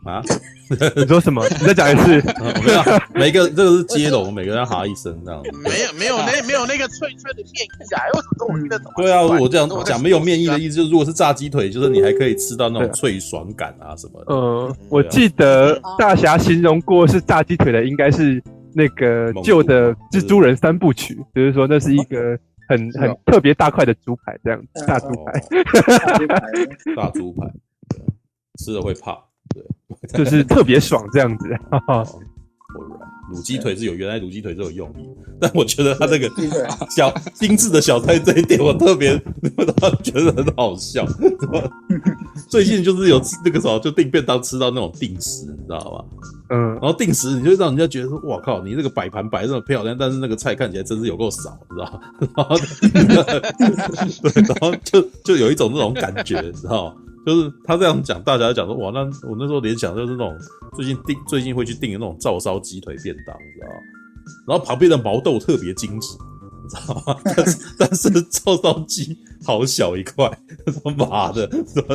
[0.05, 0.22] 啊？
[0.97, 1.43] 你说什么？
[1.61, 2.20] 你再讲一次。
[2.64, 2.83] 没有，
[3.14, 5.43] 每个这个是接龙，每个人要哈一声这样。
[5.62, 8.05] 没有，没有那没有那个脆脆的面衣啊！
[8.15, 8.93] 为什么跟我听得懂？
[8.97, 14.35] 对啊，我这样讲没有面衣的意思，就是如果是炸鸡腿，就是你还可以吃到那种脆爽感啊什么的。
[14.35, 18.43] 嗯，我记得大侠形容过是炸鸡腿的，应该是
[18.74, 22.39] 那个旧的蜘蛛人三部曲，就是说那是一个
[22.69, 25.32] 很很特别大块的猪排，这样子大 猪排，
[26.94, 27.47] 大猪排，
[28.59, 29.19] 吃了会怕。
[29.59, 31.44] 对， 就是特别爽这样子。
[33.32, 35.06] 卤鸡腿是有原来卤鸡腿是有用意，
[35.39, 36.30] 但我觉得他这个
[36.89, 39.12] 小精致的小菜这一点，我特别
[39.56, 39.64] 我
[40.02, 41.06] 觉得很好笑。
[42.48, 46.05] 最近就是有那个时候就订便当吃到那种定时，你知道吗？
[46.51, 52.01] 嗯，然后定时你就让人家觉得说，哇靠，你这个摆盘摆这么漂亮，但是那个菜看起来真是有够少，你知道吗？
[52.35, 52.56] 然后
[54.22, 56.94] 对，然后就就有一种那种感觉，你知道吗？
[57.28, 60.34] 就是他这样讲，大家讲说哇，那我那时候联想就是那种
[60.74, 63.74] 最近订最近会去订的那种照烧鸡腿便当，你知道吗？
[64.46, 66.16] 然后旁边的毛豆特别精致，
[66.62, 67.20] 你知道吗？
[67.36, 69.14] 但是但是照烧鸡
[69.44, 70.26] 好小一块，
[70.82, 71.94] 他妈的，是吧？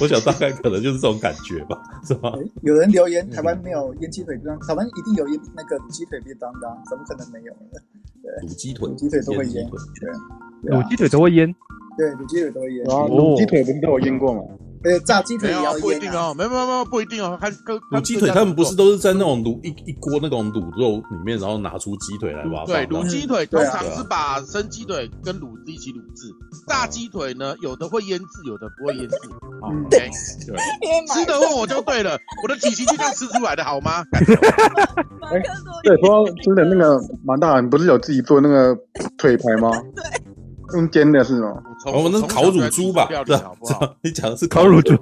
[0.00, 2.32] 我想大概可能就是这种感觉吧，是吧？
[2.62, 7.78] 有人留言台湾没有腌鸡腿便当，台湾一定有腌那个鸡腿便当的，怎么可能没有呢？
[8.20, 9.70] 对，卤鸡腿，卤鸡腿都会腌，
[10.00, 10.10] 对，
[10.70, 11.54] 卤鸡腿都会腌。
[11.96, 12.86] 对，卤鸡腿都会腌。
[12.86, 14.40] 啊，卤鸡腿不是都有腌过吗？
[14.84, 15.80] 呃，炸鸡腿也要腌啊。
[15.80, 22.64] 不一定哦，没有没有没有不一定哦，它跟卤鸡腿他们不是都是在那种卤一一锅那种卤肉里面，然后拿出鸡腿来吧？
[22.66, 26.30] 对，卤鸡腿通常是把生鸡腿跟卤子一起卤制，
[26.68, 29.16] 炸鸡腿呢，有的会腌制，有的不会腌制。
[29.66, 34.04] 嗯，对，吃的问我就对了，我的体型就这样吃出来的好吗？
[35.82, 38.76] 对，说真的，那个马大人不是有自己做那个
[39.16, 39.70] 腿排吗？
[39.96, 40.04] 对。
[40.72, 41.62] 用煎的是吗？
[41.86, 43.06] 我们那 是烤乳猪吧？
[43.26, 43.38] 对，
[44.02, 44.92] 你讲的是烤乳猪。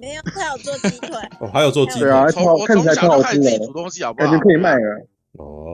[0.00, 1.08] 没有，他有做鸡腿。
[1.40, 2.08] 哦，还有做鸡腿。
[2.08, 2.26] 对啊，
[2.66, 3.58] 看起来超好吃的。
[3.58, 4.30] 煮东西好不好？
[4.30, 5.06] 感觉可以卖了。
[5.38, 5.72] 哦，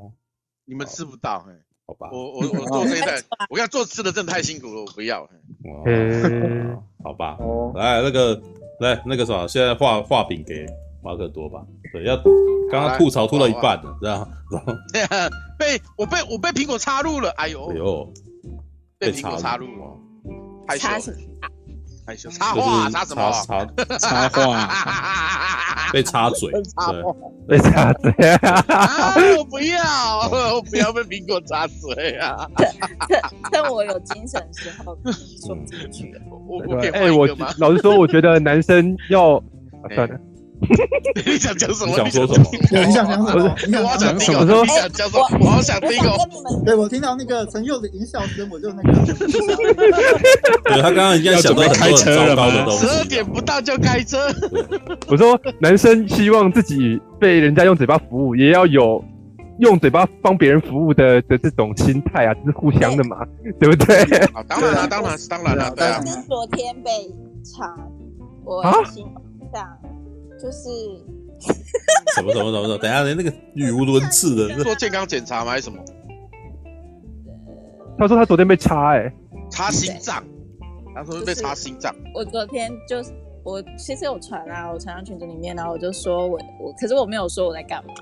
[0.64, 1.44] 你们吃不到，
[1.86, 2.08] 好吧。
[2.12, 3.20] 我我我做这一代，
[3.50, 5.28] 我跟你做吃的真的太辛苦了，我不要。
[5.86, 7.36] 嗯，好吧。
[7.74, 8.40] 来，那个，
[8.80, 10.66] 来那个什么，现在画画饼给
[11.02, 11.62] 马可多吧。
[11.92, 12.16] 对，要
[12.70, 14.28] 刚刚吐槽吐到一半了，这样。
[15.58, 17.70] 被我被我被苹果插入了，哎呦。
[17.70, 18.12] 哎呦。
[19.00, 19.86] 被苹果插入吗，
[20.68, 20.86] 害羞，
[22.06, 23.32] 害羞，插话，插什么？
[23.98, 26.52] 插 插话，被插嘴，
[27.48, 28.10] 被插嘴
[28.42, 29.14] 啊！
[29.38, 32.46] 我不要，我不要被苹果插嘴啊！
[33.08, 36.14] 趁趁我有精神时候说进去。
[36.30, 39.42] 我我可以哎，我老实说，我觉得男生要
[39.94, 40.20] 算了。
[41.26, 41.90] 你想讲什么？
[42.04, 42.46] 你想说什么？
[42.52, 43.54] 你想讲什么？
[43.66, 44.62] 你想讲什么？
[44.62, 45.26] 你想讲什么？
[45.40, 46.16] 我好想听哦。
[46.64, 48.92] 对，我听到那个陈佑的音效声，我就那个。
[50.64, 52.86] 对，他刚刚已经想到很多很糟糕的东西。
[52.86, 54.18] 十二点不到就开车。
[55.08, 59.02] 我说，男生希望自己被人家用嘴巴服务，也要有
[59.60, 63.24] 用嘴巴帮别人服务的的这种心态啊，这是互相的嘛，
[63.58, 64.04] 对不对？
[64.46, 66.00] 当然了，当然是当然了，对啊。
[66.04, 66.90] 是昨天被
[67.44, 67.74] 查，
[68.44, 69.06] 我心
[69.52, 69.66] 想。
[70.40, 70.68] 就是
[72.14, 72.78] 什么什么什么什么？
[72.78, 75.50] 等下，连那个语无伦次的， 做健康检查吗？
[75.52, 75.78] 还是什么？
[77.98, 79.12] 他说他昨天被插，哎，
[79.50, 80.24] 插心脏。
[80.94, 81.94] 他说被插心脏。
[82.14, 83.12] 我昨天就是
[83.44, 87.92] 我其实有传啊，我传到群组里面，然后我就说我我，可是我没有说我在干嘛，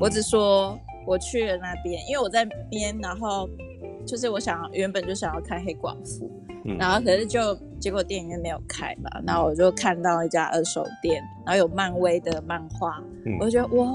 [0.00, 3.48] 我只说我去了那边，因为我在边，然后
[4.06, 6.30] 就是我想原本就想要看黑寡妇。
[6.78, 13.86] 然后可是就结果电影院没有开嘛，然后我就看到一家二手店，然后有漫威的漫画，嗯、我就觉得哇，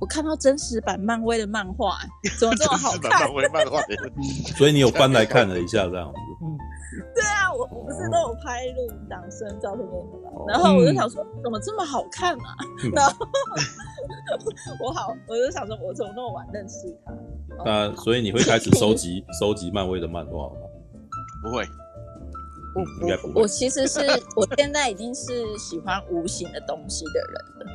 [0.00, 1.98] 我看到真实版漫威的漫画，
[2.38, 3.20] 怎么这么好看？
[3.20, 3.80] 漫威漫画，
[4.56, 6.18] 所以你有翻来看了一下这样子。
[7.14, 10.44] 对啊，我我不是都有拍录影档、生照片给你们吗？
[10.48, 12.56] 然后我就想说，怎么这么好看啊？
[12.84, 13.12] 嗯、然后
[14.82, 17.64] 我好，我就想说，我怎么那么晚认识他？
[17.64, 20.54] 那所以你会开始收集收集漫威的漫画吗？
[21.42, 21.64] 不会。
[22.76, 22.84] 我
[23.34, 24.00] 我我其实是
[24.34, 27.66] 我现在已经是喜欢无形的东西的人了。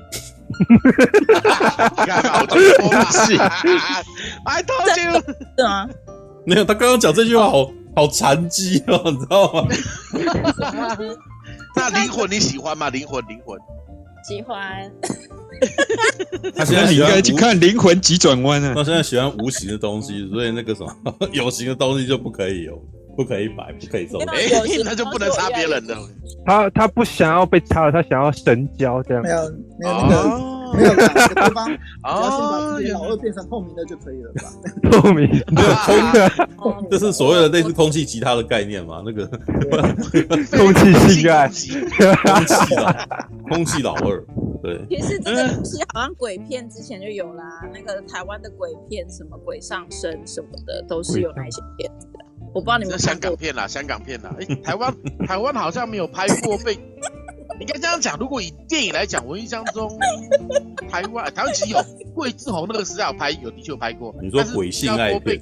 [1.97, 3.37] 你看， 好东西
[4.45, 5.21] ，I told you，
[5.57, 5.89] 是吗？
[6.45, 9.67] 没有，他刚刚讲这句话好好残疾哦，你知道吗？
[11.75, 12.89] 那灵魂你喜欢吗？
[12.89, 13.59] 灵魂，灵魂，
[14.27, 14.91] 喜欢。
[16.55, 18.73] 他现在你应该去看《灵魂急转弯》啊。
[18.75, 20.93] 他现在喜欢无形的东西，所以那个什么
[21.31, 22.83] 有形的东西就不可以有。
[23.15, 24.19] 不可以摆，不可以收。
[24.19, 24.47] 哎，
[24.85, 25.95] 那就不能插别人的。
[26.45, 29.21] 他他不想要被插了，他想要神交这样。
[29.23, 31.05] 没有没有那个没有对
[31.53, 34.89] 方， 只要先把自己老二变成透明的就可以了吧？
[34.89, 39.03] 透明，没有空，这是所谓的类似空气吉他的概念嘛？
[39.05, 39.27] 那个
[40.57, 42.93] 空气性爱，空气老
[43.49, 44.23] 空气老二。
[44.63, 51.91] 对，其实这个东西好像鬼片之前就有啦，那个台湾的鬼片，什么鬼上身什么的，都是有那些片。
[52.53, 54.93] 我不知道你们香港片啦，香港片啦，哎，台湾
[55.27, 56.73] 台湾好像没有拍过被，
[57.59, 58.17] 应该这样讲。
[58.19, 59.89] 如果以电影来讲，我印象中
[60.89, 61.79] 台湾台湾其实有
[62.13, 64.13] 桂志红那个时代有拍，有的确有拍过。
[64.21, 65.39] 你说鬼性爱片？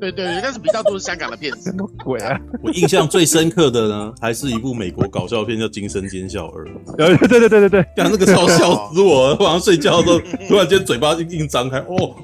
[0.00, 1.70] 对对对，但是比较多是香港的片子。
[1.70, 2.38] 什么鬼啊？
[2.62, 6.64] 我印象最深刻的呢，还是一部美国搞笑片，叫《惊声尖笑二》。
[6.96, 9.36] 对对对对对对，刚刚那个超笑死我了！
[9.36, 12.14] 晚上睡觉的时候，突然间嘴巴硬硬张开，哦，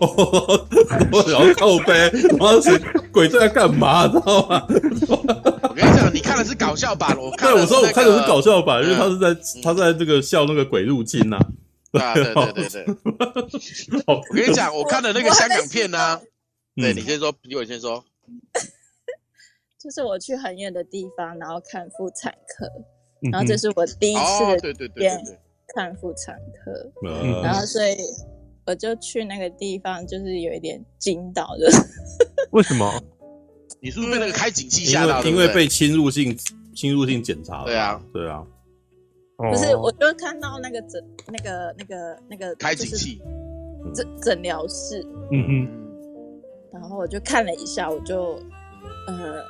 [1.12, 1.94] 我然后靠背，
[2.38, 2.80] 然后是
[3.12, 4.08] 鬼在干嘛？
[4.08, 4.66] 知道吗？
[5.62, 11.38] 我跟你讲，你看的是搞笑版，我看对，我说我看的是搞笑版，因为他是在他在这个笑那个鬼入侵呐。
[11.92, 12.84] 啊，对对对对。
[14.06, 16.18] 我跟你讲，我看的那个香港片呢。
[16.76, 18.04] 对，你先说，比我先说。
[19.78, 22.66] 就是我去很远的地方，然后看妇产科，
[23.30, 25.08] 然后这是我第一次对对对
[25.74, 26.92] 看妇产科，
[27.42, 27.94] 然后所以
[28.66, 31.78] 我就去那个地方，就是有一点惊到，就是
[32.50, 33.00] 为什么？
[33.80, 35.22] 你是不是被那个开警器吓到？
[35.22, 36.36] 因为被侵入性
[36.74, 37.66] 侵入性检查了。
[37.66, 38.44] 对啊，对啊。
[39.36, 43.22] 不是，我就看到那个诊那个那个那个开警器
[43.94, 45.85] 诊诊疗室，嗯嗯。
[46.80, 48.38] 然后我就看了一下，我就，
[49.08, 49.42] 呃，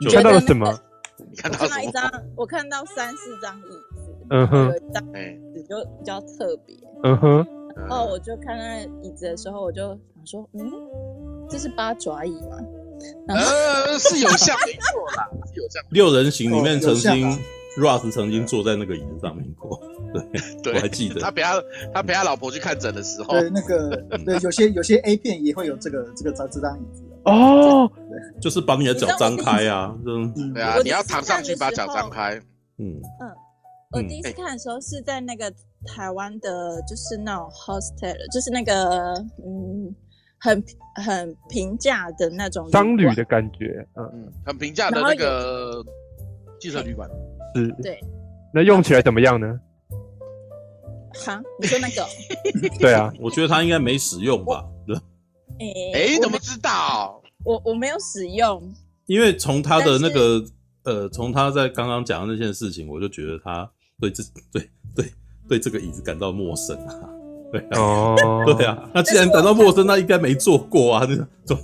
[0.00, 0.78] 你看到了什么？
[1.16, 7.46] 你看到一张，我看到三四张椅子，嗯哼，有一张椅子就比较特别，嗯哼。
[7.76, 9.88] 然后我就看那椅子的时候，我就
[10.24, 10.70] 想说，嗯，
[11.48, 12.58] 这是八爪椅吗？
[13.28, 15.82] 呃，是有像没错啦，是有像。
[15.90, 17.30] 六人行里面曾经
[17.76, 19.80] ，Ross 曾经坐在那个椅子上面过，
[20.62, 21.20] 对，我还记得。
[21.20, 21.62] 他陪他
[21.92, 27.90] 他陪他老婆去看诊的时候，对那个 对有些有些 A 片也会有这个这个这这张椅子哦，
[28.40, 32.36] 就是把你的脚张开啊，嗯，对啊，你要躺上去把脚张开，
[32.78, 33.00] 嗯。
[33.20, 33.30] 嗯，
[33.92, 35.52] 我第一次看的时候是在那个
[35.86, 39.14] 台湾的，就是那种 hostel，就是那个
[39.44, 39.94] 嗯。
[40.40, 40.62] 很
[41.04, 44.08] 很平价的那种商旅的感觉，嗯。
[44.14, 45.84] 嗯，很平价的那个
[46.60, 47.10] 汽车旅馆，
[47.54, 47.98] 是，对。
[48.52, 49.60] 那用起来怎么样呢？
[51.24, 52.06] 哈，你说那个？
[52.78, 54.64] 对啊，我觉得他应该没使用吧？
[54.86, 54.96] 对。
[55.92, 57.20] 哎，怎么知道？
[57.44, 58.62] 我我没有使用，
[59.06, 60.44] 因为从他的那个
[60.84, 63.68] 呃，从他在刚刚讲的那件事情，我就觉得他
[64.00, 64.22] 对这
[64.52, 65.12] 对对
[65.48, 66.94] 对这个椅子感到陌生啊。
[67.50, 68.14] 对哦，
[68.56, 71.56] 对啊，那既然感到陌生，那应该没坐过啊，那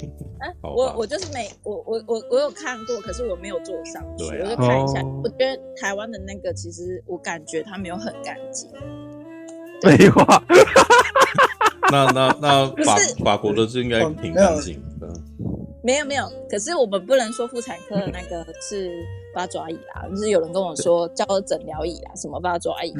[0.00, 0.26] 坐。
[0.62, 5.02] 我我就是没，我我我我有看过，可是我没有坐上去，我就看一下。
[5.22, 8.70] 我觉得台湾的那个，其实我感觉它没有很干净。
[9.82, 10.42] 废话。
[11.90, 15.08] 那那 那法法国的是应该挺干净的。
[15.82, 18.92] 没有没有，可是我们不能说妇产科的那个是
[19.34, 22.94] 八爪椅啦，就是有人跟我说叫诊疗椅啦，什么八爪椅。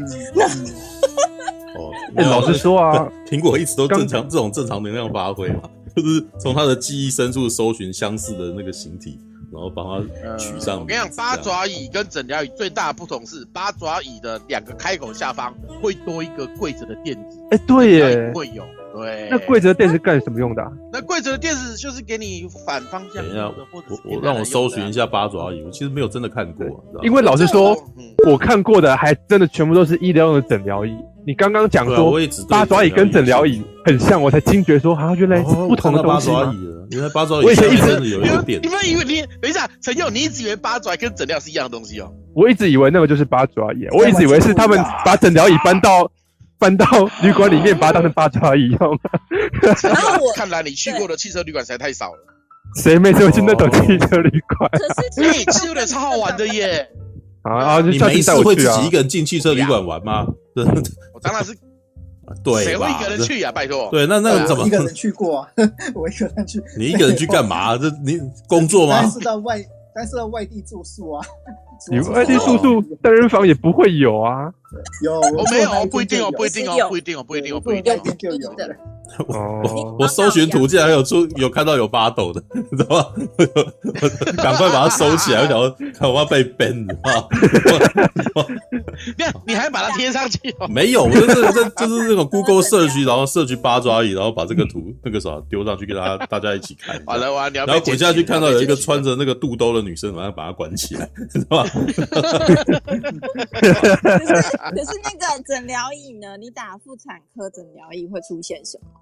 [1.77, 9.19] 哦，老实说啊，苹果一直都正常这种正常能量发挥嘛，就是从他的记忆深处搜寻相似的那个形体，
[9.53, 10.81] 然后帮他取上。
[10.81, 17.39] 我跟你讲，八爪椅跟诊疗椅最大的不同是，八爪椅的两个开口下方会多一个跪着的垫子。
[17.51, 18.65] 哎，对耶，会有。
[18.93, 20.63] 对，那跪着的垫子干什么用的？
[20.93, 23.23] 那跪着的垫子就是给你反方向。
[23.23, 26.67] 等一下，我我让我搜寻一下八爪椅，我其实没有真的看过。
[27.03, 27.77] 因为老实说，
[28.27, 30.93] 我看过的还真的全部都是医疗用的诊疗椅。
[31.27, 32.19] 你刚刚讲说
[32.49, 36.31] 八爪椅跟诊疗椅很像，我才惊觉说啊，原来不同的东西。
[36.91, 38.61] 原来八爪椅，我以前一直有一个垫。
[38.63, 42.11] 你们以为你等一下，陈佑，你一直以为八爪椅跟诊疗是一样的东西哦？
[42.35, 46.11] 我一直以为那个就是八爪椅，我一直以为是他们把诊疗椅搬到
[46.59, 46.87] 搬到
[47.23, 48.99] 旅馆里面，把它当成八爪椅用。
[49.83, 52.19] 然后我看来你去过的汽车旅馆实在太少了。
[52.77, 54.71] 谁没去过那种汽车旅馆？
[54.73, 56.89] 可是汽车的超好玩的耶！
[57.43, 60.27] 啊，你没事会自己一个人进汽车旅馆玩吗？
[61.15, 61.55] 我当然是，
[62.45, 63.51] 对，谁会一个人去呀？
[63.51, 65.41] 拜托，对，那那个怎么一个人去过？
[65.41, 65.49] 啊
[65.95, 67.77] 我一个人去，你一个人去干嘛？
[67.79, 68.99] 这你工作吗？
[69.03, 69.65] 但是到外，
[69.95, 71.27] 但是到外地住宿啊。
[71.91, 74.53] 你外地住宿单人房也不会有啊？
[75.03, 78.69] 有，我没有，不一定哦，不一定哦，不一定哦，不一定哦，不一定就有的。
[79.29, 83.07] 我我搜寻图竟然有出有看到有八斗的， 你知道吗？
[84.43, 87.29] 赶快把它收起来，我想要看我要被 ban，你知道
[88.43, 88.47] 吗？
[89.19, 90.39] 你你还把它贴上去？
[90.69, 97.01] 没有，我就是这就是那种 Google 社区，然后社区八爪椅，然后把这个图那个啥丢上去给大家大家一起看。
[97.07, 101.71] 完了完了，然后滚下去看到有一个穿着那个肚兜的女生，马上把它关起来，知道吗？
[103.61, 106.37] 可是那个诊疗椅呢？
[106.39, 109.00] 你打妇产科诊疗椅会出现什么？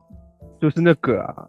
[0.60, 1.48] 就是那个啊，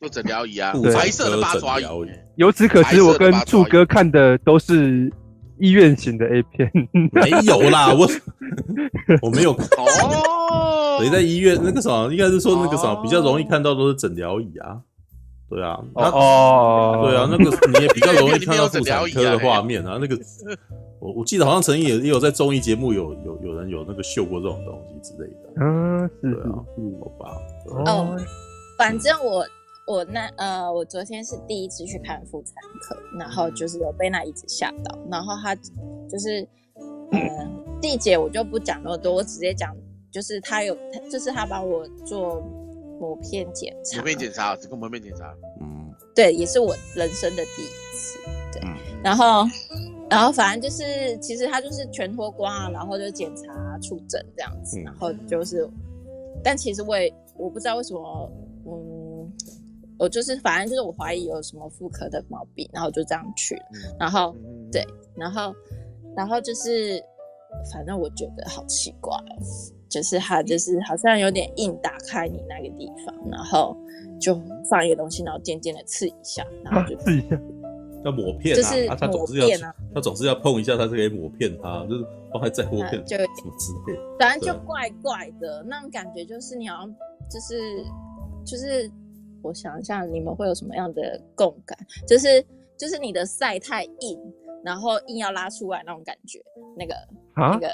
[0.00, 2.10] 就诊疗椅啊，白色的八爪鱼。
[2.36, 5.12] 由此可知，我跟柱哥看的都是
[5.58, 6.70] 医院型的 A 片。
[7.12, 8.08] 没有啦，我
[9.22, 10.98] 我没有哦。
[11.00, 12.10] 谁在医院那个什么？
[12.12, 14.80] 应该是说那个什么比较容易看到都是诊疗椅啊。
[15.48, 19.98] 对啊，哦，对啊，那个你也比较容易看到妇产科的画面啊。
[20.00, 20.16] 那个
[21.00, 25.34] 我我记得好像曾经也也有在综艺节目有有有人有那个秀过这种东西之类的。
[25.60, 26.54] 嗯，是啊，
[27.00, 27.36] 好吧。
[27.66, 28.16] 哦，
[28.78, 29.46] 反正我
[29.86, 35.54] 我那呃，我昨天是第一次去看妇产科，然后就是有被那椅子吓到，然后他
[36.08, 36.46] 就是
[37.12, 37.20] 嗯
[37.82, 39.74] 细节我就不讲那么多，我直接讲
[40.10, 40.76] 就是他有，
[41.10, 42.42] 就是他帮我做。
[43.00, 45.34] 抹片检查，抹片检查，只个膜片检查。
[45.62, 48.18] 嗯，对，也是我人生的第一次。
[48.52, 49.46] 对，嗯、然后，
[50.10, 55.66] 然后反正就是，其实他就是全脱光啊，然后就检查、触诊这样子，嗯、然后就是，
[56.44, 57.10] 但其实我也
[57.40, 58.32] 我不知道为什么，
[58.66, 59.32] 嗯，
[59.98, 63.62] 我就是反正就是我怀疑有什么妇科的毛病，然后就这样去了。
[63.72, 64.86] 嗯、然后，嗯、对，
[65.16, 65.54] 然后，
[66.16, 67.02] 然后就是，
[67.72, 69.16] 反正我觉得好奇怪。
[69.16, 69.42] 哦
[69.90, 73.76] 就是他，就是好像有点硬打开你那个地方，然后
[74.20, 74.40] 就
[74.70, 77.36] 放一个东西，然后渐渐的刺一下，然后就 刺一下，
[78.04, 78.56] 要抹片
[78.88, 79.48] 啊，他总是要，
[79.92, 86.94] 他总是要碰一下，他是可以抹片，他就是帮他再抹片，就什么之类，反正就怪怪的那种感觉，就是你好像
[87.30, 87.84] 就是
[88.44, 88.90] 就是，
[89.40, 91.78] 我想一下，你们会有什么样的共感？
[92.06, 92.44] 就是
[92.76, 94.18] 就是你的赛太硬，
[94.64, 96.42] 然后硬要拉出来那种感觉，
[96.76, 96.94] 那个
[97.34, 97.68] 啊那个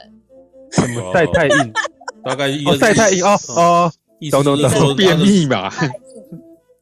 [0.71, 1.73] 什么赛太硬？
[2.23, 3.93] 大概一哦，赛太硬 哦哦，
[4.31, 5.71] 懂懂懂，便秘嘛。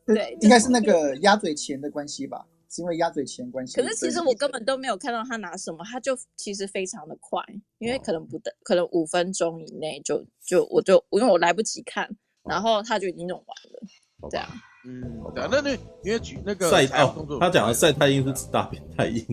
[0.06, 2.44] 对，应该是那个鸭嘴钳的关系吧？
[2.68, 3.80] 是因为鸭嘴钳关系。
[3.80, 7.40] 可是其实我根本都没有看到他拿什么，他就其实非常的快，
[7.78, 12.08] 因为可能不等，可能五分钟以内就就我就因为我来不及看，
[12.48, 14.46] 然后他就已经弄完了，这样。
[14.86, 15.02] 嗯，
[15.34, 15.70] 对啊，那那
[16.02, 19.24] 因为举那个晒哦哦，他讲的晒太阴是指大便太硬。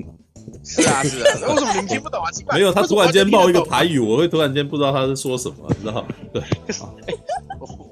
[0.63, 2.31] 是啊是啊，为什么你们听不懂啊？
[2.31, 6.05] 奇怪，没有，他突然间冒一个台语，我会突然间不知道他是说什么，你知道？
[6.33, 6.41] 对。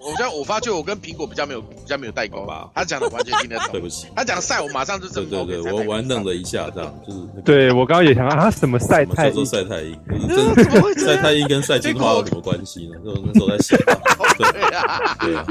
[0.10, 3.68] 我我这样我发觉我跟苹果比较没有比较没有代沟吧，他讲的完全听得懂。
[3.72, 7.20] 对不起，他讲赛我马上就对对对，我玩弄了一下，这样就是。
[7.46, 9.46] 对我刚刚也想啊，什么赛太做？
[9.46, 12.96] 赛太硬， 真赛太阴跟赛金花有什么关系呢？
[13.04, 13.78] 就那时候在想。
[14.52, 15.46] 对啊，对啊。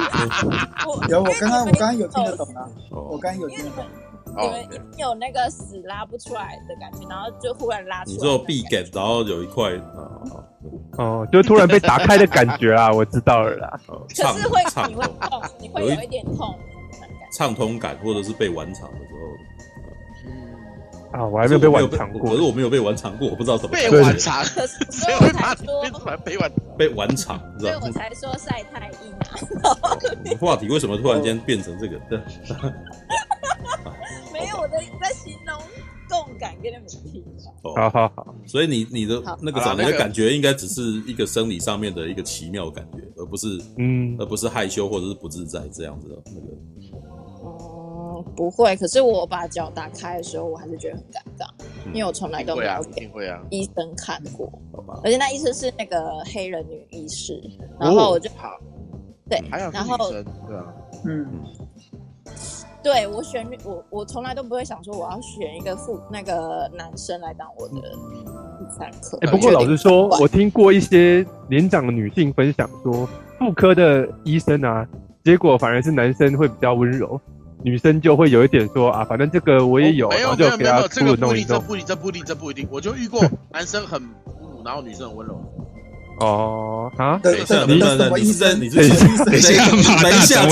[1.09, 3.85] 有，我刚刚我刚刚有听得懂啊，我刚刚有听得懂。
[4.41, 4.69] 你们
[4.99, 8.17] 有那个屎拉不出来的感觉，然后就忽然拉出来。
[8.17, 10.21] 你说闭感，然后有一块啊，
[10.99, 13.81] 哦，就突然被打开的感觉啊， 我知道了啦。
[13.87, 14.07] 可
[14.39, 16.55] 是会你会痛，你会有一点痛，
[17.33, 19.19] 畅通感，或者是被玩场的时候。
[21.11, 24.45] 啊，我还没有被玩场过，可是我没有被玩场过，我不知道怎么被玩场。
[24.45, 25.83] 所以我才说
[26.23, 30.37] 被玩被玩肠，所以我才说晒太阴啊。
[30.39, 31.99] 话题为什么突然间变成这个？
[34.33, 35.57] 没有，我在在形容
[36.09, 37.25] 共感跟你们听。
[37.63, 46.47] 好好好，所以你你的那个什么，你的感觉应该只是一个生理上面的一个奇妙感觉，而不是嗯，而不是害羞或者是不自在这样子的那个。
[47.45, 48.77] 嗯，不会。
[48.77, 51.49] 可是我把脚打开的时候，我还是觉得很尴尬，
[51.93, 53.11] 因为我从来都没有给
[53.51, 55.01] 医生看过，好吧？
[55.05, 57.41] 而且那医生是那个黑人女医师，
[57.79, 58.59] 然后我就好，
[59.29, 60.75] 对，然后对啊，
[61.05, 61.27] 嗯。
[62.83, 67.75] 对我选我我从来都不会想说我要选一个妇那个男生来当我的
[68.59, 69.19] 第三科。
[69.21, 74.87] 哎，不过老实说，我听过一些年长的女性分享说，妇科的医生啊，
[75.25, 77.21] 结果反而是男生会比较温柔，
[77.63, 83.21] 女生就会有一点说啊，反正这个我也有，然后就给他这个不一定，这不一定，这不一定，这不一定，我就遇过
[83.53, 85.41] 男生很哺乳，然后女生很温柔。
[86.21, 87.19] 哦啊！
[87.23, 87.87] 等一下，等一下，
[88.17, 90.45] 你是在你是等一下，等一下，等一下，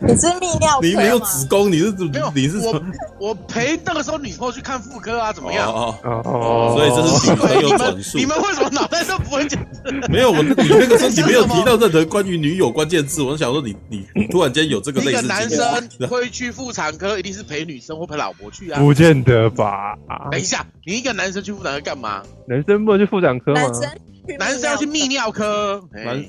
[0.00, 2.32] 你是泌尿你没有子宫，你是怎么？
[2.34, 2.82] 你是我
[3.18, 5.70] 我陪那个时候女朋友去看妇科啊，怎么样？
[5.72, 8.16] 哦哦，所以这是女朋友转述。
[8.16, 9.62] 你们为什么脑袋都不会讲？
[10.08, 13.76] 没有，我你那个时候你没有提到任何关于女友关键字，我想说你
[14.14, 15.18] 你突然间有这个类似。
[15.18, 18.80] 一个男生会去妇产科，一定是陪女生或陪老婆去啊？
[18.80, 19.94] 不见得吧？
[20.30, 22.22] 等一下，你一个男生去妇产科干嘛？
[22.48, 23.60] 男生不能去妇产科吗？
[23.60, 23.90] 男生。
[24.38, 26.24] 男生要去泌尿科，男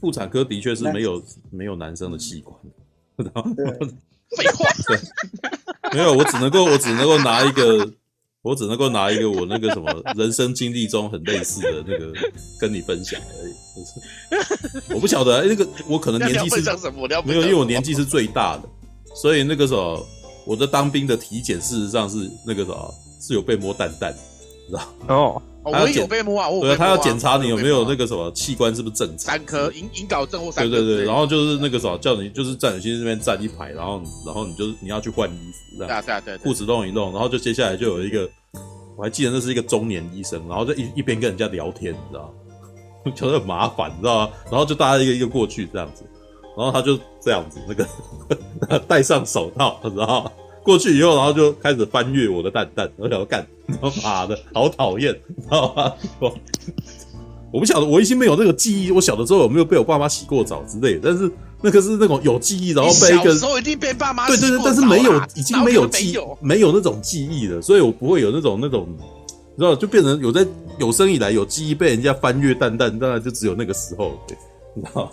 [0.00, 2.56] 妇产科的确是没有没有男生的器官，
[4.36, 4.98] 废话，对，
[5.94, 7.88] 没有，我只能够我只能够拿一个，
[8.42, 12.12] 我只能够拿一个我那个什么人生经历中很类似的那个
[12.58, 13.54] 跟你分享而已，
[14.92, 16.60] 我不晓得那个我可能年纪是
[17.24, 18.68] 没有，因为我年纪是最大的，
[19.14, 20.04] 所以那个时候
[20.44, 24.14] 我的当兵的体检事实上是那个时候是有被摸蛋蛋，
[24.68, 25.42] 知道哦。
[25.66, 30.70] 我有被摸啊，我他要检查你有没有那个什么器官是不是正常，三颗引引睾症或三颗。
[30.70, 38.30] 对对对，然后就是那个什么叫你就是在你心这边站一排，然后然后你就是你要去换衣服，对啊对啊对，裤子弄一弄，然后就接下来就有一个，
[38.96, 42.32] 我还记得那是一个中年医生，然后就一一边跟人家聊天，你知道
[43.04, 43.10] 吗？
[43.16, 44.32] 觉得很麻烦，你知道吗？
[44.48, 46.04] 然后就大家一个一个过去这样子，
[46.56, 50.30] 然后他就这样子那个 戴上手套，你知道吗？
[50.66, 53.46] 过去以后，然后就开始翻阅我的蛋蛋， 我想要干，
[54.02, 55.92] 妈的，好讨厌，你知道吗？
[56.18, 56.34] 我
[57.52, 61.30] 我不晓得，我已经没有那个记忆，我小的时候有没有被我爸妈洗过澡之类的，但是
[61.62, 70.44] 那个是那种有记忆，然后被一个小时候一定被爸妈对对对，但是没有，已经没有记忆，没有那种记忆了，所以我不会有那种那种，你知道，就变成有在
[70.78, 74.36] 有生以来有记忆被人家翻阅蛋蛋，当然就只有那个时候，对，
[74.74, 75.10] 你知道。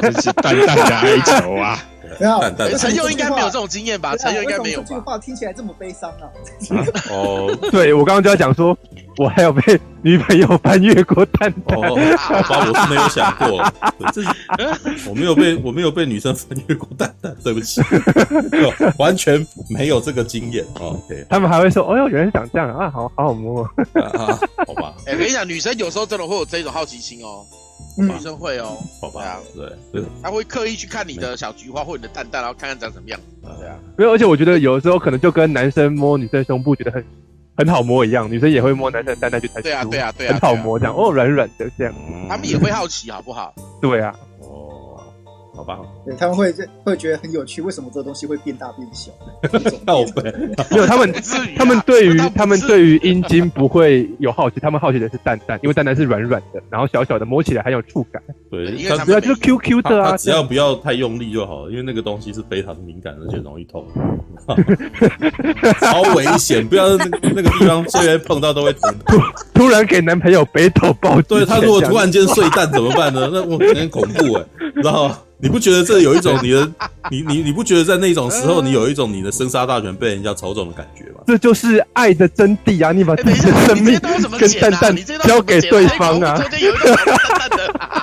[0.00, 1.78] 这是 蛋蛋的哀求啊！
[2.78, 4.16] 陈佑应该没有这种经验吧？
[4.16, 4.80] 陈佑应该没有。
[4.82, 6.28] 这句话听起来这么悲伤啊！
[7.10, 8.76] 哦，对我刚刚就要讲说，
[9.18, 11.78] 我还有被女朋友翻阅过蛋蛋。
[11.78, 13.72] 哦，好吧，我是没有想过，
[14.12, 14.28] 这是
[15.08, 17.80] 我没有被我没有被女生翻阅过蛋蛋，对不起，
[18.98, 20.64] 完全没有这个经验。
[20.80, 23.62] OK，他们还会说，哦哟，原来长这样啊，好好好摸
[23.94, 24.94] 啊，好吧。
[25.06, 27.44] 哎，我跟你讲，女生有时候真的会有这种好奇心哦。
[27.96, 33.76] 女生会哦，好吧，对对，她会刻意去看你的小菊花或你的蛋蛋，然后看看长什么样，对啊。
[33.96, 37.04] 没有，而且我觉得有的时候可能就跟男生摸女生胸部觉得很
[37.56, 41.94] 很好摸一样，女生也会摸男生蛋蛋去猜，对啊对啊对啊，很好摸这样，哦，软软的这样。
[42.28, 43.54] 他们也会好奇，好不好？
[43.80, 44.14] 对啊。
[46.04, 49.10] 对，他们会会觉得很有趣，为什么这个东西会变大变小？
[49.84, 50.32] 靠北，
[50.70, 51.12] 没有他们，
[51.56, 58.22] 他们对于他们对于阴茎不会有好奇，他们好奇的是蛋蛋，因为蛋蛋是软软的，然后小小的，摸起来很有触感。
[58.50, 63.84] 对，它主要就是 Q Q 的啊，只要不要太用力就好了，因为那个东西是非常敏感而且容易痛，
[65.80, 68.94] 超危险，不要那那个地方虽然碰到都会疼。
[69.52, 73.28] 突然给男朋友北斗抱，对，他如果突然间碎蛋怎么办呢？
[73.32, 74.44] 那我有点恐怖哎，
[74.82, 75.18] 知道吗？
[75.38, 76.66] 你不觉得这有一种你的，
[77.10, 81.20] 你你你不觉得在那种时候，你有一种你的生杀大权被人家操纵的感觉吗？
[81.26, 82.92] 这就是爱的真谛啊！
[82.92, 83.98] 你把自己的生命
[84.38, 86.42] 跟蛋蛋交给对方啊！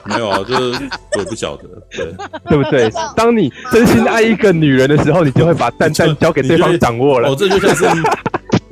[0.06, 0.80] 没有啊，就是
[1.16, 2.14] 我也不晓得，对
[2.50, 2.92] 对不对？
[3.16, 7.30] 当你真心爱一个女人的时候，你就会把蛋蛋交给对方掌握了。
[7.30, 7.86] 哦，这就像是。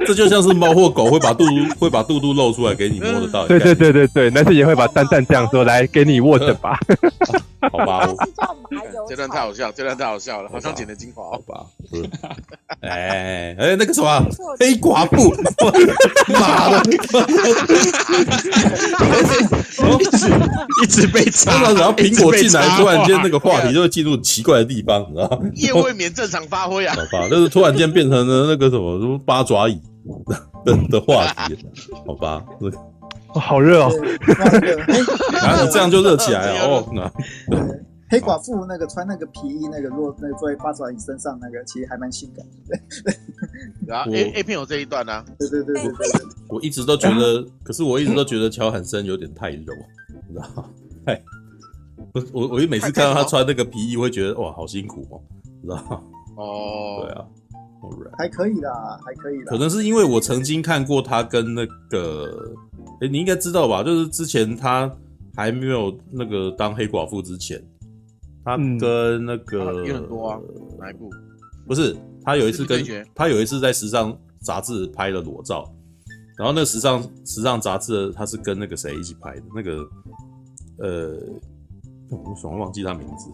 [0.03, 3.45] 这就像是猫或狗会把肚肚会把肚肚露出来给你摸得到。
[3.45, 6.76] 对对对对对，男生也会把蛋蛋这样说，来给你握着吧。
[7.69, 8.07] 好吧，
[9.07, 11.23] 这段太好笑，这段太好笑了，好像剪的精华。
[11.23, 11.65] 好吧，
[12.81, 14.25] 哎哎，那个什么
[14.59, 15.31] 黑寡妇，
[16.33, 16.91] 妈的，
[19.99, 20.27] 一直
[20.83, 25.38] 一直被插，然后苹果进来，突然间那个话题就会进入奇怪的地方，你知道吗？
[25.55, 26.95] 业未眠正常发挥啊。
[26.95, 29.79] 好吧，就是突然间变成了那个什么什么八爪椅。
[30.65, 31.55] 的的话题，
[32.07, 32.43] 好吧，
[33.39, 33.91] 好热哦，
[35.33, 36.87] 然后你这样就热起来了哦。
[36.93, 37.11] 那
[38.09, 42.77] 黑寡妇那个穿那个皮衣，那个落那个坐在八爪鱼身上那个，其实还蛮性感的。
[43.87, 45.23] 然后 A A 片有这一段呢？
[45.39, 46.21] 对对对对对。
[46.49, 49.73] 我一直都觉得，可是我一直都觉得乔很森有点太柔，
[50.27, 50.65] 你知道吗？
[51.05, 51.21] 太，
[52.13, 55.21] 我我我一每次看到他穿那个皮衣，我会觉得哇，好辛苦哦，
[55.61, 56.01] 你知道吗？
[56.35, 57.25] 哦，对啊。
[58.17, 59.45] 还可以啦，还可以啦。
[59.47, 62.53] 可能是因为我曾经看过他跟那个，
[62.99, 63.83] 哎、欸，你应该知道吧？
[63.83, 64.91] 就是之前他
[65.35, 67.61] 还没有那个当黑寡妇之前，
[68.43, 70.39] 他跟那个有很多啊，
[70.79, 71.09] 哪一部？
[71.67, 72.83] 不是，他有一次跟
[73.15, 75.63] 他有一次在时尚杂志拍了裸照，
[76.37, 79.43] 然后那个时尚时尚杂志他是跟那个谁一起拍的？
[79.55, 79.87] 那个
[80.79, 81.17] 呃，
[82.09, 83.29] 我怎么忘记他名字？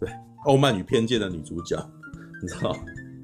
[0.00, 0.08] 对，
[0.44, 1.76] 《傲慢与偏见》的女主角，
[2.42, 2.76] 你知道？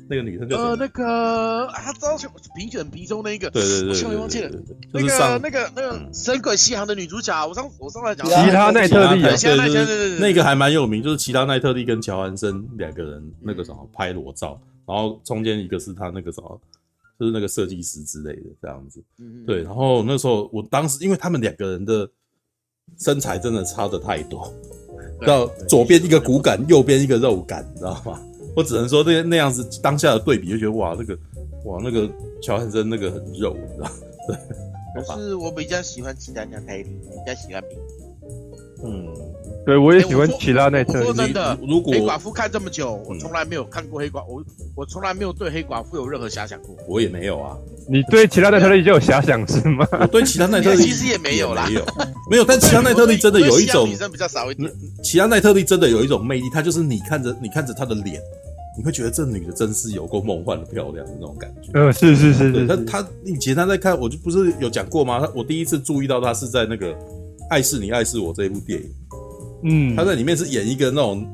[0.09, 2.17] 那个女生叫呃，那个啊，知道
[2.55, 4.51] 评选鼻中那个，对对对，我忘记了。
[4.93, 16.61] 那个那个那个《神鬼西航》的女主角，我上我上来讲，其他奈特利对对对，那个还蛮有名，就是其他奈特利跟乔安森两个人那个什么拍裸照，然后中间一个是他那个什么，
[17.19, 19.03] 就是那个设计师之类的这样子。
[19.47, 22.09] 对，然后那时候我当时因为他们两个人的
[22.99, 24.53] 身材真的差的太多，
[25.27, 28.21] 到左边一个骨感，右边一个肉感，你知道吗？
[28.57, 31.19] 我只能说那那样子当下的对比，就觉得哇，那个
[31.65, 32.09] 哇那个
[32.43, 33.91] 乔汉森那个很肉，你知道？
[34.29, 34.37] 对。
[35.05, 37.77] 可是我比较喜欢齐达内特利，比较喜欢比。
[38.85, 39.07] 嗯，
[39.67, 41.05] 对，我也喜欢奇拉奈特利。
[41.05, 46.77] 说真的，如果黑寡妇看这么久，我从来没有看过黑寡，我我从来没有对黑寡妇有任何遐想过。
[46.87, 47.57] 我也没有啊。
[47.89, 49.87] 你对奇拉奈特利就有遐想是吗？
[50.01, 51.87] 我对齐达内特利 其实也没有啦，没有，
[52.31, 52.45] 没有。
[52.45, 54.71] 但奇拉奈特利真的有一种女生比较少一点。
[55.03, 58.21] 齐达内特利真的有一种魅力，她就是你看着你看着她的脸。
[58.77, 61.71] 你会觉得这女的真是有够梦幻的漂亮的那种感觉。
[61.75, 62.67] 嗯，是是是是。
[62.67, 65.29] 她她以前她在看，我就不是有讲过吗？
[65.33, 66.93] 我第一次注意到她是在那个
[67.49, 68.91] 《爱是你爱是我》这一部电影。
[69.65, 71.27] 嗯，他在里面是演一个那种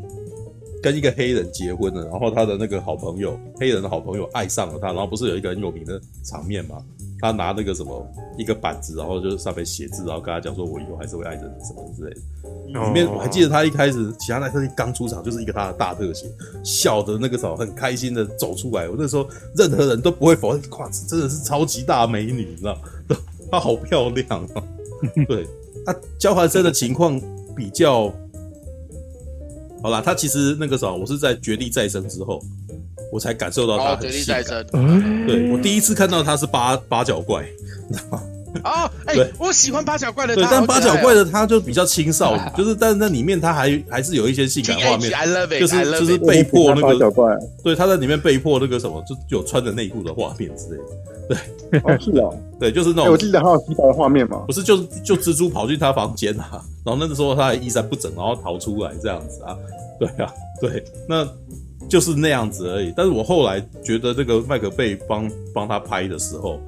[0.82, 6.76] 跟一个黑人结婚的，然后他的那个好朋友，黑人的好朋友爱上了他，然后不是有一个很有名的场面吗？
[7.22, 8.06] 他拿那个什么
[8.38, 12.20] 一个板子，然后就上面写字，然后跟他讲说：“我以后还是会爱着你什么之类的。”
[12.86, 16.26] 里面我还记得他一开始齐达内特利刚出场就是一个他的大特写，
[16.64, 18.88] 笑的那个时候很开心的走出来。
[18.88, 22.78] 我那时候任何人都不会否认，哇，真的是超级大美女，你知道？
[23.50, 24.64] 她好漂亮啊！
[25.28, 25.46] 对，
[25.84, 27.20] 她交换生的情况
[27.54, 28.10] 比较
[29.82, 32.40] 好啦，他其实那个时候我是在绝地再生之后。
[33.12, 34.44] 我才感受到他很性感。
[35.26, 37.44] 对，我第一次看到他是八八角怪，
[37.88, 38.22] 你知道吗？
[38.64, 40.34] 哦，哎，对，我喜欢八角怪的。
[40.34, 45.10] 对，但八角怪的他就比较青少女，就是，但是那里面他还还是有一些性感画面，
[45.58, 47.10] 就是就是被迫那个，
[47.62, 50.84] 对，他在里面被迫那个什么，就有穿着内裤的画面之类的。
[51.70, 53.12] 对，哦，是哦， 对，就是那种。
[53.12, 54.44] 我记得还有洗澡的画面嘛？
[54.46, 59.56] 不是，就是就蜘蛛跑进他房间啊， 然后那个时候他还衣衫不整，然后逃出来这样子啊。
[59.98, 61.26] 对啊，对，那。
[61.88, 66.60] 就是那样子而已，但是我后来觉得这个麦克贝帮帮他拍的时候，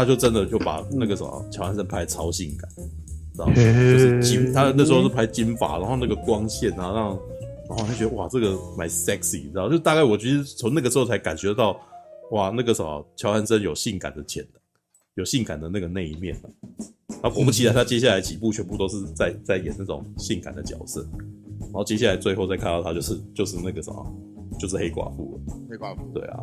[0.00, 2.70] 他就真的就把那个什么乔安森拍的超性感，
[3.34, 3.54] 知道吗？
[3.54, 7.08] 就是金，他那时候是拍金发，然后那个光线啊，让
[7.68, 9.68] 然后他觉得哇，这个蛮 sexy，知道？
[9.68, 11.78] 就大概我觉得从那个时候才感觉到，
[12.30, 14.60] 哇，那个什么乔安森有性感的潜能，
[15.16, 16.34] 有性感的那个那一面，
[17.22, 21.06] 然后果不其然，他接下来几部全部都是在在演那种性感的角色。
[21.60, 24.16] 然后接下来最后再看到他就是就是那个什么，
[24.58, 25.54] 就是黑寡妇了。
[25.68, 26.10] 黑寡妇。
[26.14, 26.42] 对啊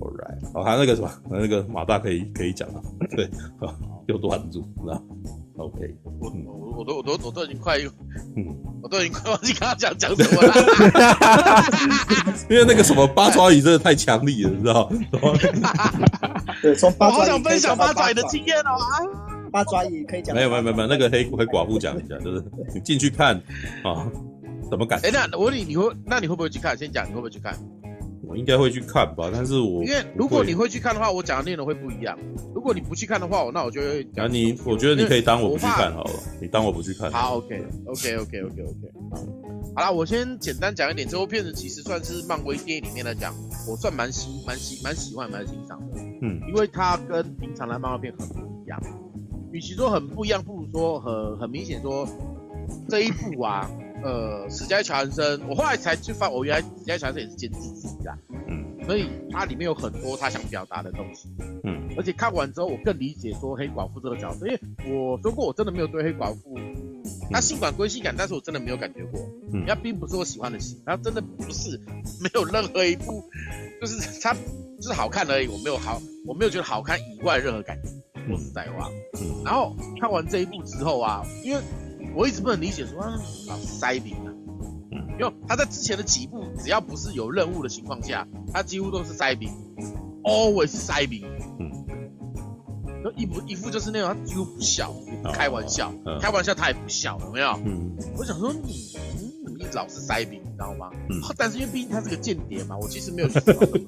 [0.00, 2.82] ，All right，好，还有那个什么，那个马大可以可以讲了，
[3.16, 3.28] 对，
[4.06, 5.02] 又断住，知道
[5.58, 7.76] ？OK，我我我都我都我都已经快，
[8.36, 10.52] 嗯，我都已经快忘记刚刚讲讲什么了，
[12.50, 14.90] 因为那个什么八爪鱼真的太强力了，你知道？
[16.62, 19.30] 对，从八爪我好想分享八爪鱼的经验哦啊。
[19.52, 20.34] 八爪鱼可以讲？
[20.34, 23.34] 没有没有没有，那个黑黑寡妇讲一下，就是你进去看
[23.82, 24.06] 啊，
[24.70, 25.08] 怎么感觉？
[25.08, 26.78] 哎、欸，那我问你，你会那你会不会去看？
[26.78, 27.52] 先讲，你会不会去看？
[28.30, 32.16] 我应该会去看吧，但是我因为如果你会去看的话，我讲的内容会不一样。
[32.54, 34.06] 如果你不去看的话，那我就会。
[34.14, 37.10] 那你我觉得你可以当我不去看好了，你当我不去看。
[37.10, 38.92] 好，OK OK OK OK OK。
[39.74, 43.34] 好啦，我先简单讲一点，这部片子其实算是漫威电影里面来讲，
[43.68, 46.00] 我算蛮喜蛮喜蛮喜欢蛮欣赏的。
[46.22, 48.80] 嗯，因为它跟平常的漫威片很不一样。
[49.52, 52.06] 与其说很不一样，不如说很很明显说
[52.88, 53.68] 这一部啊，
[54.02, 58.16] 呃，史嘉丽·乔韩森，我后来才去发，我原来史嘉丽·乔韩森也是监制之一啦，
[58.48, 61.28] 嗯，所以它里面有很多他想表达的东西，
[61.64, 66.58] 嗯，而且看完之后，我更理解说黑寡妇这个角色，因为我说过我真的没有对黑寡妇，
[67.30, 69.20] 他性感归性感，但是我真的没有感觉过，
[69.52, 71.78] 嗯，他并不是我喜欢的戏，他真的不是
[72.22, 73.22] 没有任何一部，
[73.80, 77.90] 就是他就是好看而已，我没有好，我没有觉得好看以外任何感觉。
[78.28, 78.88] 说实在话，
[79.20, 81.60] 嗯，然后看完这一部之后啊，因为
[82.14, 84.28] 我一直不能理解说啊，老是塞饼啊，
[84.92, 89.50] 嗯，因为他在之前的几部，只要不是有任务的情况下，他几乎都是塞饼
[90.24, 91.24] ，always 塞饼，
[91.58, 91.70] 嗯，
[93.04, 94.92] 就一副一副就是那种他几乎不笑，
[95.22, 97.50] 不开玩笑，哦，开玩笑他也不笑，有没有？
[97.64, 98.90] 嗯，我想说你。
[99.74, 100.90] 老是塞饼，你知道吗？
[101.08, 101.20] 嗯。
[101.36, 103.40] 但是因为毕竟他是个间谍嘛，我其实没有去。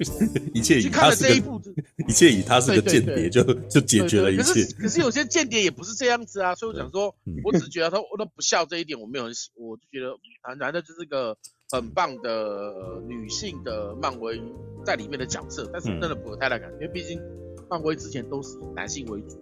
[0.54, 1.60] 一切以他是个，
[2.08, 4.42] 一切以他是个间谍就就解决了一切。
[4.42, 10.14] 可是可是有些间谍也不是这样子啊，所以我想说，我只是觉得他我都不笑这一点，我没有很喜，我就觉得
[10.46, 11.36] 男男的就是个
[11.70, 12.72] 很棒的
[13.06, 14.40] 女性的漫威
[14.84, 17.20] 在里面的角色，但是真的不有太大感觉，因为毕竟
[17.68, 19.38] 漫威之前都是以男性为主，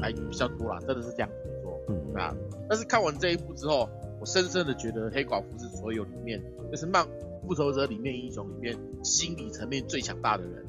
[0.00, 1.78] 还比较多啦，真的是这样子说。
[1.88, 2.34] 嗯啊，
[2.68, 3.88] 但是看完这一部之后。
[4.24, 7.06] 我深深的觉得黑寡妇是所有里面，就是漫
[7.46, 10.64] 复仇者里面英雄里面心理层面最强大的人。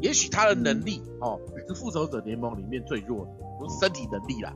[0.00, 3.30] 也许他的能力哦是复仇者联盟里面最弱的，
[3.60, 4.52] 不是身体能力啦，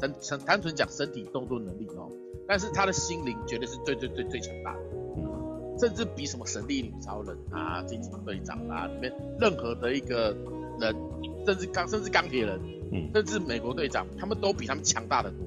[0.00, 2.10] 单单单纯讲身体动作能力哦，
[2.46, 10.34] 但是他的心灵绝对是最最最最强大的，甚至比什么神力女超人啊、惊奇队长啊里面任何的一个
[10.80, 10.96] 人，
[11.44, 12.58] 甚至钢甚至钢铁人，
[12.90, 15.46] 嗯甚至美国队长，他们都比他们强大的多。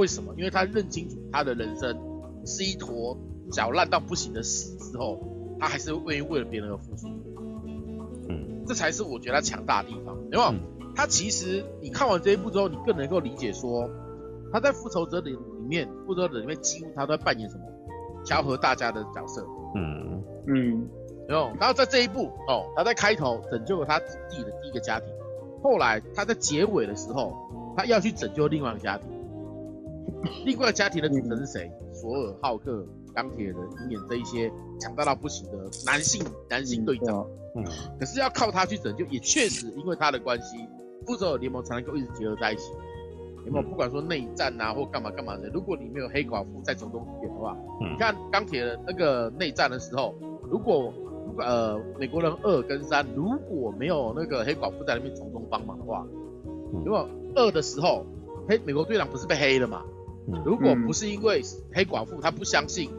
[0.00, 0.32] 为什么？
[0.38, 1.94] 因为他认清楚他的人生
[2.46, 3.14] 是一坨
[3.52, 5.18] 搅烂到不行的屎之后，
[5.58, 7.06] 他还是愿意为了别人而付出。
[8.30, 10.16] 嗯，这才是我觉得他强大的地方。
[10.30, 10.54] 有没有？
[10.96, 13.90] 他其实你看完这一部之后，你更能够理解说，
[14.50, 17.62] 他在复仇者里里面，复仇者里面几乎他都在扮演什么
[18.24, 19.46] 调和大家的角色。
[19.76, 20.88] 嗯嗯，
[21.28, 21.52] 有没有？
[21.60, 25.08] 然后在这一步哦，他在开头拯救了他自己的第一个家庭，
[25.62, 27.36] 后来他在结尾的时候，
[27.76, 29.06] 他要去拯救另外一个家庭。
[30.44, 31.70] 另外家庭的组成是谁？
[31.92, 34.50] 索尔、浩克、钢铁人，鹰眼这一些
[34.80, 37.26] 强大到不行的男性男性队长。
[37.56, 37.64] 嗯，
[37.98, 40.56] 可是要靠他去拯救，也确实因为他的关系，
[41.04, 42.72] 复仇者联盟才能够一直结合在一起。
[43.44, 43.68] 有没有？
[43.68, 50.14] 不管说内战啊，或干嘛干嘛的，如果你没有黑寡妇在从中出点的话，嗯、你看钢铁人那个内战的时候，
[50.48, 50.92] 如果
[51.26, 56.06] 如果呃美国人二跟三如果没有那个黑寡妇在那边从中帮忙的话，
[56.84, 58.04] 如果二的时候
[58.48, 59.82] 黑美国队长不是被黑了嘛？
[60.44, 61.42] 如果不是因为
[61.72, 62.90] 黑寡妇他不相信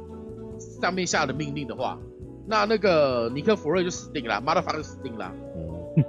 [0.81, 1.99] 上面下的命令的话，
[2.47, 5.31] 那那个尼克弗瑞就死定了，Motherfucker 就死定了，
[5.95, 6.03] 嗯，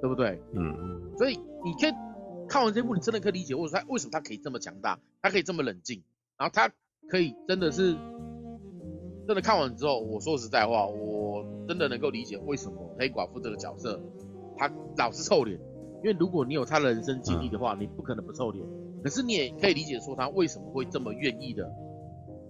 [0.00, 0.40] 对不对？
[0.52, 1.16] 嗯嗯。
[1.16, 1.92] 所以你可以
[2.48, 6.02] 看完这部，你真的可以理解为什么他为什么他可以这么强大，他可以这么冷静，
[6.36, 6.70] 然后他
[7.08, 7.96] 可以真的是
[9.26, 14.00] 真的看完之后，我说实在话，我真的能够理解为什么黑寡妇这个角色
[14.58, 15.58] 他老是臭脸，
[16.02, 18.66] 因为如果你有他的人生经历的话，你不可能不臭脸。
[19.02, 21.70] 可是你也可以理解说他为什么会这么愿意的，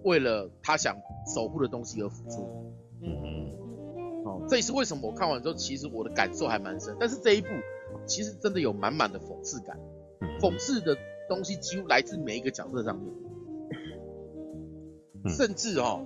[0.02, 0.96] 为了他想
[1.34, 2.74] 守护的东西而付出。
[3.02, 3.52] 嗯嗯。
[4.24, 6.96] 哦，这也是为什么我看完之后，其实我的感受还蛮深。
[7.00, 7.48] 但是这一部
[8.06, 9.76] 其实真的有满满的讽刺感，
[10.40, 10.96] 讽刺的
[11.28, 13.12] 东西几乎来自每一个角色上面。
[15.36, 16.04] 甚至哦，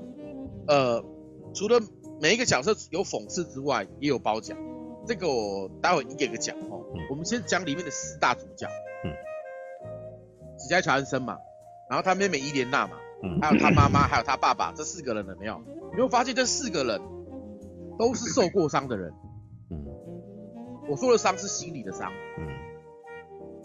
[0.67, 1.05] 呃，
[1.55, 1.81] 除了
[2.21, 4.57] 每一个角色有讽刺之外，也有褒奖。
[5.07, 6.85] 这个我待会一个一个讲哦。
[7.11, 8.67] 我们先讲里面的四大主角。
[10.67, 11.39] 史嘉丽·乔安森嘛，
[11.89, 12.97] 然后他妹妹伊莲娜嘛，
[13.41, 15.63] 还有他妈妈，还有他爸爸，这四个人有没有？
[15.95, 17.01] 你会发现这四个人
[17.97, 19.13] 都是受过伤的人。
[19.71, 19.87] 嗯，
[20.91, 22.11] 我说的伤是心理的伤。
[22.37, 22.49] 嗯，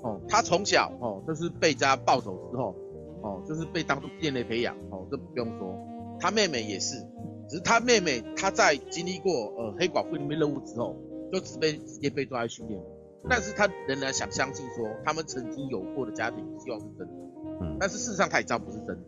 [0.04, 2.76] 哦，他从小哦就是被家暴走之后，
[3.24, 5.76] 哦，就是被当作异类培养哦，这不用说。
[6.20, 6.98] 他妹妹也是，
[7.50, 10.96] 只是他妹妹她在经历过呃黑寡妇里面任务之后，
[11.34, 12.80] 就只被直接被抓来训练。
[13.30, 17.14] 但是他仍然想相信说他们曾经有过的家庭希望是真的。
[17.62, 17.78] 嗯。
[17.80, 19.04] 但是事实上他也知道不是真的。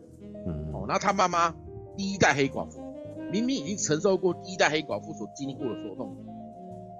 [0.46, 0.72] 嗯。
[0.72, 1.54] 哦，然后他妈妈
[1.96, 2.80] 第一代黑寡妇，
[3.30, 6.24] 明明已经承受过第一代黑寡妇所经历过的所有痛苦，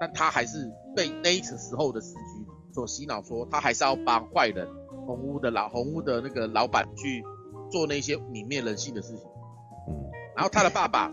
[0.00, 2.20] 但他还是被那一次时候的时局
[2.72, 4.68] 所洗脑，说他还是要帮坏人
[5.06, 7.24] 红屋的老红屋的那个老板去
[7.70, 9.24] 做那些泯灭人性的事情。
[9.88, 9.94] 嗯。
[10.34, 11.12] 然后他的爸爸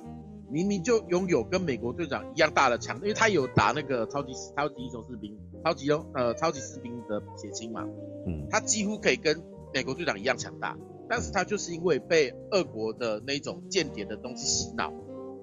[0.49, 7.87] 明明就拥有跟美国队长一样大的枪，因为他有打那个超级超级英雄士兵、超级呃超级士兵的血清嘛。
[8.25, 8.47] 嗯。
[8.49, 9.41] 他几乎可以跟
[9.73, 10.77] 美国队长一样强大。
[11.09, 14.93] 但是他就是因为被俄国的那种间谍的东西洗脑，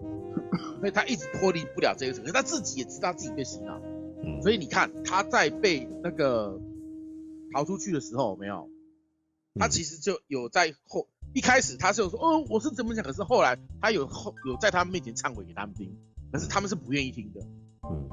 [0.81, 2.33] 所以他一直脱离不了这个城市。
[2.33, 3.79] 他自己也知道自己被洗脑，
[4.25, 6.59] 嗯，所以你看他在被那个
[7.53, 8.71] 逃出去的时候，没有，
[9.57, 15.95] 他其实就有在后一开始他是有说，哦，我是怎么想，可是后来他有后有在他们面前忏悔给他们听，
[16.33, 17.43] 可是他们是不愿意听的，
[17.91, 18.09] 嗯，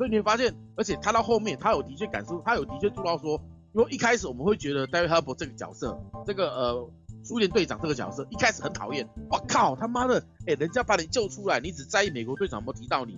[0.00, 3.38] 所以你会发现，而且他到后面他有的确感受，他有的确做到说，
[3.74, 6.90] 因为一开始我们会觉得戴维哈伯这个角色，这个呃。
[7.22, 13.12] 苏联队长这个角色一开始很讨厌，我靠他妈的，哎、欸，人家把你救出来，你只在意美国队长有没有提到你，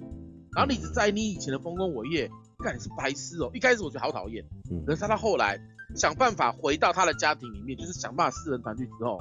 [0.56, 2.28] 然后你只在意你以前的丰功伟业，
[2.59, 3.48] 看你是白痴哦。
[3.54, 4.44] 一开始我觉得好讨厌，
[4.84, 5.56] 可是他到后来
[5.94, 9.20] 想办法回到他的家庭里面，就是想办法四人团聚之后，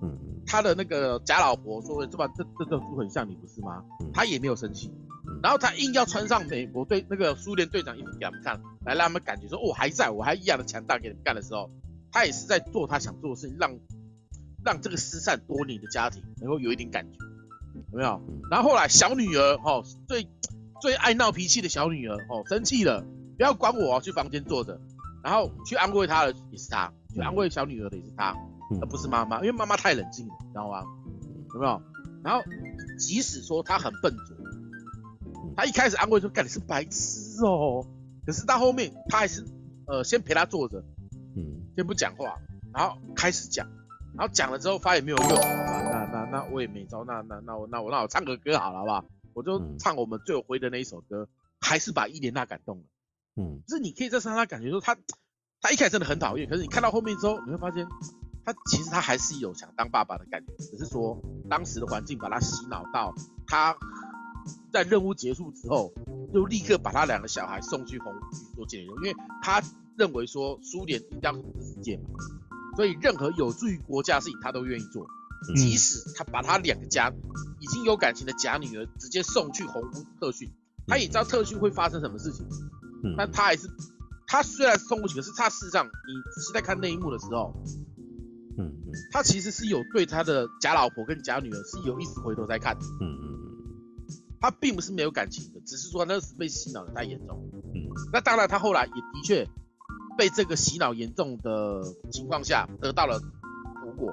[0.00, 0.16] 嗯，
[0.46, 3.82] 他的那个假老婆说，这把这这这猪很像你不是吗？
[4.14, 4.94] 他也没有生气，
[5.42, 11.70] 然后他硬要穿上美国队那个苏联队长衣服给他们看，来让他们感觉说，哦，我还在我还一样的强大给你们干的时候，
[12.12, 13.78] 他也是在做他想做的事情，让。
[14.62, 17.16] 让这个失散多年的家庭能够有一点感觉，
[17.92, 18.20] 有没有？
[18.50, 20.28] 然后后来小女儿哦，最
[20.82, 23.02] 最爱闹脾气的小女儿哦，生气了，
[23.38, 24.78] 不要管我，去房间坐着，
[25.24, 28.36] 然后去安慰她的也是她，去安慰小女儿的也是她，
[28.82, 30.84] 而不是妈妈，因为妈妈太冷静了，你知道吗？
[31.54, 31.82] 有没有？
[32.22, 32.42] 然后
[32.98, 34.36] 即使说她很笨拙，
[35.60, 37.86] 她一开始安慰说：“干你是白痴哦。”
[38.24, 39.44] 可是到后面他还是
[39.86, 40.82] 呃先陪他坐着，
[41.36, 42.38] 嗯，先不讲话，
[42.72, 43.68] 然后开始讲。
[44.16, 49.04] 然后讲了之后发现没有用，那那那我也没招，那那那我那我那我唱个歌好了好不好？
[49.34, 51.28] 我就唱我们最有回的那一首歌，
[51.60, 52.84] 还是把伊莲娜感动了。
[53.36, 54.96] 嗯，就是你可以在身上感觉说他
[55.60, 57.86] 他一开始真的很讨厌，可是你看到后面之后，你会发现
[58.46, 63.14] 他其实他还是有想当爸爸的感觉，只是说当时的环境把他洗脑到
[63.46, 63.76] 他
[64.72, 65.92] 在任务结束之后，
[66.32, 68.12] 就立刻把他两个小孩送去红
[68.54, 69.62] 做间谍用，因为他
[69.96, 72.04] 认为说苏联一定要统治世界嘛。
[72.76, 75.06] 所以任何有助于国家的事情，他都愿意做，
[75.56, 77.12] 即使他把他两个家
[77.60, 80.50] 已经有感情的假女儿直接送去红屋特训，
[80.86, 82.46] 他也知道特训会发生什么事情，
[83.16, 83.68] 但他还是，
[84.26, 85.90] 他虽然送过去，可是他事实上，你
[86.32, 87.52] 仔细在看那一幕的时候，
[88.56, 93.39] 嗯嗯，他其实是有对他的假老婆跟假女儿是有意识回头在看，嗯嗯
[94.40, 99.46] 他并不是没有感情的，只是说那时被洗脑的太严重，嗯，那当然他后来也的确。
[100.18, 103.18] 被这个洗脑严重的情况下得到了
[103.86, 104.12] 无果，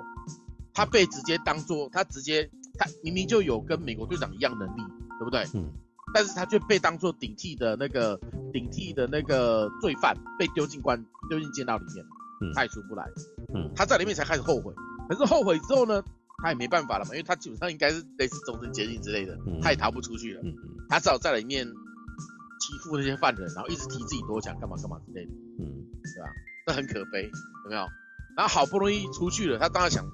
[0.74, 4.82] 他被直接当做他直接他明明就有跟美国队长一样能力，
[5.20, 5.46] 对不对？
[5.54, 5.70] 嗯。
[6.14, 8.18] 但是他却被当做顶替的那个
[8.54, 12.06] 顶替的那个罪犯，被丢进关丢进监牢里面，
[12.40, 13.06] 嗯，他也出不来，
[13.54, 13.70] 嗯。
[13.76, 14.74] 他在里面才开始后悔，
[15.10, 16.02] 可是后悔之后呢，
[16.42, 20.56] 他也没办法了嘛，因为他基本上应该是类似终身监禁之类的，他也逃不出去了，嗯。
[20.90, 25.86] 他只好在里面欺负那些犯人，然后一直提自己多强，干嘛干嘛之类的，嗯。
[26.04, 26.30] 对吧？
[26.68, 27.24] 这很可悲，
[27.64, 27.88] 有没有？
[28.36, 30.06] 然后好不容易出去了，他当然想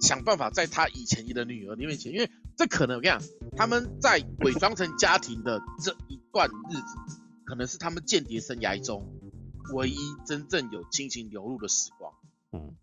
[0.00, 3.22] 想办法在他以前的女儿面前，因为这可能我跟你讲，
[3.56, 9.18] 他们在伪装成家庭的这一段日子，可能是他们间谍生涯中
[9.72, 9.96] 唯一
[10.26, 12.12] 真正有亲情流露的时光。
[12.52, 12.76] 嗯，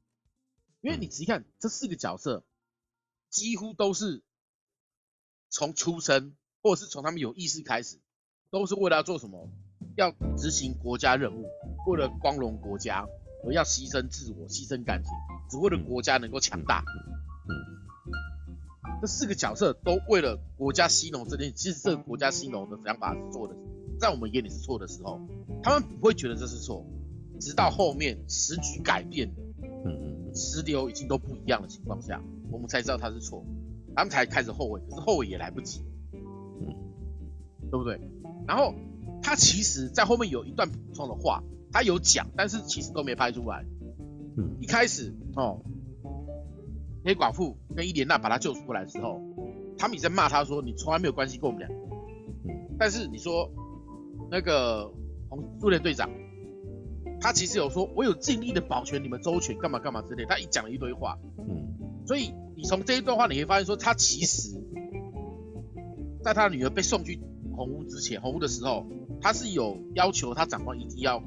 [0.82, 2.44] 因为你仔细看这四个角色，
[3.30, 4.24] 几乎都是
[5.49, 7.99] 从出生或者是从他们有意识开始，
[8.49, 9.49] 都是为了要做什么？
[9.95, 11.45] 要执行国家任务。
[11.88, 13.08] 为了光荣国家
[13.45, 15.12] 而要牺牲自我、牺牲感情，
[15.49, 16.84] 只为了国家能够强大。
[17.48, 17.56] 嗯，
[18.99, 23.56] 这四个角色都为了国家兴隆这件，其实这个国家兴隆的想法是错的，
[24.02, 25.22] 在我们眼里是错的时候，
[25.64, 26.86] 他们不会觉得这是错，
[27.40, 29.36] 直到后面时局改变了，
[29.86, 32.22] 嗯，时流已经都不一样的情况下，
[32.52, 33.45] 我们才知道他是错，
[33.95, 35.84] 他们才开始后悔，可是后悔也来不及，
[36.14, 36.74] 嗯，
[37.72, 37.99] 对不对？
[38.48, 38.74] 然后
[39.22, 41.44] 他其实在后面有一段补充的话。
[41.69, 43.64] 他有讲，但是其实都没拍出来。
[44.38, 45.60] 嗯，一开始哦，
[47.03, 49.22] 黑寡妇跟伊莲娜把他救出来之后，
[49.78, 51.69] 他们也在骂他说：“你从来没有关心过我们俩。”
[52.48, 53.52] 嗯，但是你说
[54.32, 54.90] 那个
[55.30, 56.10] 红苏联队长
[57.19, 61.68] 他其实有说，我有尽力的保全你们周全，干嘛干嘛之类，他一讲了一堆话，嗯，
[62.07, 64.57] 所以你从这一段话，你会发现说，他其实，
[66.23, 67.19] 在他女儿被送去
[67.53, 68.88] 红屋之前，红屋的时候，
[69.21, 71.21] 他是有要求他长官一定要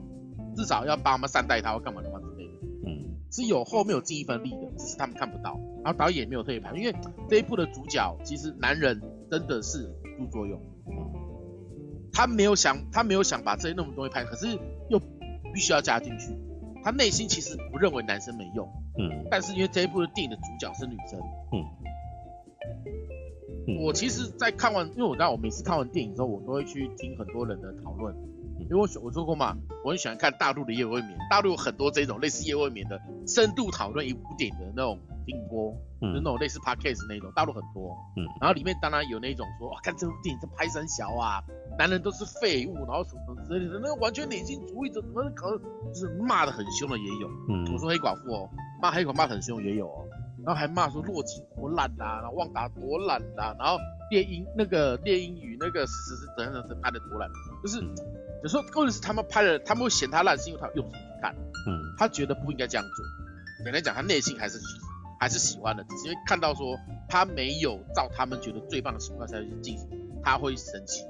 [0.56, 2.52] 至少要帮他们善待他，或干嘛干嘛之类的，
[2.86, 6.94] 嗯，是有后面有尽一份力的，只是他们看不到，然后导演也没有特意拍，因为
[7.28, 9.00] 这一部的主角其实男人
[9.30, 10.60] 真的是辅助作用，
[12.12, 14.58] 他没有想他没有想把这些那么多东西拍，可是
[14.88, 15.00] 又。
[15.52, 16.32] 必须要加进去，
[16.84, 18.68] 他内心其实不认为男生没用，
[19.00, 21.18] 嗯，但是因为这一部的电影的主角是女生，
[21.52, 21.64] 嗯，
[23.66, 23.76] 嗯。
[23.82, 28.14] 我其实，在看完，因为我知道我每次看完电影之后，我都会去听很多人的讨论，
[28.58, 41.42] 因为我我说过嘛，我很喜欢看大陆的夜未眠，大陆有很多这种类似夜未眠的深度讨论一部电影的那种听播，嗯，就是那种类似 podcast 那种，大陆很多，嗯，然后里面当然有那种说，哇，看这部电影这拍三小啊。
[41.78, 45.58] 男人都是废物，然后什么之类的，那个完全女性主义者，怎么可能
[45.94, 47.28] 就是骂的很凶的也有。
[47.48, 48.50] 嗯，我说黑寡妇哦，
[48.82, 50.04] 骂黑寡妇骂很凶也有哦，
[50.44, 53.78] 然后还骂说洛基多烂呐、啊，然后旺达多烂呐、啊，然后
[54.10, 57.30] 猎鹰那个猎鹰与那个死死是怎样怎样拍的多烂，
[57.62, 57.80] 就是
[58.42, 61.34] 有时候或者是他们拍了，他们会嫌他烂，是因为他用心去看，
[61.66, 63.64] 嗯，他觉得不应该这样做。
[63.64, 64.78] 简单讲，他内心还是喜
[65.20, 69.86] 还是喜欢的，只是因为看到说他没有照他们觉得最棒的情况下去进行，
[70.24, 71.04] 他会生气。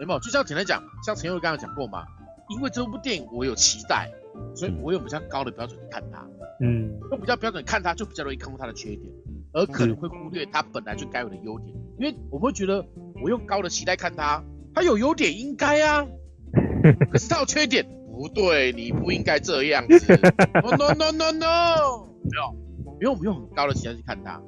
[0.00, 0.18] 有没有？
[0.18, 2.06] 就像简单讲，像陈佑刚刚讲过嘛，
[2.48, 4.10] 因为这部电影我有期待，
[4.56, 6.26] 所以我有比较高的标准去看它。
[6.60, 9.12] 嗯，用比较标准看它，就比较容易看出它的缺点，
[9.52, 11.74] 而可能会忽略它本来就该有的优点。
[11.98, 12.84] 因为我们会觉得，
[13.22, 14.42] 我用高的期待看它，
[14.74, 16.06] 它有优点应该啊，
[17.12, 20.14] 可是它有缺点，不对，你不应该这样子。
[20.62, 22.54] No no no no no，没有，
[23.00, 24.40] 因为我们用很高的期待去看它，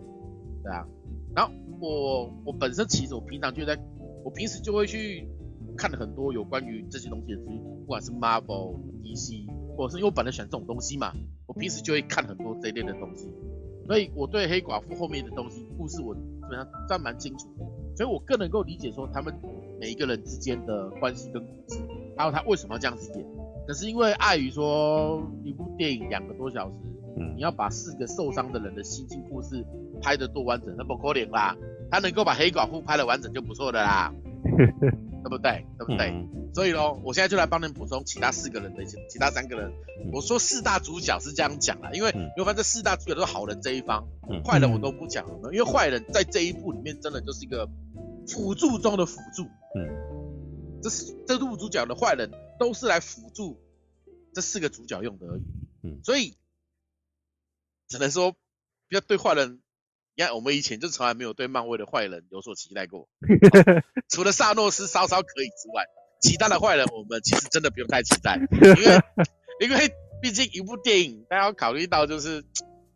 [0.62, 0.86] 对啊。
[1.34, 3.78] 然后我我本身其实我平常就在，
[4.24, 5.28] 我平时就会去。
[5.78, 9.44] 看了很多有关于这些东西的资讯，不管是 Marvel、DC，
[9.76, 11.12] 或者是因为我本来喜欢这种东西嘛，
[11.44, 13.30] 我平时就会看很多这一类的东西，
[13.84, 19.34] 所以我对黑寡妇后面的东西故事我基本上算蛮清楚的，所以我更能够理解说他们
[19.78, 21.78] 每一个人之间的关系跟故事，
[22.16, 23.26] 还有他为什么要这样子演。
[23.66, 26.74] 可是因为碍于说一部电影两个多小时，
[27.18, 29.64] 嗯，你要把四个受伤的人的心境故事
[30.00, 31.56] 拍得多完整，那不可能啦，
[31.90, 34.12] 他能够把黑寡妇拍得完整就不错的啦。
[35.26, 35.66] 对不对？
[35.76, 36.06] 对不对？
[36.10, 39.72] 嗯、所以喽，我现在就来帮您补充其他四个人的其他三个人。
[40.04, 47.68] 嗯、我说四大主角是这样讲啦，因为因为反正四大主角都是好人这一方，嗯、坏人我都不讲了，因为坏人在这一部里面真的就是一个
[48.28, 49.42] 辅助中的辅助。
[49.74, 49.82] 嗯，
[50.86, 52.30] 这是这部主角的坏人
[52.60, 53.60] 都是来辅助
[54.32, 55.42] 这四个主角用的而已。
[55.82, 56.36] 嗯，所以
[57.88, 58.38] 只能说不
[58.90, 59.60] 要对坏人。
[60.14, 63.08] 你看，我们以前就从来没有对漫威的坏人有所期待过，
[64.08, 65.86] 除了萨诺斯稍稍可以之外，
[66.22, 69.00] 其他的坏人我们其实真的不用太期待，因为
[69.60, 69.92] 因为
[70.22, 72.44] 毕竟一部电影，大家要考虑到就是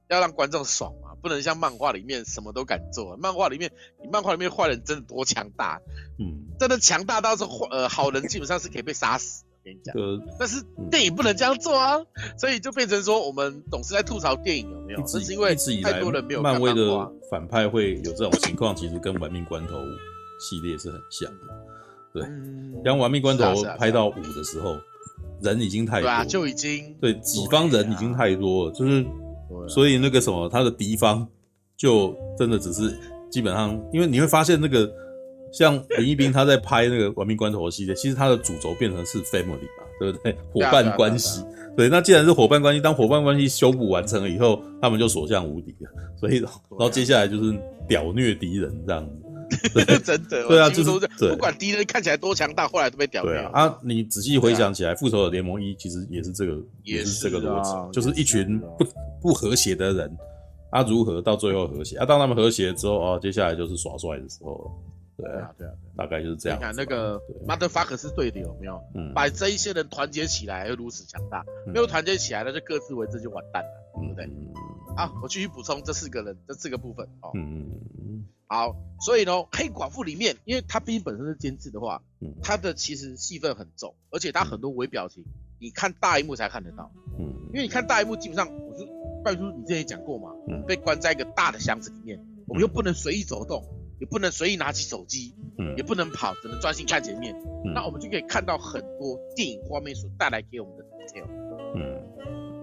[0.08, 3.16] 要让观众爽嘛，不能像漫画里面什么都敢做。
[3.16, 3.70] 漫画里面，
[4.02, 5.80] 你漫画里面坏人真的多强大，
[6.18, 9.44] 嗯，真的强大到是坏呃好人基本上是可以被杀死。
[9.62, 9.94] 跟你讲，
[10.38, 11.98] 但是电影不能这样做啊，
[12.38, 15.02] 所以就变成说我们总是在吐槽电影有没有？
[15.06, 16.40] 这是因为太多人没有。
[16.40, 19.76] 漫威的反派会有这种情况，其实跟《玩命关头》
[20.40, 21.40] 系列是很像的。
[22.14, 22.22] 对，
[22.82, 23.44] 当《玩命关头》
[23.76, 24.78] 拍到五的时候，
[25.42, 29.04] 人已经太多，对啊，就已经对己方人已经太多了，就是
[29.68, 31.26] 所以那个什么，他的敌方
[31.76, 32.96] 就真的只是
[33.30, 34.90] 基本上，因为你会发现那个。
[35.52, 40.32] 像林一斌他在拍那个《亡命关头》的系列，其实他的主轴变成是 family 嘛，对不对？
[40.52, 41.44] 伙伴关系。
[41.76, 45.90] 对，那既然是伙伴关系，当伙伴关系修补完成了以后，他们就所向无敌了。
[46.16, 47.52] 所以，然后接下来就是
[47.88, 49.12] 屌虐敌人这样子。
[50.04, 50.46] 真的。
[50.48, 53.32] 对啊，就是不管敌人看起来多强大，后来都被屌掉。
[53.32, 58.86] 对啊，啊，你仔细回想起来，《复仇者联盟一》其实也是这个，也是这个逻辑，就是一群不
[59.20, 60.16] 不和谐的人，
[60.70, 61.96] 啊，如何到最后和谐？
[61.96, 64.70] 啊，当他们和谐之后，哦，接下来就是耍帅的时候了。
[65.16, 66.58] 对啊，对啊，大概就是这样。
[66.58, 68.80] 你看那个 Motherfucker 是对的，有没有？
[68.94, 71.44] 嗯，把这一些人团结起来，又如此强大。
[71.66, 74.26] 没有团结起来，那就各自为政，就完蛋了，对不对？
[74.96, 77.30] 好，我继续补充这四个人，这四个部分哦。
[77.34, 82.02] 嗯嗯好，所以呢，黑寡妇里面，因为她毕竟本身是监制的话，
[82.42, 85.24] 她的其实戏份很重，而且她很多微表情，
[85.60, 86.90] 你看大荧幕才看得到。
[87.16, 88.84] 嗯，因为你看大荧幕，基本上我就
[89.22, 90.32] 拜叔，你之前也讲过嘛，
[90.66, 92.18] 被关在一个大的箱子里面，
[92.48, 93.64] 我们又不能随意走动。
[94.00, 97.34] 也不能随意拿起手机，嗯，也不能跑，只能专心看前面。
[97.66, 101.26] 嗯，那我们就可以看到很多电影画面所带来给我们的 detail。
[101.74, 102.00] 嗯，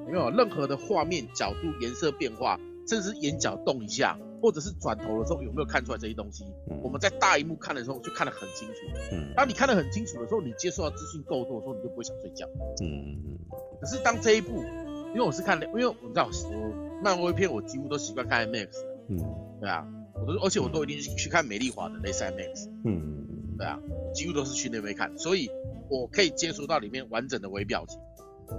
[0.07, 6.45] 有没有任何的画面角度、颜色变化，甚至眼角动一下，或者是转头的时候有没有看出来这些东西？
[6.69, 8.73] 嗯、我们在大荧幕看的时候就看得很清楚。
[9.11, 12.47] 嗯，当你看得很清楚的时候，你接受到资讯够多的时候，你就不会想睡觉。
[12.81, 13.37] 嗯嗯。
[13.79, 14.63] 可是当这一部，
[15.09, 18.69] 因为我是看，因为我知道我漫威片，我几乎都习惯看 IMAX。
[19.09, 19.17] 嗯，
[19.59, 22.69] 对啊，我都而且我都一定去看美丽华的类似 IMAX。
[22.85, 25.49] 嗯，对啊，我几乎都是去那边看，所以
[25.89, 27.99] 我可以接触到里面完整的微表情。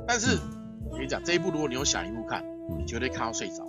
[0.07, 0.39] 但是
[0.89, 2.45] 我跟你讲，这一部如果你用小荧幕看，
[2.79, 3.67] 你绝对看到睡着。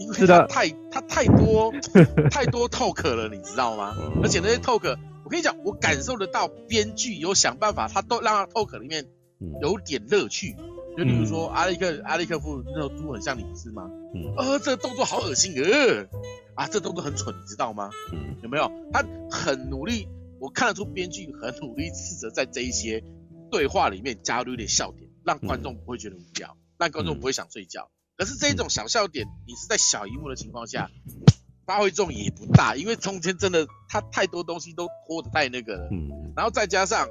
[0.00, 1.72] 因为他太他太多
[2.32, 3.94] 太多 talk 了，你知道吗？
[4.22, 9.06] 而且那些 talk，我跟你讲，我感受得到编剧有想办法，他都让他 talk 里面
[9.60, 10.56] 有点乐趣。
[10.96, 13.88] 就比如说阿利克阿利克夫那头猪很像你不是吗？
[14.12, 16.08] 嗯，呃，这个动作好恶心，呃，
[16.56, 17.90] 啊，这个动作很蠢，你知道吗？
[18.12, 18.70] 嗯，有没有？
[18.92, 20.08] 他很努力，
[20.40, 23.04] 我看得出编剧很努力，试着在这一些
[23.50, 27.88] 对话里面加入一点笑点，让观众不会觉得无聊，让观众不会想睡觉。
[28.20, 30.90] 可是这种小笑点，你是在小荧幕的情况下
[31.64, 35.88] 发挥作用也不大，因为中间真的它太多东西都拖得太那个了。
[35.90, 36.34] 嗯。
[36.36, 37.08] 然后再加上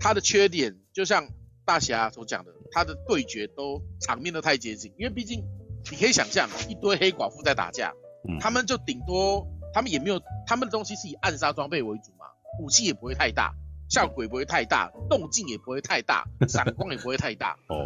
[0.00, 1.28] 它的缺点，就像
[1.64, 5.44] 大侠所讲的，他的对决都场面都太接近，因为毕竟
[5.88, 7.94] 你可以想象一堆黑寡妇在打架，
[8.40, 12.26] 他们就顶多他们也没有他们的东西是以暗杀装备为主嘛，
[12.60, 13.54] 武器也不会太大，
[13.88, 17.56] 效果也不会太大，动静也不会太大， 闪光也不会太大。
[17.68, 17.84] 哦。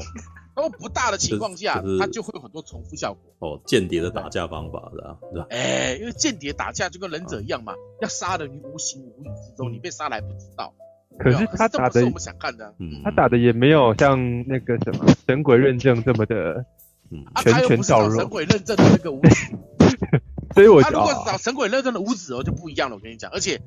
[0.54, 3.34] 都不大的情况下，就是、它就会有很多重复效果。
[3.40, 5.18] 哦，间谍的打架方法是吧？
[5.32, 5.46] 是吧？
[5.50, 10.72] 哎、欸，因为间谍打架就跟忍者一样嘛，啊、要杀人于无形无影之中，嗯、你被杀了还不知道。
[11.18, 16.66] 可是他打的，是我们想看的、啊，嗯，他打的也没有像那个什么神鬼认证这么的，
[17.10, 18.18] 嗯，拳拳到肉。
[18.18, 19.56] 神鬼认证的那个无子，
[20.54, 22.96] 所以我他如果找神鬼认证的无子哦就不一样了。
[22.96, 23.60] 我跟你讲，而且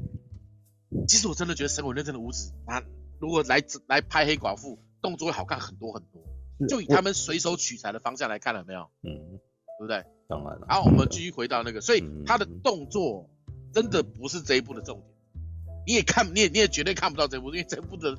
[1.07, 2.83] 其实我真的觉得神鬼认证的无子，他
[3.19, 6.21] 如果来来拍黑寡妇，动作会好看很多很多。
[6.67, 8.89] 就以他们随手取材的方向来看了没有？
[9.03, 9.39] 嗯，
[9.79, 10.05] 对不对？
[10.27, 10.65] 当然了。
[10.67, 13.29] 然后我们继续回到那个，所以他的动作
[13.73, 15.07] 真的不是这一部的重点。
[15.85, 18.17] 你也看，你也你也绝对看不到这部，因为这部的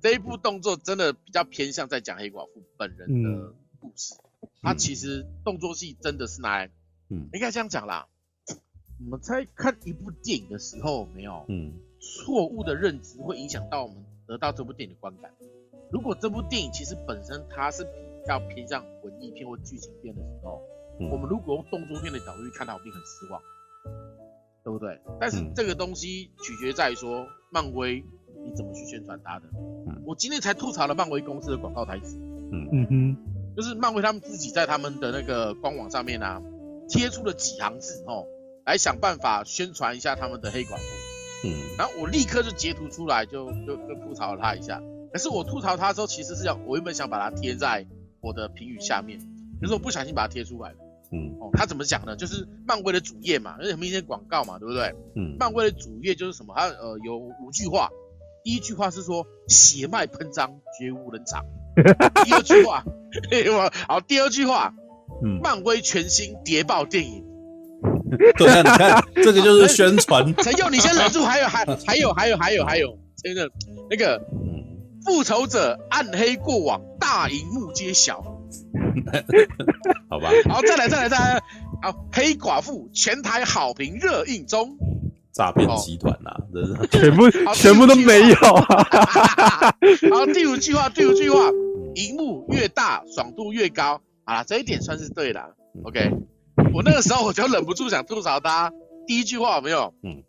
[0.00, 4.14] 这一部动作真的比较偏向在讲黑寡妇本人的故事。
[4.60, 6.70] 他其实动作戏真的是拿来，
[7.08, 8.08] 嗯，应该这样讲啦。
[9.04, 15.32] 我们在看一部电影的时候，没有，嗯，错误的认知会影响到我们得到这部电影的观感。
[15.92, 20.62] 如果这部电影其实本身它是比较偏向文艺片或剧情片的时候，
[20.98, 23.42] 嗯、我们如果用动作片的角度去看它，我一定很失望，
[24.64, 24.98] 对不对？
[25.20, 28.02] 但是这个东西取决在于说漫威
[28.44, 29.46] 你怎么去宣传它的。
[29.86, 32.16] 嗯、我今天才吐槽了漫威公司的广告台词，
[32.52, 36.40] 嗯嗯哼，就是漫威他们自己在他们的那个官网上面啊
[36.88, 38.24] 贴出了几行字哦，
[38.64, 44.80] 来想办法宣传一下他们的黑寡妇，嗯，然后我立刻就截图出来就就就吐槽了他一下。
[45.12, 47.86] 可是我吐槽他的时候，其实是要我原本想把它贴在
[48.20, 49.18] 我的评语下面，
[49.60, 50.76] 可是我不小心把它贴出来了。
[51.14, 52.16] 嗯，哦，他怎么讲呢？
[52.16, 54.94] 就是漫威的主页嘛，而且很明显广告嘛，对不对？
[55.14, 56.54] 嗯，漫威的主页就是什么？
[56.56, 57.90] 它呃有五句话，
[58.42, 61.44] 第一句话是说血脉喷张，绝无人场。
[62.24, 62.82] 第二句话，
[63.86, 64.72] 好，第二句话，
[65.22, 67.22] 嗯，漫威全新谍报电影。
[68.38, 70.34] 对啊，你看这个就是宣传。
[70.42, 73.50] 陈佑，你先忍住，还有还还有还有还有还有真的
[73.90, 74.18] 那个。
[75.04, 78.22] 复仇者暗黑过往大荧幕揭晓，
[80.08, 80.30] 好吧。
[80.48, 81.42] 好，再来再来再来。
[81.82, 84.76] 好，黑寡妇全台好评热映中。
[85.32, 88.34] 诈骗集团呐，真是 全部全部都没有。
[88.36, 91.38] 好，第五句话， 第五句话，
[91.94, 94.00] 荧幕越大爽度越高。
[94.24, 95.56] 好了，这一点算是对的。
[95.84, 96.10] OK，
[96.74, 98.72] 我那个时候我就忍不住想吐槽他。
[99.06, 99.94] 第一句话有没有？
[100.02, 100.22] 嗯。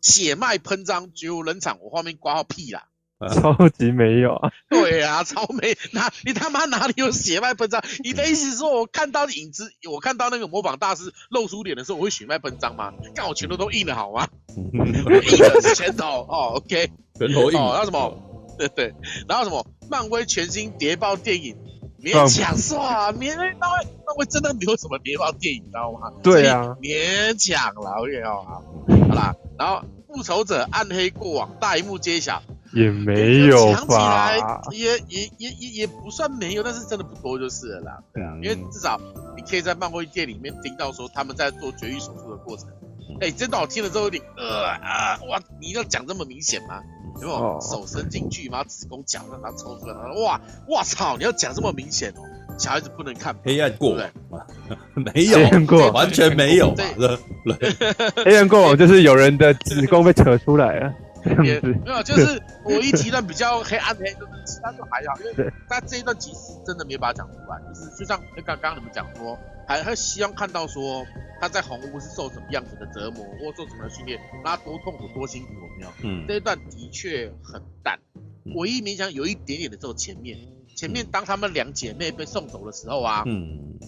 [0.00, 1.78] 血脉喷张，绝无人场。
[1.82, 2.84] 我后面挂号屁啦。
[3.32, 4.52] 超级没有啊！
[4.68, 7.82] 对啊，超没哪，你他妈哪里有血脉喷张？
[8.04, 12.92] 你的意思是说我看到影子，我看到那个模仿大师露出脸的时候，我会血脉喷张吗？
[13.14, 14.28] 看我拳头都硬了好吗？
[14.54, 17.58] 硬的是拳头哦，OK，拳头硬。
[17.58, 18.22] 哦，然后什么？
[18.58, 18.94] 对对，
[19.28, 19.66] 然后什么？
[19.88, 21.56] 漫威全新谍报电影
[22.02, 26.12] 勉强算，勉漫威漫威真的没有什么谍报电影，你知道吗？
[26.22, 28.64] 对啊，勉强了，OK 哦，好，
[29.08, 32.42] 好啦，然后复仇者暗黑过往大荧幕揭晓。
[32.76, 37.98] 也 没有吧，也也也也也不算没有，但是真的不多就是了啦。
[38.12, 39.00] 对啊，因为至少
[39.36, 42.68] 你可以在漫威店里面听到说他们在做绝育手术的过程。
[43.20, 46.82] 哎、欸，真的我听了之后有点呃啊哇，你要讲这么明显吗？
[47.22, 50.38] 有没有手伸进去，然后子宫夹让它抽出来，哇
[50.68, 52.20] 哇操，你要讲这么明显哦，
[52.58, 53.34] 小孩子不能看。
[53.42, 54.10] 黑暗过对
[55.14, 56.74] 没有，黑暗过完全没有。
[56.74, 56.84] 对，
[58.22, 60.92] 黑暗过往就是有人的子宫被扯出来了。
[61.44, 71.04] 也没有，就是我一提到比较黑暗的黑，就是其他就还好，因为他这一段其实真的没把它讲出来，就是就像刚刚你们讲说，还还希望看到说
[71.40, 75.88] 他在红屋是受什么样子的折磨，或受什么训练，那他多痛苦多辛苦有没有？
[76.02, 77.98] 嗯，这一段的确很淡，
[78.54, 80.38] 唯一勉强有一点点的时候前面，
[80.74, 83.78] 前面当他们两姐妹被送走的时候啊，嗯，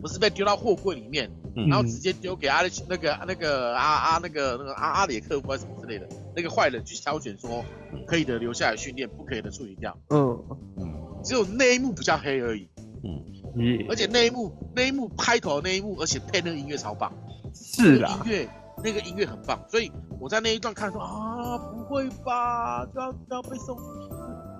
[0.00, 1.30] 不是被丢到货柜里面，
[1.68, 6.08] 然后直接丢给阿那个那个阿阿那个那个阿阿里克夫什么之类的，
[6.38, 7.64] 那个坏人去挑选说
[8.06, 10.38] 可以的留下来训练，不可以的处理掉，嗯。
[10.76, 10.94] 嗯，
[11.24, 12.68] 只有那一幕比较黑而已。
[13.02, 17.12] 嗯，而且那一幕那一幕开头的那一幕，而且配那个音乐超棒，
[17.52, 18.48] 是啊，音乐
[18.84, 19.90] 那个音乐很棒，所以
[20.20, 23.76] 我在那一段看说啊，不会吧，都要就要被送，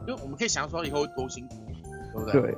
[0.09, 1.55] 因为我们可以想象说以后会多辛苦，
[2.13, 2.41] 对不对？
[2.41, 2.55] 对，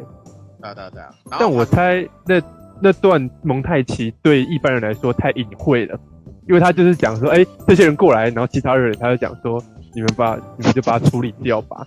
[0.63, 1.15] 对对对啊。
[1.39, 2.43] 但我猜那
[2.83, 6.01] 那段蒙太奇对一般人来说太隐晦了，
[6.51, 9.63] 因为他就是讲说，哎、欸，这些人过来，然后其他人他就讲说，
[9.95, 11.87] 你们把你们就把它处理掉吧，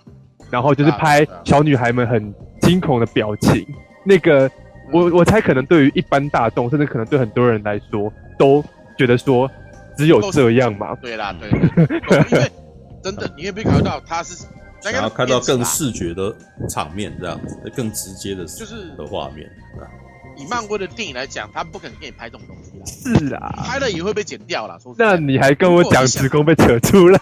[0.50, 3.62] 然后就是拍小女孩们很惊恐的表情。
[4.06, 4.50] 那个，
[4.90, 8.64] 我我猜可能对于一般大众，甚至可能对很多人来说，都
[8.96, 9.50] 觉得说
[9.98, 10.94] 只有这样嘛。
[10.96, 11.50] 对啦，对，
[12.32, 12.50] 因为
[13.02, 14.46] 真的，你也没考虑到他是
[14.80, 16.34] 想要看到更视觉的
[16.70, 19.46] 场面，这样子，更直接的，就是的画面。
[20.36, 22.84] 以漫威的电影来讲，他不可能给你拍这种东西啦。
[22.86, 24.78] 是啊，拍了也会被剪掉啦。
[24.82, 27.18] 说那你还跟我讲时空被扯出来？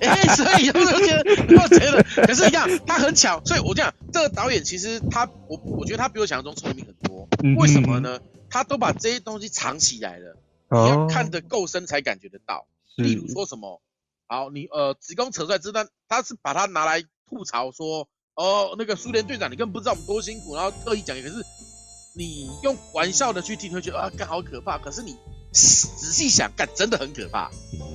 [0.00, 3.42] 哎、欸，所以有觉得，我觉得，可是一样，他很巧。
[3.44, 7.28] 所以我这样这个导演其实他，我我觉得他比我想象中聪明很多。
[7.60, 8.20] 为什么呢？
[8.50, 10.36] 他都把这些东西藏起来了，
[10.70, 12.66] 你要看得够深才感觉得到。
[12.96, 13.80] 例如说什么，
[14.26, 21.44] 好，你呃子宫扯出来这段，他是把它拿来吐槽说，哦，那个苏联队长，你根本不知道我们多辛苦，然后特意讲，可是。
[22.14, 24.78] 你用玩笑的去听，会觉得啊，干好可怕。
[24.78, 25.16] 可是你
[25.52, 27.50] 仔细想，干真的很可怕，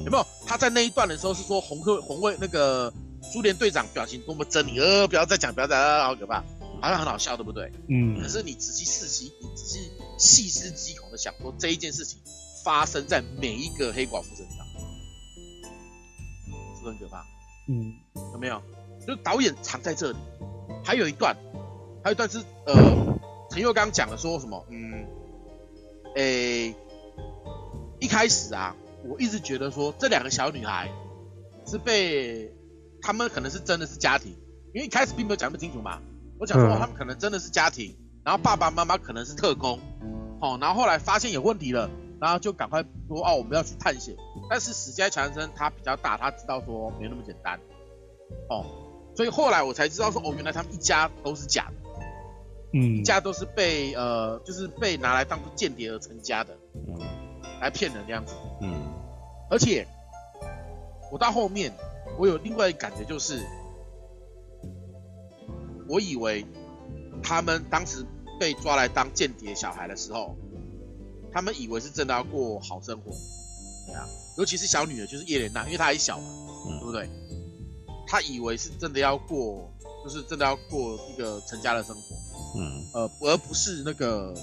[0.05, 0.25] 有没有？
[0.45, 6.41] 他在那一段的时候是说红会红卫那个苏联队长表情多么狰狞，呃，不要再讲，不要再啊，好可怕，
[6.81, 7.71] 好像很好笑，对不对？
[7.89, 8.21] 嗯。
[8.21, 12.19] 可是你仔细细细，你仔细细思极恐的想说，这一件事情
[12.63, 14.65] 发生在每一个黑寡妇身上，
[16.77, 17.25] 是不是很可怕？
[17.67, 17.93] 嗯，
[18.33, 18.61] 有没有？
[19.05, 20.17] 就导演藏在这里，
[20.83, 21.35] 还有一段，
[22.03, 23.03] 还有一段是呃。
[23.53, 24.65] 陈佑刚讲了说什么？
[24.71, 25.05] 嗯，
[26.15, 26.75] 诶、欸，
[27.99, 28.75] 一开始啊，
[29.07, 30.89] 我一直觉得说这两个小女孩
[31.67, 32.51] 是被
[32.99, 34.31] 他们可能是真的是家庭，
[34.73, 36.01] 因为一开始并没有讲那么清楚嘛。
[36.39, 39.79] 我想说他们可能真的是家庭，然后爸爸妈妈可能是特工，
[40.41, 41.87] 哦，然后后来发现有问题了，
[42.19, 44.15] 然后就赶快说哦，我们要去探险。
[44.49, 47.59] 但是史嘉强生他比较大，他知道说没那么简单，
[48.49, 48.65] 哦，
[49.15, 51.82] 所以后来我才知道说哦，原来他们一家都是假的。
[52.73, 56.99] 嗯，一家都是被呃，就是被拿来当做间谍而成家的，嗯，
[57.61, 58.73] 来骗人这样子，嗯，
[59.49, 59.87] 而且
[61.11, 61.71] 我到后面，
[62.17, 63.45] 我有另外一个感觉就是，
[65.87, 66.43] 我以为
[67.21, 68.03] 他们当时
[68.39, 70.35] 被抓来当间谍小孩的时候，
[71.31, 73.11] 他们以为是真的要过好生活，
[73.85, 76.25] 对啊，尤其是小女儿就是叶莲娜，因为她还小嘛，
[76.67, 77.07] 嗯，对不对？
[78.07, 79.71] 她以为是真的要过，
[80.03, 82.01] 就是真的要过一个成家的生活。
[82.55, 84.33] 嗯，呃，而不是那个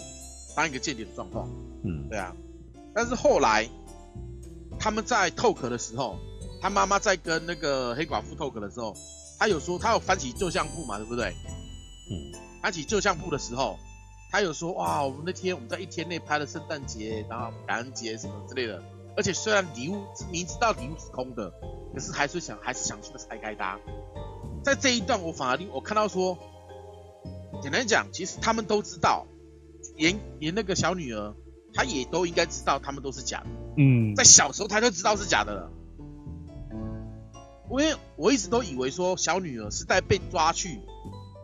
[0.56, 1.48] 当一个间谍的状况。
[1.84, 2.34] 嗯，对啊。
[2.92, 3.68] 但是后来
[4.78, 6.18] 他们在 talk 的时候，
[6.60, 8.96] 他妈妈在跟那个黑寡妇 talk 的时候，
[9.38, 11.32] 他有说他有翻起旧相簿嘛，对不对？
[12.10, 13.78] 嗯，翻起旧相簿的时候，
[14.32, 18.82] 他有说哇，我们那天我们在一天内拍了圣诞节，然后感恩节什么之类的。
[19.16, 21.48] 而且虽然礼物明知道礼物是空的，
[21.94, 23.78] 可是还是想还是想去拆开它。
[24.64, 26.36] 在这一段我反而我看到说。
[27.60, 29.26] 简单讲，其实他们都知道，
[29.96, 31.34] 连连那个小女儿，
[31.74, 33.46] 她也都应该知道他们都是假的。
[33.76, 35.70] 嗯，在小时候她就知道是假的了。
[37.70, 40.80] 因为我一直都以为说小女儿是在被抓去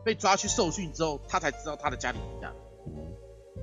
[0.04, 2.56] 被抓去受训之后，她才知道她的家里是假的。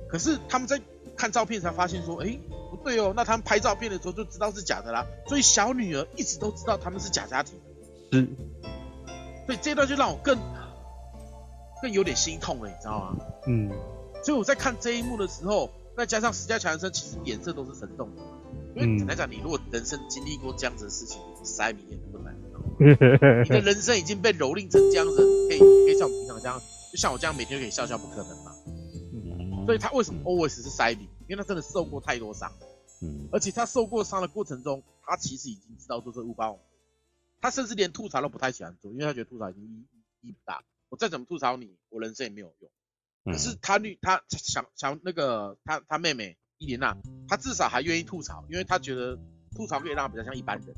[0.08, 0.80] 可是他们在
[1.16, 2.38] 看照片才发现说，哎，
[2.70, 5.04] 不对哦，那他们拍照片的时候就知道是假的啦。
[5.26, 7.58] 所以小女儿一直都知道他们是假家庭。
[8.12, 8.28] 是，
[9.46, 10.38] 所以这段就让我更。
[11.84, 13.16] 更有点心痛了，你知道吗？
[13.46, 13.68] 嗯，
[14.24, 18.22] 所以我在看这一幕的时候，再加上石家强生其实脸色都是沉重的，
[18.74, 22.34] 因为简单讲，你如果人生经历过这样子的事情，塞米也不难。
[22.80, 25.16] 你的人生已经被蹂躏成这样子，
[25.50, 26.58] 可以可以像我们平常这样，
[26.90, 28.56] 就像我这样每天可以笑笑，不可能嘛。
[29.12, 31.06] 嗯，所以他为什么 always 是塞米？
[31.28, 32.50] 因为他真的受过太多伤。
[33.02, 36.58] 嗯，而且他受过伤的过程中，他其实已经知道做这误报，
[37.42, 39.62] 他甚至连吐槽都不太喜欢做，因为他觉得吐槽已经
[40.22, 40.64] 意义不大。
[40.94, 42.70] 我再怎么吐槽你，我人生也没有用。
[43.24, 46.96] 可是他女，他想想那个他他妹妹伊莲娜，
[47.26, 49.18] 他至少还愿意吐槽，因为他觉得
[49.56, 50.72] 吐槽可以让他比较像一般人。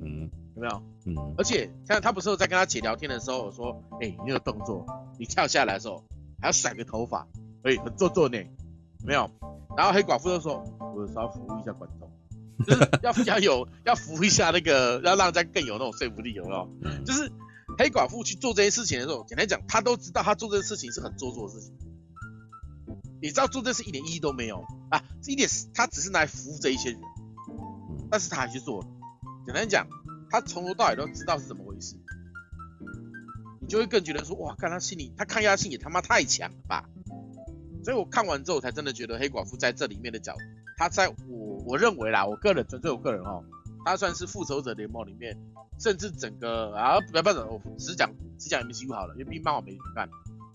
[0.00, 0.82] 嗯，有没有？
[1.04, 1.34] 嗯。
[1.36, 4.86] 而且像他不是在跟他姐聊天的时候，我说：“哎、欸，你那个动作，
[5.18, 6.04] 你跳下来的时候
[6.40, 7.26] 还要甩个头发，
[7.64, 9.28] 可以很做作呢，有没有。
[9.76, 10.62] 然后黑寡妇就说
[10.94, 12.08] ：“我有时候要服务一下观众，
[12.64, 16.70] 就是要 要有要服务一下那个，要让人家更有那种说服力，有没有？
[17.04, 17.32] 就是
[17.78, 21.76] 黑寡妇去做这些事情的时候，简单讲，他都知道他做这件事情是很做作的事情。
[23.20, 27.00] 你知道做这事一点意义都没有啊，这一点他只是来服务这一些人，
[28.10, 28.88] 但是他还去做了。
[29.46, 29.86] 简单讲，
[30.30, 31.96] 他从头到尾都知道是怎么回事，
[33.60, 36.88] 你就会更觉得说：哇，看他心里，他抗压性也他妈太强了吧！”
[37.84, 40.34] 所以我看完之后，才真的觉得黑寡妇在这里面的角，
[40.76, 43.44] 他在我我认为啦，我个人纯粹我个人哦，
[43.86, 45.38] 他算是复仇者联盟里面，
[45.78, 50.08] 甚至整个啊不要不要，我只讲只讲 MCU 好了，因为毕竟漫画没去看，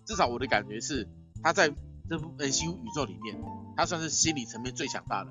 [0.05, 1.07] 至少我的感觉是
[1.41, 1.71] 他在
[2.09, 3.39] 这部 MCU 宇宙里面，
[3.77, 5.29] 他算是心理层面最强大的，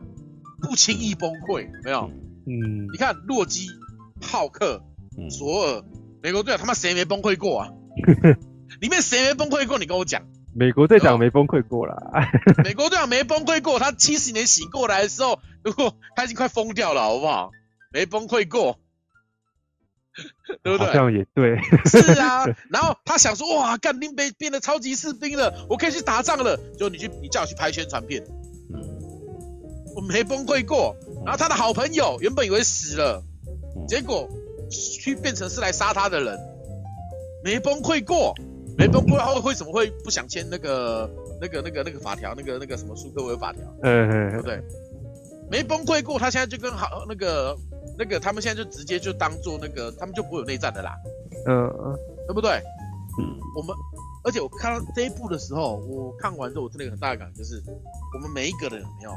[0.62, 2.10] 不轻易崩溃，没有？
[2.46, 3.66] 嗯，你看洛基、
[4.22, 4.82] 浩克、
[5.30, 5.84] 索尔、
[6.22, 7.68] 美国队长，他妈谁没崩溃过啊？
[8.80, 9.78] 里面谁没崩溃过？
[9.78, 10.22] 你跟我讲。
[10.54, 11.96] 美国队长没崩溃过啦，
[12.64, 17.50] 美国队长没崩溃过，他七十年醒过来的时候，如果他已经快疯掉了，好不好？
[17.92, 18.78] 没崩溃过，
[20.62, 20.86] 对不对？
[20.86, 21.58] 好像也对。
[21.86, 26.56] 是啊，然后他想说，哇，干丁被变得超级士兵了，我可以去打仗了。
[26.78, 28.24] 就你去，你叫我去拍宣传片，
[29.94, 30.96] 我没崩溃过。
[31.24, 33.22] 然后他的好朋友原本以为死了，
[33.88, 34.28] 结果
[34.70, 36.38] 去变成是来杀他的人，
[37.44, 38.34] 没崩溃过。
[38.78, 43.62] 没崩溃后为什么会不想签那个那个那个那个法条，那个那个什么苏克维法条？
[43.82, 44.62] 嗯嗯，对不对？
[45.50, 47.54] 没崩溃过，他现在就跟好那个
[47.98, 50.96] 那个他们现在就直接就当做那个，他们就不会有内战的啦。
[51.46, 52.50] 嗯嗯，对不对？
[53.18, 53.74] 嗯，我们
[54.24, 57.62] 而且我看到这一部的时候，我看完之后我真的有很大的感觉，就是
[58.14, 59.12] 我们每一个人有没有，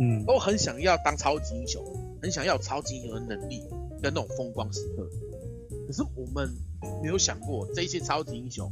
[0.00, 1.84] 嗯，都很想要当超级英雄，
[2.22, 3.62] 很想要超级英雄的能力
[4.02, 5.08] 跟那种风光时刻，
[5.86, 6.48] 可是我们。
[7.02, 8.70] 没有想过这些超级英雄，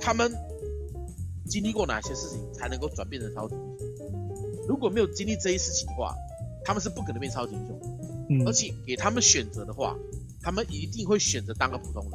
[0.00, 0.32] 他们
[1.48, 4.66] 经历过哪些事情才能够转变成超级英雄？
[4.68, 6.14] 如果没有经历这些事情的话，
[6.64, 7.80] 他们是不可能变超级英雄。
[8.32, 9.96] 嗯，而且给他们选择的话，
[10.40, 12.12] 他们一定会选择当个普通人，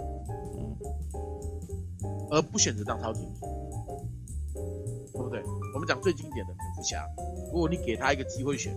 [2.31, 3.47] 而不选择当超级英雄，
[5.13, 5.41] 对不对？
[5.73, 7.07] 我们讲最经典的蝙蝠侠，
[7.53, 8.75] 如果你给他一个机会选，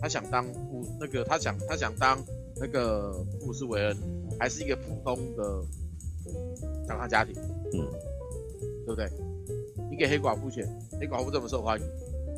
[0.00, 2.22] 他想当布那个，他想他想当
[2.56, 3.96] 那个布鲁斯韦恩，
[4.38, 5.64] 还是一个普通的。
[6.86, 7.34] 长大家庭，
[7.72, 7.82] 嗯，
[8.86, 9.10] 对不对？
[9.90, 10.64] 你给黑寡妇选，
[11.00, 11.86] 黑寡妇这么受欢迎，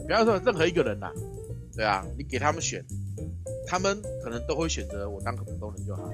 [0.07, 1.13] 不要说任何一个人呐，
[1.77, 2.83] 对啊，你给他们选，
[3.67, 6.11] 他们可能都会选择我当个普通人就好，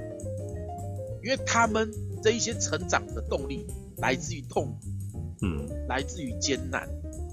[1.22, 1.90] 因为他们
[2.22, 3.66] 这一些成长的动力
[3.98, 6.89] 来自于痛苦，嗯，来自于艰难，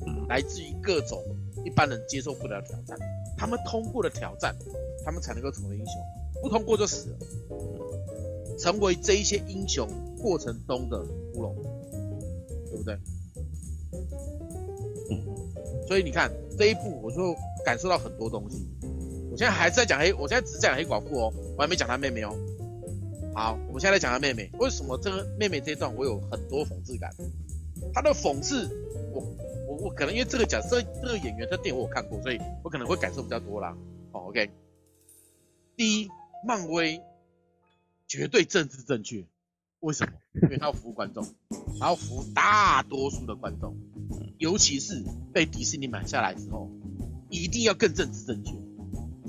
[0.06, 1.24] 嗯，来自于各种
[1.66, 2.98] 一般人接受不了的挑战，
[3.38, 4.56] 他们通过了挑战，
[5.06, 5.94] 他们才能够成为英雄，
[6.42, 7.18] 不通过就死了，
[8.58, 9.88] 成为这一些英雄。
[10.20, 11.00] 过程中的
[11.36, 11.56] 乌龙，
[12.72, 12.96] 对不对？
[15.12, 15.24] 嗯，
[15.88, 18.68] 所以你看这一部，我就感受到很多东西。
[19.38, 22.36] 现在还在讲黑，我现在只讲黑寡妇哦，我还没讲他妹妹哦。
[23.36, 24.50] 好，我现在来讲他妹妹。
[24.58, 27.14] 为什么这个妹妹这一段我有很多讽刺感？
[27.94, 28.68] 她的讽刺，
[29.14, 29.22] 我
[29.68, 33.78] 我我可能因为这个角色、这个演员、这电影我看过，所以我可能会感受比较多啦。
[34.12, 34.50] 哦，OK。
[35.76, 36.10] 第一，
[36.44, 37.00] 漫威
[38.08, 39.24] 绝对政治正确。
[39.82, 40.14] 为什么？
[40.42, 41.24] 因为他要服务观众，
[41.80, 43.78] 他要服务大多数的观众，
[44.40, 46.72] 尤其是被迪士尼买下来之后，
[47.30, 48.54] 一定要更政治正确，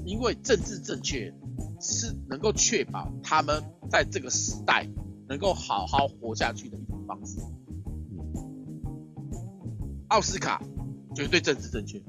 [0.08, 1.32] 因为政治正确
[1.80, 4.88] 是能够确保他们在这个时代
[5.28, 7.38] 能够好好活下去的一种方式。
[10.08, 10.62] 奥斯卡
[11.14, 12.02] 绝对政治正确，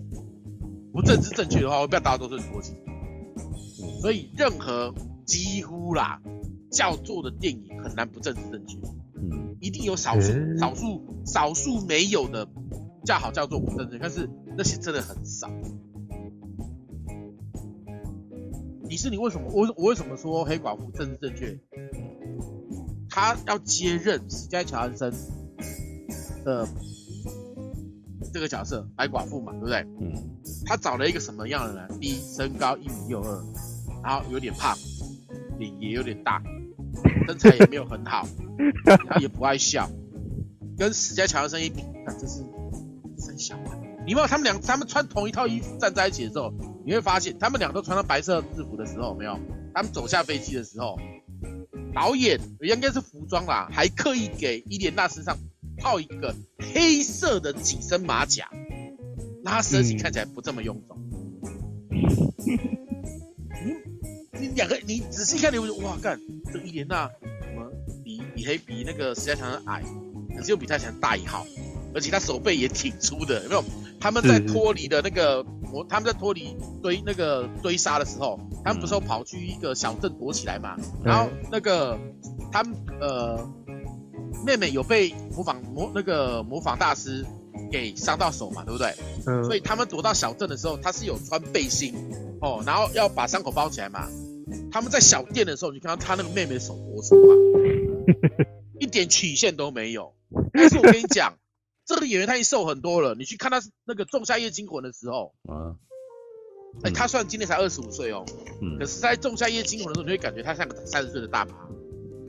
[0.93, 2.73] 不政治正确的话，会被大多数人唾弃。
[4.01, 4.95] 所以任何
[5.25, 6.21] 几乎啦。
[6.71, 8.77] 叫做的电影很难不政治正确，
[9.15, 12.47] 嗯，一定有少数、少数、少数没有的
[13.03, 15.49] 叫好叫做不正确，但是那些真的很少。
[18.89, 21.59] 迪士尼为什么我我为什么说黑寡妇政治正确？
[23.07, 25.13] 他要接任史嘉·乔安森
[26.43, 26.67] 的
[28.33, 29.85] 这个角色白寡妇嘛，对不对？
[30.01, 30.11] 嗯。
[30.65, 31.99] 他找了一个什么样的人？
[31.99, 33.43] 第一，身高一米六二，
[34.03, 34.75] 然后有点胖，
[35.59, 36.41] 脸也有点大。
[37.27, 38.27] 身材也没有很好，
[39.07, 39.87] 他也不爱笑，
[40.79, 42.43] 跟史嘉乔安森一比，那真是
[43.19, 43.77] 真小啊！
[44.07, 46.51] 你没有他们俩，他们穿同一套衣服站在一起的时候，
[46.89, 49.39] 你会发现他们俩都穿上白色制服的时候，没有？
[49.75, 50.97] 他们走下飞机的时候，
[51.93, 55.37] 导演应该是服装啦，还刻意给伊莲娜身上
[55.77, 56.33] 套一个
[56.73, 58.49] 黑色的紧身马甲，
[59.43, 60.97] 让她身形看起来不这么臃肿。
[63.51, 63.75] 嗯
[64.41, 66.19] 你两个，你仔细看，你会说哇，干
[66.51, 67.07] 这伊莲娜
[67.39, 67.69] 怎么
[68.03, 69.83] 比比黑比那个史嘉强矮，
[70.35, 71.45] 可是又比他强大一号，
[71.93, 73.63] 而且他手背也挺粗的，有没有？
[73.99, 80.75] 他们在脱离的那个魔，他们在脱离堆那个堆沙的时候，他们不是有跑去一个小镇躲起来嘛？
[81.03, 81.97] 然后那个
[82.51, 83.47] 他们呃
[84.45, 87.25] 妹妹有被模仿模那个模仿大师
[87.71, 88.93] 给伤到手嘛，对不对？
[89.25, 89.43] 嗯。
[89.43, 91.93] 所以他们躲到小镇的时候，他是有穿背心
[92.41, 94.07] 哦，然后要把伤口包起来嘛。
[94.71, 97.33] 他们在小店的时候，你看到他那个妹妹的手多粗啊，
[98.79, 100.13] 一点曲线都没有。
[100.53, 101.38] 但是我跟你讲。
[101.89, 105.73] 这个演员他已经瘦很多了，你去看他那个《仲夏夜惊魂》的时候，啊，
[106.83, 108.23] 哎、嗯，他虽然今年才二十五岁哦，
[108.61, 111.53] 嗯，可是，在《仲夏夜惊魂》的时候，你会感觉他像个三十岁的大妈，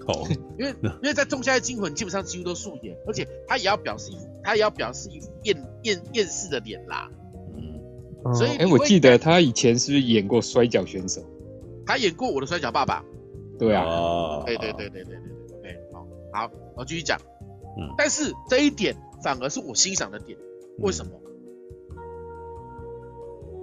[0.06, 0.26] 哦，
[0.58, 7.10] 因为因为在《仲夏夜惊魂》基本上几乎都素颜，而且他也要表示一副，他也要表示一副厌厌厌世的脸啦，
[8.24, 11.22] 嗯，所以哎，我记得他以前是不是演过摔跤选手？
[11.84, 13.02] 他演过《我的摔跤爸爸》，
[13.58, 15.16] 对啊，对对对对对对
[15.48, 17.20] 对对，好，好，我继续讲，
[17.78, 18.96] 嗯，但是这一点。
[19.22, 20.38] 反而是我欣赏的点，
[20.78, 21.12] 为什么？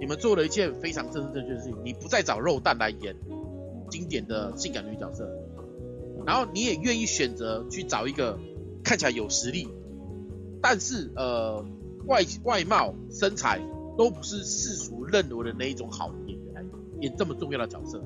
[0.00, 3.16] 你们做了一件非常正正确的事情，你不再找肉蛋来演
[3.90, 5.28] 经典的性感女角色，
[6.24, 8.38] 然后你也愿意选择去找一个
[8.84, 9.66] 看起来有实力，
[10.62, 11.64] 但是呃
[12.06, 13.60] 外外貌身材
[13.96, 16.62] 都不是世俗认为的那一种好的演员来
[17.00, 18.00] 演这么重要的角色，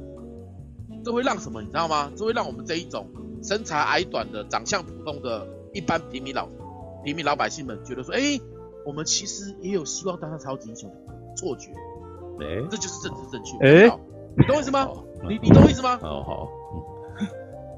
[1.04, 2.10] 这会让什么你知道吗？
[2.16, 3.06] 这会让我们这一种
[3.42, 6.48] 身材矮短的、长相普通的一般平民老。
[7.04, 8.40] 平民老百姓们觉得说，哎、欸，
[8.84, 10.96] 我们其实也有希望当上超级英雄的
[11.36, 11.70] 错觉，
[12.40, 13.56] 哎、欸，这就是政治正确。
[13.58, 13.98] 哎、欸，
[14.36, 14.88] 你懂我意思吗？
[15.28, 15.98] 你你懂我意思吗？
[16.00, 16.48] 好好，
[17.20, 17.26] 嗯、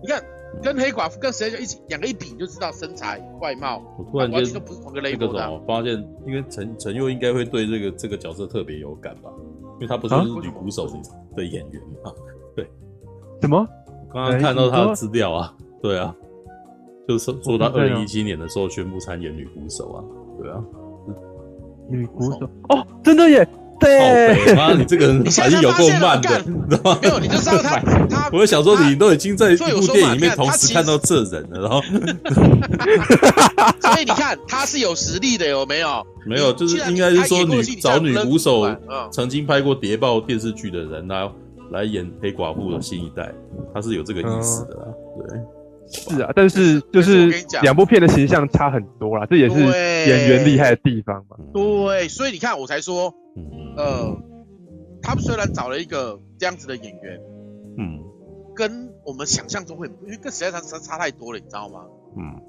[0.03, 0.23] 你看
[0.63, 5.53] 跟黑寡妇跟谁就一起两个一比，你就知道身材外貌，我突然间完全都不是同个 level 的。
[5.53, 5.93] 我发现，
[6.27, 9.31] 因为陈陈佑应该会对这个这个角色特别有感吧？
[9.75, 10.87] 因为他不是女鼓手
[11.35, 12.13] 的演员嘛？
[12.55, 12.65] 对，
[13.41, 13.67] 什么？
[13.89, 16.15] 我刚刚看到他的资料啊，对啊。
[17.07, 19.99] 就是做到二零一七年的时候宣布参演女鼓手啊，
[20.41, 20.57] 对啊，
[21.91, 22.49] 女鼓手。
[22.71, 23.47] 哦，真的耶，
[23.79, 26.99] 对，妈， 你这个人反应有够慢的，你知道吗？
[27.03, 27.79] 没有，你就知道他，
[28.09, 31.83] 他，我就想说你都已经在一部电影里面同时看到这人了，然后，
[33.81, 36.07] 所以你看他是有实力的，有没有？
[36.27, 38.65] 没有，就是应该是说女找女鼓手，
[39.13, 41.31] 曾经拍过谍报电视剧的人来
[41.71, 43.31] 来演黑寡妇的新一代，
[43.75, 44.85] 他是有这个意思的啦，
[45.19, 45.39] 对。
[45.87, 47.29] 是啊，但是就是
[47.63, 51.37] 两部片的形象差很多啦，这也是演员厉害的地方嘛。
[51.53, 53.15] 对，所以你看，我才说，
[53.77, 54.17] 呃，
[55.03, 57.21] 他们虽然找了一个这样子的演员，
[57.79, 58.03] 嗯，
[58.55, 61.85] 跟我们想象中会，因为跟实际上差差太多了，你知道吗？
[62.17, 62.41] 嗯，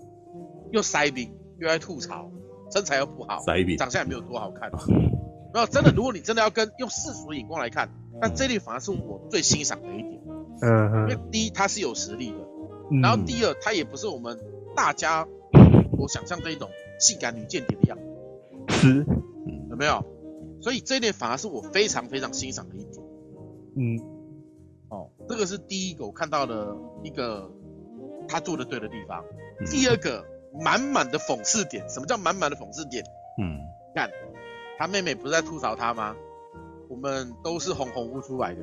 [0.71, 2.31] 又塞饼，又爱吐槽，
[2.71, 4.71] 身材又不好，塞饼，长相也没有多好看。
[5.53, 7.89] 没有，真的，如果你真的要跟用世俗的眼光来看，
[8.21, 10.21] 那这里反而是我最欣赏的一点。
[10.61, 12.37] 嗯嗯，因为第一，他是有实力的。
[13.01, 14.39] 然后第二，她也不是我们
[14.75, 15.27] 大家
[15.97, 17.97] 我想象的一种性感女间谍的样
[18.67, 19.05] 子，是，
[19.69, 20.03] 有没有？
[20.61, 23.05] 所以这一点反而是我非常非常欣赏的一点。
[23.77, 23.99] 嗯，
[24.89, 27.51] 哦，这个是第一个我看到的一个
[28.27, 29.23] 他做的对的地方。
[29.69, 30.25] 第二个，
[30.59, 31.87] 满满的讽刺点。
[31.89, 33.03] 什么叫满满的讽刺点？
[33.39, 33.59] 嗯，
[33.93, 34.09] 看
[34.77, 36.15] 他妹妹不是在吐槽他吗？
[36.87, 38.61] 我们都是红红屋出来的，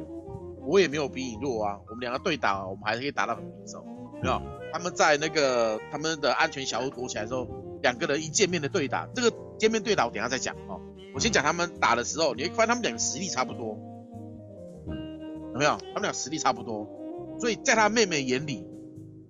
[0.61, 1.79] 我也没有比你弱啊。
[1.89, 3.85] 我们两个对打，我们还是可以打到很平手。
[4.23, 4.41] 没有，
[4.73, 7.47] 他们在那个他们的安全小屋躲起来的时候，
[7.83, 10.81] 两个人一见面的对打，这个见面对打我等一下再讲哦。
[11.15, 13.77] 我先讲他们打的时候，你会发现他们两个实力差不多，
[15.53, 15.77] 有没有？
[15.93, 16.87] 他们俩实力差不多，
[17.39, 18.65] 所以在他妹妹眼里，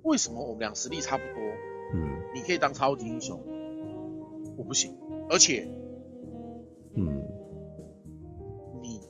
[0.02, 1.43] 为什么我们俩实力差不多？
[1.94, 3.40] 嗯，你可以当超级英雄，
[4.56, 4.97] 我不行，
[5.31, 5.66] 而且，
[6.97, 7.24] 嗯，
[8.82, 9.01] 你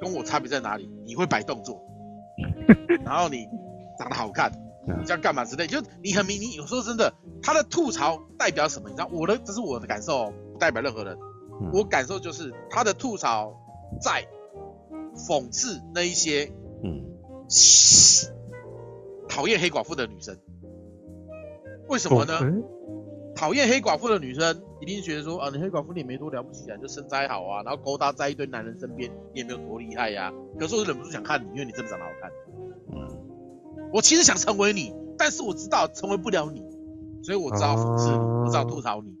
[0.00, 0.88] 跟我差别在哪里？
[1.04, 1.82] 你会摆动作，
[3.04, 3.48] 然后你
[3.98, 4.52] 长得好看。
[4.86, 8.88] 你这样干嘛之类，就你很明，你有时候真的，他的吐槽代表什么？
[8.88, 11.18] 你知道，我的这是我的感受，不代表任何人。
[11.60, 13.52] 嗯、我感受就是他的吐槽
[14.00, 14.26] 在
[15.16, 16.52] 讽刺那一些，
[16.84, 17.04] 嗯，
[19.28, 20.38] 讨厌黑寡妇的女生。
[21.88, 22.38] 为什么呢？
[23.34, 30.32] 讨厌、黑寡妇的女生一定觉得说，啊，你黑寡妇你也没多了不起啊，就身材好啊，然后勾搭在一堆男人身边，你也没有多厉害呀、啊。
[30.58, 32.30] 可是我忍不住想看你，因为你真的长得好看。
[32.92, 33.15] 嗯。
[33.92, 36.62] 我其实想成为你，但是我知道成为不了你，
[37.22, 39.14] 所以我只好讽刺你，我只好吐槽你。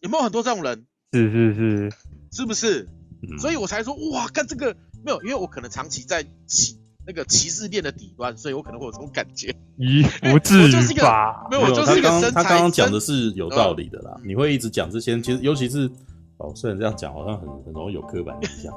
[0.00, 0.86] 有没有很多这种人？
[1.12, 1.90] 是是是，
[2.32, 2.88] 是不是？
[3.22, 4.74] 嗯、所以我才说哇，看这个
[5.04, 9.54] 没有，因为我可能长期在歧那个歧视链的底端，所以我可能会有这种感觉。
[9.78, 11.46] 咦，不至于吧？
[11.50, 12.42] 没有，我就是一个身材。
[12.42, 14.16] 他刚刚讲的是有道理的啦。
[14.22, 15.90] 嗯、你会一直讲这些，其实尤其是。
[16.38, 18.72] 哦，虽然这样讲好像很很容易有刻板印象，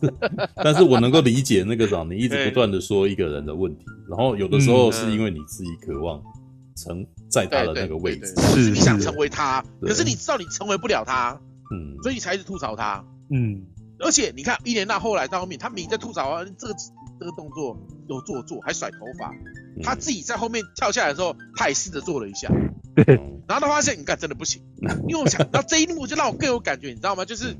[0.56, 6.22] 但是我能够理解那个啥，你一直不断的说一个人的问题，然后有的时候是因为你自己渴望
[6.76, 11.38] 成在他的那个位置，是你想成为他，可是你知道你成为不了他，
[11.70, 13.62] 嗯，所以你才一直吐槽他，嗯，
[13.98, 16.74] 而且你看伊莲娜后来到后面，他明明在吐槽啊，这个
[17.20, 17.76] 这个动作
[18.08, 19.30] 有做作，还甩头发，
[19.82, 22.48] 他自己在后面跳下来的时候，他也试着做了一下，
[22.94, 23.16] 对，
[23.48, 24.62] 然后他发现你看真的不行，
[25.08, 27.24] 因为我想，到这一幕就让我更有感觉，你知道吗？
[27.24, 27.56] 就是。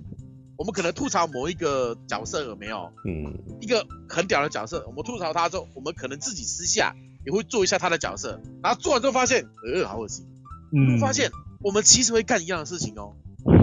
[0.58, 2.92] 我们可能吐槽某一个角色有没有？
[3.04, 6.94] 嗯，一个很屌的角色，我们吐槽他之后，我们可能自己私下
[7.26, 10.24] 也会做一下他的角色，然后做完之后发现，呃，好恶心。
[10.72, 11.32] 嗯，发现
[11.62, 13.16] 我们其实会干一样的事情哦。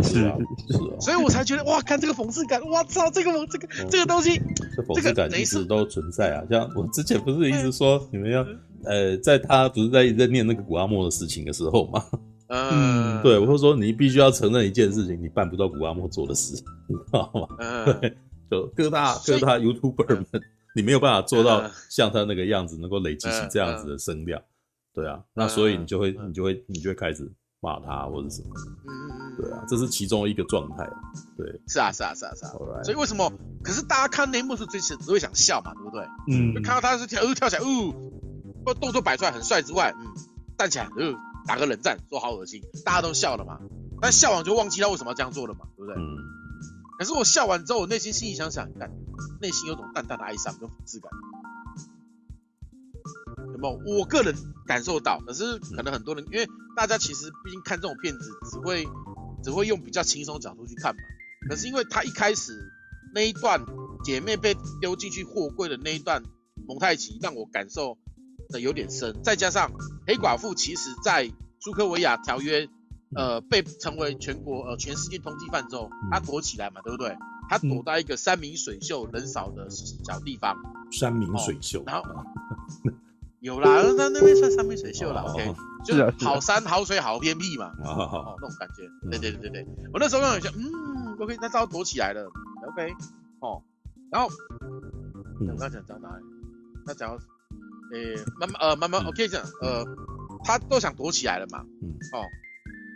[0.03, 0.35] 是啊，
[0.67, 0.99] 是啊。
[0.99, 4.41] 所以我才觉得，哇，看这个讽刺感，哇操，这个这个这个东西，
[4.75, 6.43] 这讽刺感其实都存在啊。
[6.49, 8.43] 像我之前不是一直说你们要，
[8.85, 12.03] 呃，在他不是在在念那个古阿莫的事情的时候嘛？
[12.51, 16.55] 嗯，对，我会说你必须要承认一件事情，你办不到古阿莫做的事，
[16.87, 17.47] 你知道吗？
[17.59, 18.17] 嗯， 对，
[18.49, 20.25] 就各大各大 YouTuber 们，
[20.75, 24.41] 你没有办法做到像他那个样子，能够累积起这样子的声量，
[24.95, 28.47] 对啊，那所以你就会你就会你就会开始骂他或者什么，
[28.87, 30.89] 嗯，对啊，这是其中一个状态，
[31.37, 32.51] 对，是啊是啊是啊是啊，
[32.83, 33.31] 所以为什么？
[33.61, 36.03] 可是大家看那一幕是最只会想笑嘛，对不对？
[36.31, 37.93] 嗯，就看到他是跳，跳起来，呜，
[38.65, 40.05] 或动作摆出来很帅之外，嗯，
[40.57, 41.15] 站起来，嗯。
[41.47, 43.59] 打个冷战，说好恶心，大家都笑了嘛。
[44.01, 45.95] 但笑完就忘记他为什么要这样做了嘛，对不对？
[45.95, 46.17] 嗯。
[46.99, 48.91] 可是我笑完之后，我内心心里想想，看，
[49.41, 51.09] 内心有种淡淡的哀伤跟讽刺感，
[53.53, 53.99] 有没有？
[53.99, 54.35] 我个人
[54.67, 58.85] 感受到，可是可能很多人，因为大家其实毕竟看这种片子，只会
[59.41, 61.01] 只会用比较轻松的角度去看嘛。
[61.49, 62.69] 可是因为他一开始
[63.15, 63.65] 那一段
[64.03, 66.21] 姐妹被丢进去货柜的那一段
[66.67, 67.97] 蒙太奇，让我感受。
[68.49, 69.71] 的有点深，再加上
[70.07, 72.67] 黑寡妇其实在苏科维亚条约，
[73.15, 77.15] 呃，被成为全国呃全世界通缉犯之后，他躲起来嘛，对不对？
[77.47, 80.57] 他躲到一个山明水秀、人少的小地方。
[80.91, 81.83] 山明水秀。
[81.85, 82.03] 然后
[83.39, 85.53] 有啦，那那边算山明水秀了，OK，
[85.85, 88.89] 就是好山好水好偏僻嘛，哦，那种感觉。
[89.09, 92.29] 对对对对对，我那时候让我想，嗯，OK，那他躲起来了
[92.67, 92.93] ，OK，
[93.39, 93.61] 哦，
[94.11, 94.27] 然后
[95.39, 96.23] 我刚刚讲讲哪里？
[96.85, 97.19] 他讲。
[97.93, 99.85] 诶、欸，慢慢呃，慢慢，OK，这样，呃，
[100.43, 102.25] 他都想躲起来了嘛，嗯，哦，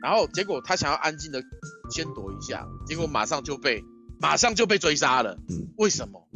[0.02, 1.44] 然后结果他想要安静的
[1.90, 3.84] 先躲一下，结果马上就被
[4.20, 6.28] 马上就被追杀了，嗯，为什么？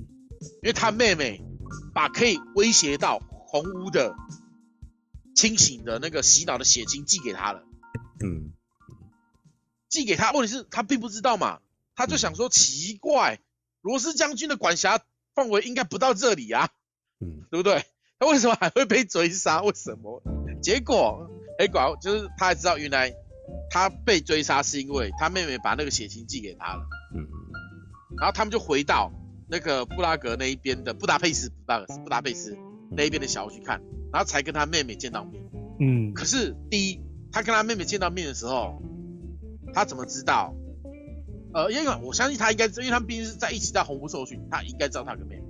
[0.64, 1.42] 因为他妹妹
[1.94, 4.16] 把可以威胁到红屋的
[5.36, 7.64] 清醒的那个洗脑的血清寄给他了，
[8.24, 8.54] 嗯，
[9.90, 11.60] 寄给他，问题是他并不知道嘛，
[11.96, 13.40] 他就想说奇怪，
[13.82, 15.00] 罗斯将军的管辖
[15.36, 16.70] 范围应该不到这里啊，
[17.20, 17.86] 嗯，对不对？
[18.20, 19.62] 他为什么还会被追杀？
[19.62, 20.22] 为什么？
[20.62, 21.30] 结果
[21.60, 23.14] 黑寡妇就是他还知道，原来
[23.70, 26.84] 他被追杀是因为他妹妹把那个血清寄给他了。
[27.16, 27.28] 嗯，
[28.18, 29.12] 然后他们就回到
[29.48, 32.58] 那个布拉格那一边的布达佩斯，布达佩斯，布达佩斯
[32.90, 33.82] 那一边的小屋去看，
[34.12, 35.44] 然后才跟他妹妹见到面。
[35.80, 38.82] 嗯，可是第一，他跟他妹妹见到面的时候，
[39.74, 40.56] 他怎么知道？
[41.54, 45.44] 呃，因为我相信他应该，因为他们毕竟是在一起在红屋受训，他应该知道他跟妹妹。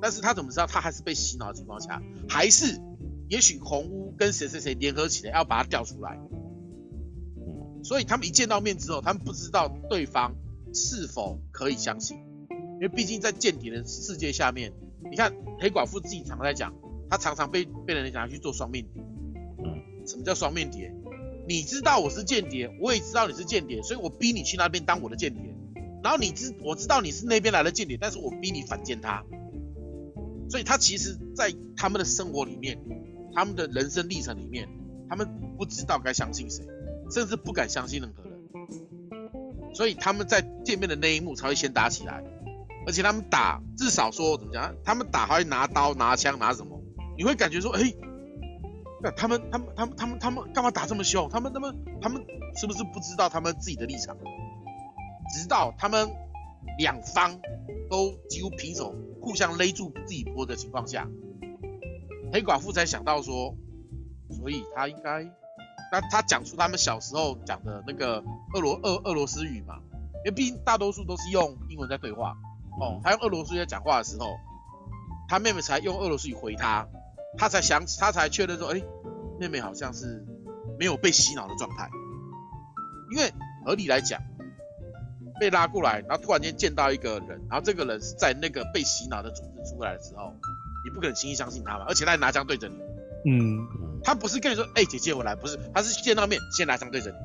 [0.00, 2.80] 但是他怎么知道他还是被洗脑的情况下，还是
[3.28, 6.18] 也许红屋跟谁谁谁联合起来要把他调出来？
[7.82, 10.34] 所以他们一见到面之后，他们不知道对方
[10.74, 12.18] 是否可以相信，
[12.50, 14.72] 因为毕竟在间谍的世界下面，
[15.10, 16.74] 你看黑寡妇自己常在讲，
[17.08, 19.02] 她常常被被人拿去做双面谍。
[19.64, 20.92] 嗯，什么叫双面谍？
[21.46, 25.42] 你知道我是间谍，我也知道你是间谍，所以我逼你去那边当我的间谍。
[26.02, 29.24] 然后你知我知道你是那边来的间谍，但是我逼你反间他。
[30.48, 32.78] 所以他其实，在他们的生活里面，
[33.34, 34.68] 他们的人生历程里面，
[35.08, 36.64] 他们不知道该相信谁，
[37.10, 38.32] 甚至不敢相信任何人。
[39.74, 42.22] 所以他们在见面的那一幕才会先打起来，
[42.86, 46.80] 而且他们打至少说怎么讲，他们打还会拿刀拿枪拿什么？
[47.16, 47.92] 你会感觉说，哎，
[49.02, 51.28] 那他们他们他们他们他们干嘛打这么凶？
[51.28, 52.24] 他们他们他们
[52.56, 54.16] 是不是不知道他们自己的立场？
[55.34, 56.08] 直到他们
[56.78, 57.40] 两方
[57.88, 58.94] 都几乎平手。
[59.20, 61.06] 互相勒住自己脖子的情况下，
[62.32, 63.54] 黑寡妇才想到说，
[64.30, 65.24] 所以他应该，
[65.92, 68.24] 那他讲出他们小时候讲的那个
[68.54, 69.80] 俄罗俄俄罗斯语嘛，
[70.24, 72.36] 因为毕竟大多数都是用英文在对话，
[72.80, 74.26] 哦，他用俄罗斯语在讲话的时候，
[75.28, 76.88] 他妹妹才用俄罗斯语回他，
[77.36, 78.80] 他才想起，他才确认说，哎，
[79.38, 80.24] 妹妹好像是
[80.78, 81.90] 没有被洗脑的状态，
[83.10, 83.30] 因为
[83.66, 84.22] 合理来讲。
[85.38, 90.34] 被拉过来，然后突然间见到一个人，然后这个人是在那个被洗脑的组织出来的时候，
[90.84, 92.76] 你不可能轻易相信他嘛，而且他还拿枪对着你。
[93.24, 93.66] 嗯，
[94.04, 97.16] 他不是跟你说，哎、欸，姐姐我来，不是，他是见到面先拿枪对着你。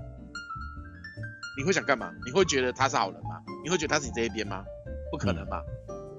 [1.55, 2.11] 你会想干嘛？
[2.25, 3.41] 你会觉得他是好人吗？
[3.63, 4.63] 你会觉得他是你这一边吗？
[5.11, 5.61] 不可能嘛。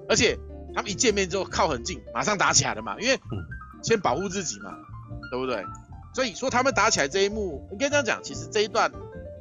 [0.07, 0.37] 而且
[0.73, 3.19] 他们一见面之后靠很近，马上打起来了嘛，因为
[3.83, 4.71] 先保护自己嘛，
[5.29, 5.65] 对不对？
[6.13, 8.89] 所以说他们打起来这一幕，应该这样讲，其实这一段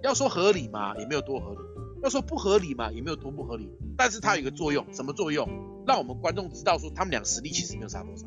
[0.02, 1.58] 要说合理嘛，也没有多合理。
[2.04, 3.66] 要说不合理嘛，也没有多不合理，
[3.96, 5.48] 但是它有一个作用，什么作用？
[5.86, 8.26] 让我们观众知道说他们俩实力其实没有差多少。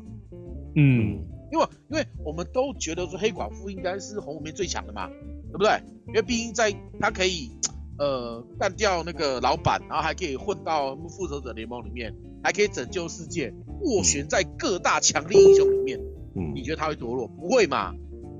[0.74, 5.80] 嗯，因为因为我们都觉得说黑寡妇应该是红屋里面最强的嘛，对不对？
[6.08, 7.52] 因为毕竟在他可以
[7.98, 16.00] 呃干掉那个老板，然后还可以混到复仇者联盟里面，还可以拯救世界，斡旋在各大强力英雄里面。
[16.34, 17.28] 嗯，你觉得他会堕落？
[17.28, 17.94] 不会嘛？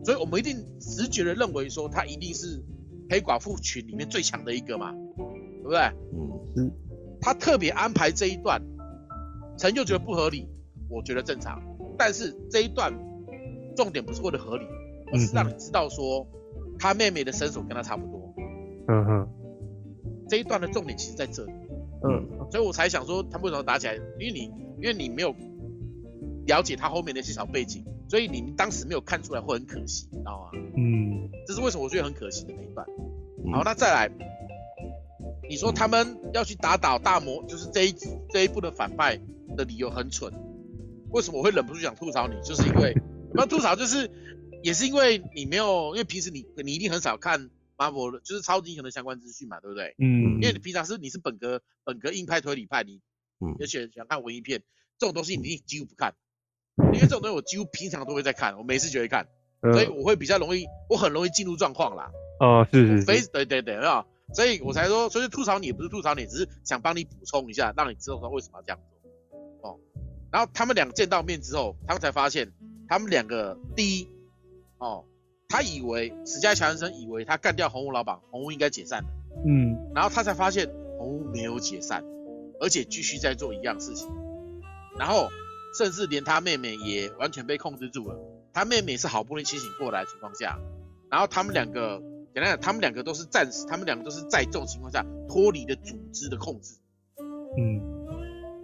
[0.05, 2.65] 所以我们一定直觉的认为说他一定是
[3.11, 5.81] 黑寡妇群里面最强的一个嘛，对不对？
[6.13, 6.73] 嗯嗯。
[7.21, 8.63] 他特别安排这一段，
[9.59, 10.49] 陈就觉得不合理，
[10.89, 11.61] 我觉得正常。
[11.99, 12.93] 但是这一段
[13.75, 14.65] 重点不是为了合理，
[15.13, 16.27] 而是让你知道说
[16.79, 18.35] 他妹妹的身手跟他差不多。
[18.89, 19.29] 嗯哼。
[20.29, 21.53] 这一段的重点其实在这里。
[22.05, 22.29] 嗯。
[22.53, 23.95] 所以我才想说他们为什么打起来？
[24.19, 24.41] 因为你
[24.81, 25.35] 因为你没有
[26.47, 27.85] 了解他后面那些小背景。
[28.09, 30.51] 所以你们当时没有看出来会很可惜，你知道吗？
[30.77, 32.87] 嗯，这是为什么我觉得很可惜的那一段。
[33.53, 34.11] 好，那再来，
[35.49, 39.21] 你说他们要去打倒大魔，就是这一集这一部的反派
[39.57, 40.33] 的理由很蠢。
[41.11, 42.35] 为什么我会忍不住想吐槽你？
[42.43, 42.95] 就是因为
[43.33, 44.11] 不要吐槽，就是
[44.63, 49.95] 也是因为你没有，因为平时你你一定很少看 Marvel 的，就是超级英雄的相关资讯嘛，对不对？
[49.99, 53.01] 嗯，因为你平常是你是本格本格硬派推理派，你
[53.41, 54.63] 嗯，而且想看文艺片
[54.99, 56.15] 这种东西，你几乎不看。
[56.93, 59.27] 因为这种东西我几乎平常都会在看，我每次就会看，
[59.61, 62.11] 嗯、所以我会比较容易，我很容易进入状况啦。
[62.41, 63.07] 哦，是是是。
[63.07, 68.79] 非对对对，啊，所以我才说，所以吐槽你也不是吐槽你，只是想帮你补充一下，让你知道说为什么要这样
[69.61, 69.71] 做。
[69.71, 69.79] 哦，
[70.31, 72.53] 然后他们俩见到面之后，他们才发现，
[72.89, 74.09] 他们两个第一，
[74.79, 75.05] 哦，
[75.49, 79.09] 他以为史嘉强森以为他干掉红屋老板，红屋应该解散了。
[79.45, 79.77] 嗯。
[79.95, 82.05] 然后他才发现红屋没有解散，
[82.61, 84.09] 而且继续在做一样事情，
[84.99, 85.29] 然后。
[85.77, 88.17] 甚至连他妹妹也完全被控制住了。
[88.53, 90.59] 他妹妹是好不容易清醒过来的情况下，
[91.11, 92.03] 然后他们两个，
[92.35, 96.75] 简单讲，他们两个都是暂时，他们两个都是在这种情况下脱离了组织的控制。
[97.57, 97.81] 嗯，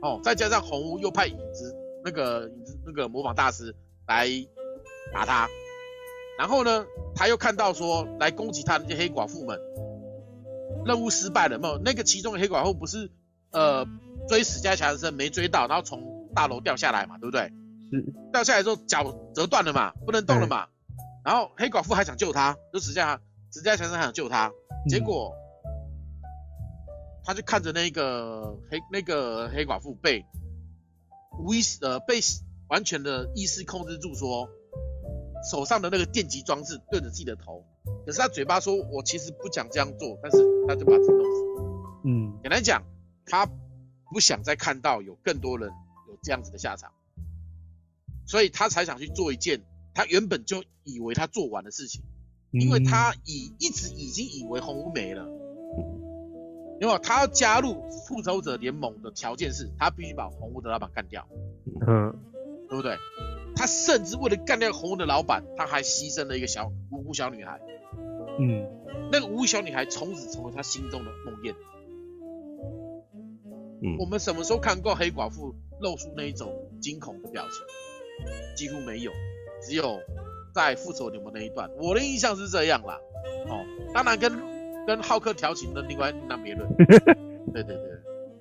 [0.01, 3.77] 哦，再加上红屋又派影子那个影子那个模仿大师
[4.09, 4.29] 来
[5.13, 5.49] 打他，
[6.39, 9.61] 然后呢，他又看到说来攻击他的那些黑寡妇们，
[10.85, 13.11] 任务失败了，没有那个其中的黑寡妇不是
[13.53, 13.87] 呃
[14.29, 16.14] 追史嘉强生没追到，然后从。
[16.35, 17.53] 大楼掉下来嘛，对不对？
[17.91, 18.05] 是。
[18.33, 19.05] 掉下来之后脚
[19.35, 20.67] 折断了嘛，不能动了嘛。
[21.25, 23.21] 然后黑寡妇还想救他，就史嘉
[23.51, 24.53] 史嘉强生还想救他，
[24.89, 25.35] 结果
[27.25, 30.27] 他就看着那个黑那个黑寡妇被
[31.39, 32.21] 无意识呃被
[32.69, 34.49] 完全的意识控制住，说
[35.51, 37.65] 手上的那个电极装置对着自己的头，
[38.05, 40.39] 可是他嘴巴说我其实不想这样做，但是
[40.69, 41.43] 他就把自己弄死。
[42.05, 42.83] 嗯，简单讲，
[43.25, 43.47] 他
[44.13, 45.71] 不想再看到有更多人。
[46.25, 46.91] 这样子的下场，
[48.27, 49.63] 所以他才想去做一件
[49.95, 52.03] 他原本就以为他做完的事情，
[52.51, 55.27] 因为他已一直已经以为红屋没了，
[56.81, 61.29] 因为他要加入复仇者联盟的条件是他必须把红屋的老板干掉，
[61.87, 62.17] 嗯，
[62.69, 62.97] 对不对？
[63.55, 67.61] 他甚至为了干掉红屋的老板，他还牺牲了一个小无辜小女孩，
[68.41, 68.67] 嗯，
[69.13, 71.55] 那个无辜小女孩从此成为他心中的梦魇。
[73.81, 75.55] 嗯，我们什么时候看过黑寡妇？
[75.81, 77.65] 露出那一种惊恐的表情，
[78.57, 79.13] 几乎没有，
[79.63, 80.01] 只有
[80.55, 82.99] 在复仇联盟那一段，我的印象是这样啦。
[83.49, 84.33] 哦，当然跟
[84.87, 86.69] 跟浩克调情的另外那别论。
[87.53, 88.01] 对对对，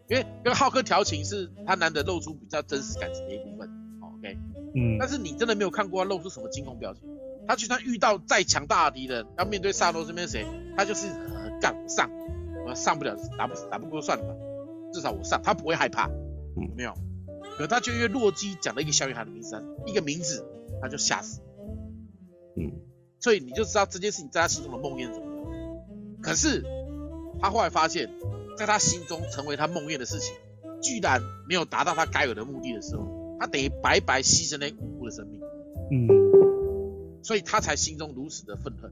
[0.09, 3.69] 因为跟浩克调情是他难得露出比较真实感情的一部分。
[4.01, 4.37] OK，
[4.75, 7.03] 嗯，但是你真的没有看过他露出什么惊恐表情。
[7.45, 10.45] 他就算遇到再强大的敌人，要面对萨诺这边谁，
[10.77, 11.07] 他就是
[11.59, 12.09] 干不上，
[12.65, 14.33] 我上不了，打不打不过算了吧，
[14.93, 16.93] 至少我上，他不会害怕，嗯，没有。
[17.57, 20.43] 可他就因为洛基讲了一个小女孩的名字，一个名字，
[20.81, 21.39] 他就吓死。
[22.57, 22.81] 嗯，
[23.19, 25.43] 所以你就知道这件事情在他心中的梦魇怎么样。
[26.21, 26.63] 可是
[27.39, 28.09] 他后来发现，
[28.57, 30.35] 在他心中成为他梦魇的事情，
[30.81, 35.39] 居然没有达到他该有的目的的时候，他等于白白牺牲了无辜的生命。
[35.91, 38.91] 嗯，所以他才心中如此的愤恨。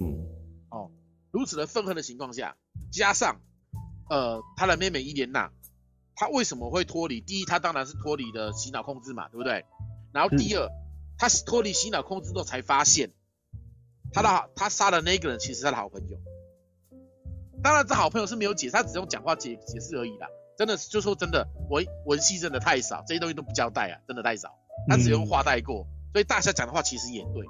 [0.00, 0.26] 嗯，
[0.70, 0.90] 哦，
[1.30, 2.56] 如此的愤恨的情况下，
[2.90, 3.40] 加上
[4.08, 5.52] 呃他的妹妹伊莲娜。
[6.20, 7.22] 他为什么会脱离？
[7.22, 9.64] 第一，他当然是脱离的洗脑控制嘛，对不对？
[10.12, 10.68] 然后第二，
[11.16, 13.10] 他脱离洗脑控制之后才发现，
[14.12, 16.18] 他的他杀的那个人其实是他的好朋友。
[17.62, 20.28] 当然，这好朋友是没有解释，他只用讲话解解释而已啦。
[20.58, 24.58] 真的，就说真的，文文戏真的太少，这些东西都不交代啊，真的太少。
[24.88, 27.46] 他只用话带过，所以大侠讲的话其实也对。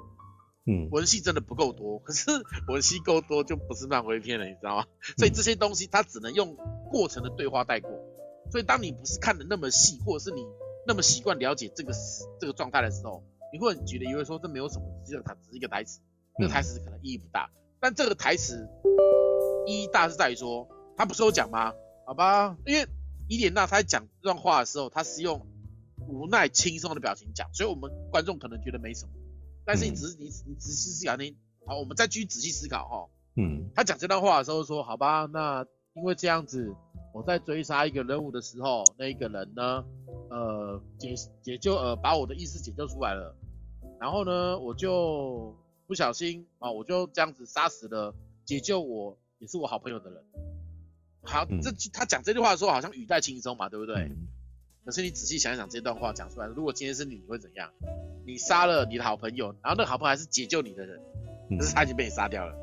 [0.65, 2.31] 嗯，文戏真的不够多，可是
[2.71, 4.85] 文戏够多就不是漫威片了，你知道吗？
[5.17, 6.55] 所以这些东西他只能用
[6.89, 7.91] 过程的对话带过。
[8.51, 10.45] 所以，当你不是看的那么细，或者是你
[10.85, 11.93] 那么习惯了解这个
[12.39, 13.23] 这个状态的时候，
[13.53, 16.01] 你会觉得以为说这没有什么，只有它只是一个台词，
[16.37, 17.49] 这个台词可能意义不大。
[17.79, 18.67] 但这个台词
[19.65, 20.67] 意义大是在于说，
[20.97, 21.73] 他不是有讲吗？
[22.05, 22.87] 好吧，因为
[23.29, 25.47] 伊莲娜她在讲这段话的时候，她是用
[25.97, 29.11] 无奈轻松的表情讲，所以我们观众可能觉得没什么。
[29.65, 33.09] 但是你只是你你仔细思考，你好，我们再继续仔细思考哈。
[33.37, 36.73] 嗯，他讲这段话的时候说，好吧，那因为这样子，
[37.13, 39.83] 我在追杀一个人物的时候，那一个人呢，
[40.29, 43.35] 呃，解解救呃把我的意识解救出来了，
[43.99, 45.55] 然后呢，我就
[45.87, 48.15] 不小心啊，我就这样子杀死了
[48.45, 50.23] 解救我也是我好朋友的人。
[51.23, 53.95] 好，这他讲这句话的时候好像语带轻松嘛，对不对？
[53.95, 54.27] 嗯
[54.83, 57.71] 可是你仔细想一想，这段话讲出来，如果今天是你，你会怎样？
[58.25, 60.99] 你杀了你的好朋友，然后那个好朋友还是解救你的人，
[61.59, 62.55] 可是他已经被你杀掉了，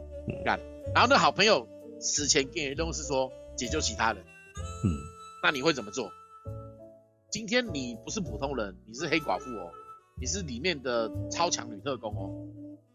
[0.45, 0.93] 干、嗯。
[0.93, 1.65] 然后那好朋友
[2.01, 4.23] 死前给你的任务是说解救其他人，
[4.85, 4.91] 嗯，
[5.43, 6.11] 那你会怎么做？
[7.31, 9.71] 今天你不是普通人，你是黑寡妇哦，
[10.21, 12.31] 你是里面的超强女特工哦。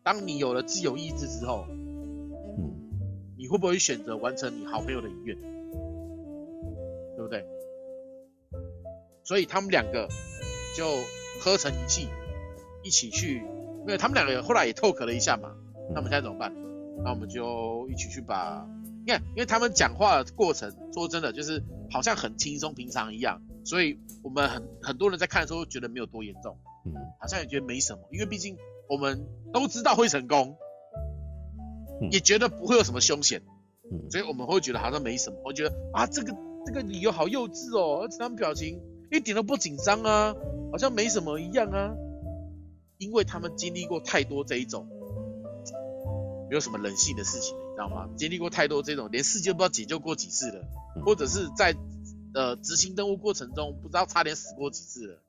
[0.04, 2.74] 当你有了自由意志之后，嗯，
[3.38, 5.38] 你会不会选择完成你好朋友的遗愿？
[7.16, 7.46] 对不对？
[9.24, 10.10] 所以他们两个
[10.76, 10.86] 就
[11.40, 12.08] 合成一气，
[12.84, 13.38] 一起去，
[13.82, 15.56] 因为他们两个后来也 talk 了一下嘛。
[15.92, 16.54] 那我们现在怎么办？
[17.04, 18.68] 那我们就一起去把，
[19.06, 28.58] 你看，因为他们讲话的过程，说真的，就是好像很轻松平常一样，所以我们很很多人在看的时候觉得没有多严重，嗯，好像也觉得没什么，因为毕竟
[28.90, 30.56] 我们都知道会成功，
[32.12, 33.42] 也觉得不会有什么凶险，
[34.10, 35.38] 所以我们会觉得好像没什么。
[35.44, 36.36] 我觉得啊，这个
[36.66, 38.82] 这个理由好幼稚哦，而且他们表情。
[39.12, 40.34] 一点都不紧张啊，
[40.72, 41.94] 好像没什么一样啊，
[42.98, 44.88] 因为他们经历过太多这一种
[46.50, 48.10] 没有什么人性的事情，你知道吗？
[48.18, 50.66] 经历过太多这种连世界都不知道解救过几次了，
[51.06, 51.76] 或者是在
[52.34, 55.24] 呃执行任务过程中不知道差点死过几次了，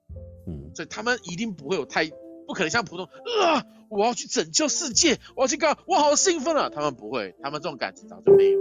[0.46, 2.06] 嗯，所以他们一定不会有太
[2.46, 8.60] 不可能像普通啊，我要去拯救世界，我要去干，我好兴奋啊，他们不会，他们这种感情早就没有，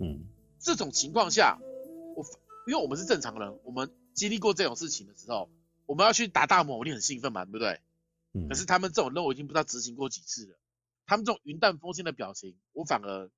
[0.00, 0.24] 嗯，
[0.58, 1.58] 这种情况下
[2.16, 2.24] 我。
[2.68, 5.48] 因为我们是正常人，我们经历过这种事情的时候，
[5.86, 7.78] 我们要去打大魔，我一定很兴奋嘛，对不对？
[8.32, 8.48] 嗯。
[8.48, 10.58] 可是他们这种任务已经不知道执行过几次了，
[11.06, 13.30] 他们这种云淡风轻的表情，我反而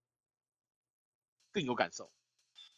[1.53, 2.11] 更有感受。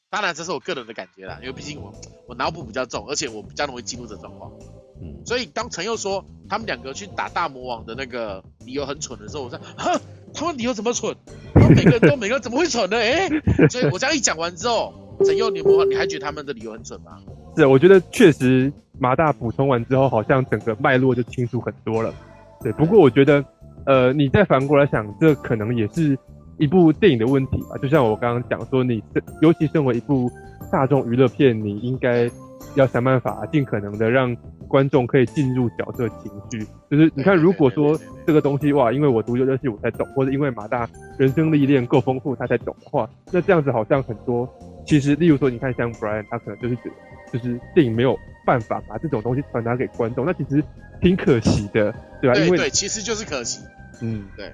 [0.08, 1.94] 当然，这是我个人的感觉啦，因为毕竟我
[2.26, 4.52] 我脑补比较重，而且我比较容易进入这状况。
[5.00, 5.24] 嗯。
[5.24, 10.00] 所以当陈佑说他们两个去打大魔王的那个理由很蠢的时候，我说：哈，
[10.34, 11.16] 他们理由怎么蠢？
[11.54, 12.96] 他们每个人都每个人怎么会蠢呢？
[12.96, 13.28] 哎，
[13.68, 14.92] 所以我这样一讲完之后。
[15.22, 17.22] 陈佑，你不，你还觉得他们的理由很蠢吗？
[17.54, 22.14] 是，我觉得确实马大补充完之后，好像整个脉络就清楚很多了。
[22.62, 23.44] 对，不过我觉得，
[23.86, 26.18] 呃，你再反过来想，这可能也是
[26.58, 27.76] 一部电影的问题吧。
[27.80, 29.02] 就像我刚刚讲说，你
[29.40, 30.30] 尤其身为一部
[30.70, 32.30] 大众娱乐片，你应该
[32.74, 34.36] 要想办法尽可能的让
[34.68, 36.66] 观众可以进入角色情绪。
[36.90, 44.48] 就是你看，如果说这个东西哇，因为我读游戏我才懂，或者因为马大人生历练够丰富他才懂的话，那这样子好像很多。
[44.86, 48.18] 其实，例如说，你看像 Brian，他可能就是觉得，就是电影没有
[48.50, 50.60] 办法把这种东西传达给观众，那其实
[51.00, 52.34] 挺可惜的，对吧？
[52.34, 53.60] 对对，其实就是可惜。
[54.00, 54.52] 嗯，对。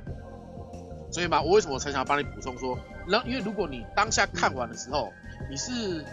[1.10, 5.10] 所以嘛，我为什么才想要帮你补充说，然后因为如果你当下看完的时候，
[5.48, 6.04] 你是，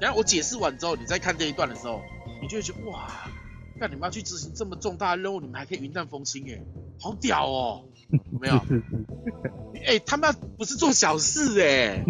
[0.00, 2.00] 然后我解释完之后，你再看这一段的时候，
[2.42, 3.08] 你就会觉得哇，
[3.78, 6.60] 那你们要去执行这么重大的任务，你们还可以云淡风轻，哎，
[7.00, 8.56] 好屌哦，有没有？
[9.86, 12.04] 哎、欸，他们不是做小事，哎。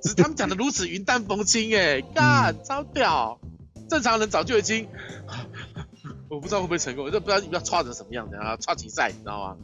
[0.00, 3.38] 只是他们讲的如此云淡风轻，哎，干，超屌！
[3.92, 4.88] 正常人早就已经，
[6.30, 9.56] 我不知道会不会成功，我就不知道你要差成什么样子啊，差几赛，你知道吗？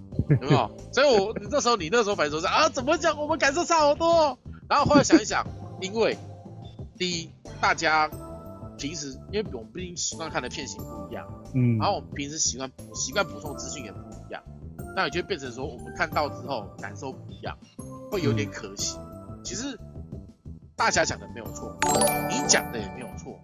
[0.43, 0.71] 有没有？
[0.93, 3.19] 所以我你那时候你那时候反正说是啊，怎么讲？
[3.19, 4.39] 我们感受差好多。
[4.69, 5.47] 然后后来想一想，
[5.81, 6.19] 因为
[6.99, 8.11] 第一，大家
[8.77, 14.43] 平时因为我们毕竟习惯看的片型不一样，嗯，然后我们平时习惯习惯补充资讯也不一样，
[14.95, 17.57] 那也就变成说我们看到之后感受不一样，
[18.13, 18.99] 会有点可惜。
[19.43, 19.79] 其实。
[20.77, 21.77] 大家讲的没有错，
[22.31, 23.37] 你讲的也没有错，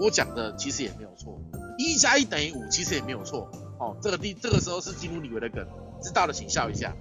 [0.00, 1.40] 我讲的其实也没有错，
[1.78, 3.50] 一加一等于五其实也没有错。
[3.78, 5.66] 哦，这个第这个时候是基努李维的梗，
[6.02, 6.94] 知道的请笑一下。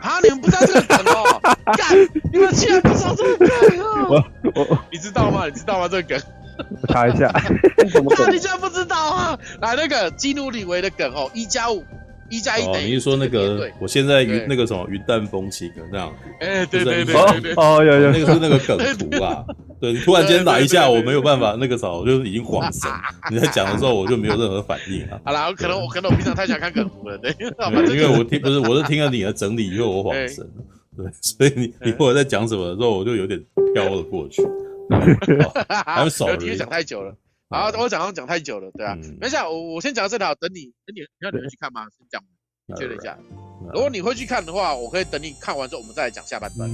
[0.00, 1.40] 啊，你们不知道这个梗哦？
[1.76, 1.96] 干，
[2.32, 3.48] 你们竟然不知道这个梗
[3.80, 4.24] 哦？
[4.54, 5.46] 我我你知道吗？
[5.46, 5.88] 你知道吗？
[5.88, 6.20] 这个梗？
[6.82, 7.32] 我查一下。
[8.16, 9.38] 那你竟然不知道啊？
[9.60, 11.84] 来，那个基努李维的梗哦，一加五。
[12.30, 13.70] 一加一等于，你是说那个？
[13.80, 16.14] 我现在云那个什么云淡风轻的那样？
[16.40, 19.42] 哎，对对对对哦，有有，那个是那个梗图啊。
[19.80, 22.90] 对，你突然间来一下，我没有办法，那个时候我就已经恍神。
[23.30, 25.20] 你在讲的时候，我就没有任何反应啊。
[25.24, 27.30] 好了，可能我可能我平常太想看梗图了，对。
[27.38, 30.48] 因为我听不是，我是听了你的整理以后我恍神。
[30.96, 33.42] 对， 所以你你或者在讲什么的时候，我就有点
[33.74, 34.42] 飘了过去。
[35.86, 37.14] 还有少，因为讲太久了。
[37.50, 41.86] 好，我讲刚讲太久了，对啊，没事，我我先讲到这条，等你等你，你要你会去看吗？
[41.96, 42.22] 先讲，
[42.66, 43.16] 你确认一下。
[43.72, 46.70] 如果你会去看的话，我可以等你看完之后，我们再来讲下半段。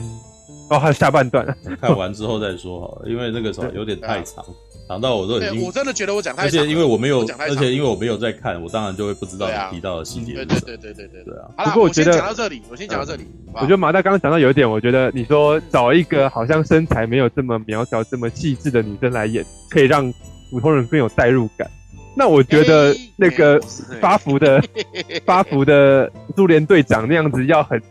[0.70, 1.46] 哦，还有下半段，
[1.80, 4.44] 看完之后再说好了，因为那个什么有点太长。
[4.86, 10.34] 长到我都已经，我真的觉得我讲太长，而且因为我没有，而且因为我没有在看，我当然就会不知道你提到的细节。
[10.34, 11.64] 对对对对对对对啊！
[11.64, 13.24] 不过我觉得讲到这里，我先讲到这里。
[13.54, 20.12] 我觉得马大刚刚讲到有一点，我觉得你说找一个好像身材没有这么苗条、这么细致的女生来演，可以让
[20.50, 21.66] 普通人更有代入感。
[22.14, 23.58] 那我觉得那个
[24.02, 24.62] 发福的
[25.24, 27.82] 发福的苏联队长那样子，要很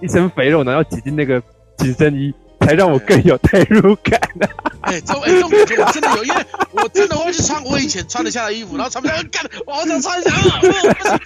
[0.00, 1.42] 一身肥肉，然后挤进那个
[1.78, 2.34] 紧身衣。
[2.60, 4.46] 才让我更有代入感呢。
[4.80, 10.30] 哎，这哎这种感觉我真的有，因为我真的会去穿我以前穿得下的衣服，然后穿不下来干，我好想穿一下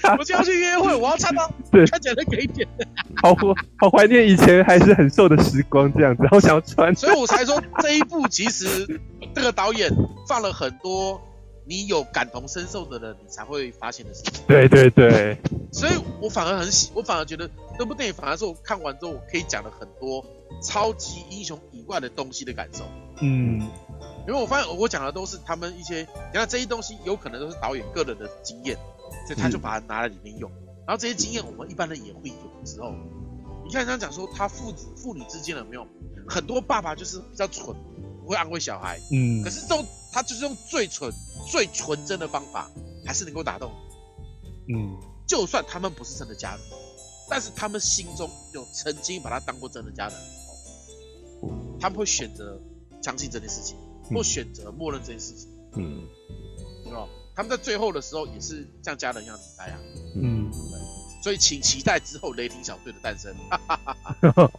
[0.02, 0.14] 啊！
[0.18, 2.68] 我就要去约会，我要穿到对看起来可以点。
[3.22, 3.34] 好
[3.78, 6.94] 好怀念以前还是很瘦的时光，这样子，好想要穿。
[6.94, 8.86] 所以我才说这一部其实
[9.34, 9.90] 这个导演
[10.28, 11.20] 放了很多
[11.66, 14.44] 你有感同身受的人，你才会发现的事情。
[14.46, 15.36] 对对对。
[15.72, 17.48] 所以我反而很喜，我反而觉得
[17.78, 20.22] 这部电影反而是我看完之后我可以讲的很多。
[20.60, 22.84] 超级英雄以外的东西的感受，
[23.20, 23.60] 嗯，
[24.26, 26.00] 因为我发现我讲的都是他们一些，
[26.32, 28.76] 你看这些东西有可能都是导演个人的经验，
[29.26, 30.50] 所以他就把它拿来里面用。
[30.50, 32.94] 嗯、然后这些经验我们一般人也会有的时候，
[33.64, 35.86] 你看他讲说他父子父女之间有没有
[36.28, 37.76] 很多爸爸就是比较蠢，
[38.22, 41.12] 不会安慰小孩，嗯，可是这种他就是用最蠢
[41.50, 42.70] 最纯真的方法，
[43.06, 43.72] 还是能够打动，
[44.68, 46.60] 嗯，就算他们不是真的家人，
[47.28, 50.16] 但是他们心中有曾经把他当过真的家人。
[51.80, 52.60] 他们会选择
[53.02, 53.76] 相信这件事情，
[54.10, 55.48] 或选择默认这件事情。
[55.76, 56.06] 嗯，
[56.84, 57.08] 对吧？
[57.34, 59.78] 他们在最后的时候也是像家人一样对待啊。
[60.16, 60.50] 嗯，
[61.22, 63.34] 所以请期待之后雷霆小队的诞生。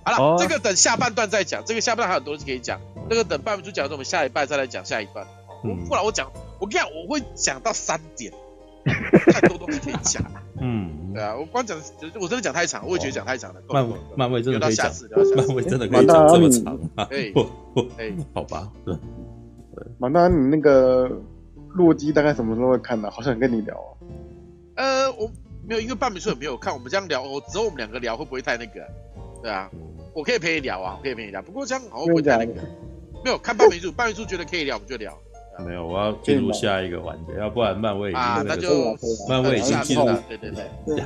[0.03, 1.63] 好了，哦、这个等下半段再讲。
[1.65, 2.81] 这个下半段还有很多东西可以讲。
[3.09, 5.27] 这个等半分钟讲完之后，我们下一半再来讲下一半。
[5.63, 8.33] 我、不然我讲，我跟你讲，我会讲到三点，
[9.31, 10.23] 太多东西可以讲。
[10.59, 11.77] 嗯，对啊，我光讲，
[12.19, 13.61] 我真的讲太长，我也觉得讲太长了。
[13.69, 14.91] 漫威漫威真的可以讲，
[15.35, 17.07] 漫威真的可以讲这么长啊？
[17.11, 17.31] 哎，
[18.33, 19.85] 好吧，对对。
[19.97, 21.09] 马大，你那个
[21.69, 23.09] 洛基大概什么时候会看呢？
[23.11, 23.89] 好想跟你聊啊。
[24.75, 25.29] 呃，我
[25.67, 26.73] 没有，因为半米叔也没有看。
[26.73, 28.81] 我们这样聊，我只有我们两个聊，会不会太那个？
[29.41, 29.69] 对啊，
[30.13, 31.41] 我可以陪你聊啊，我可以陪你聊。
[31.41, 32.61] 不过这样好像会不会太那个？
[33.23, 35.17] 没有看半米叔，半米叔觉得可以聊，我们就聊。
[35.59, 38.69] 没有，我要进入下一个环节，要不然漫威啊，那就
[39.29, 40.23] 漫威已经进入了。
[40.27, 41.03] 对对对对。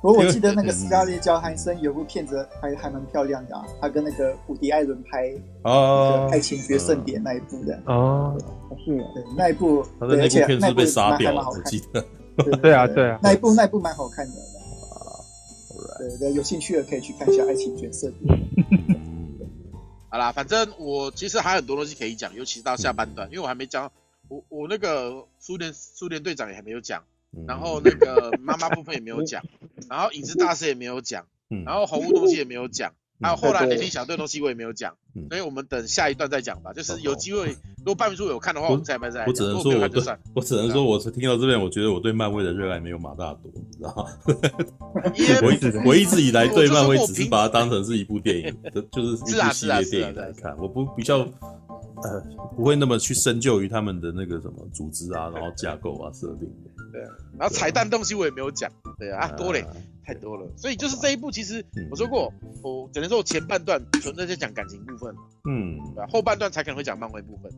[0.00, 8.38] 我我记得那个斯嘉丽·乔韩森有部片子还还蛮漂亮的啊，他跟那个伍迪·艾伦拍哦《爱情决胜点》那一部的哦，
[8.84, 12.04] 是，对那一部，而且那部还蛮好看的。
[12.62, 14.34] 对啊对啊，那一部那一部蛮好看的。
[15.98, 18.38] 对对，有兴趣的可以去看一下《爱情决胜点》。
[20.10, 23.92] 好啦，反正我其实还有很多东西可以讲，尤其是到下半段，嗯、因为我还没讲，
[24.28, 27.04] 我我那个苏联苏联队长也还没有讲，
[27.36, 29.44] 嗯、然后那个妈妈部分也没有讲，
[29.88, 32.94] 然后影子大师也没有讲，嗯、然后红屋东西也没有讲。
[33.20, 34.96] 还有后来雷霆小队东西我也没有讲，
[35.28, 36.72] 所以我们等下一段再讲吧。
[36.72, 37.48] 就是有机会，
[37.78, 39.24] 如果半明叔有看的话，我们再再再。
[39.26, 40.02] 我只能说，我对，
[40.34, 44.04] 我只能说，我是听到这边，我觉得我对漫威的热爱没有马大多，你知道吗？
[45.42, 48.56] 我一直我一直以来对漫威只是把它当成是一部电影，
[48.92, 52.22] 就是一部系列电影来看，我不比较呃
[52.56, 56.48] 不会那么去深究于他们的那个什么组织啊，然后架构啊设定。
[56.90, 57.02] 对，
[57.38, 59.64] 然后彩蛋东西我也没有讲，对啊，多嘞。
[60.08, 62.32] 太多了，所以就是这一部，其实我说过，
[62.62, 65.07] 我只能说我前半段纯粹在讲感情部分，
[65.44, 67.52] 嗯，对，后半段才可能会讲漫威部分，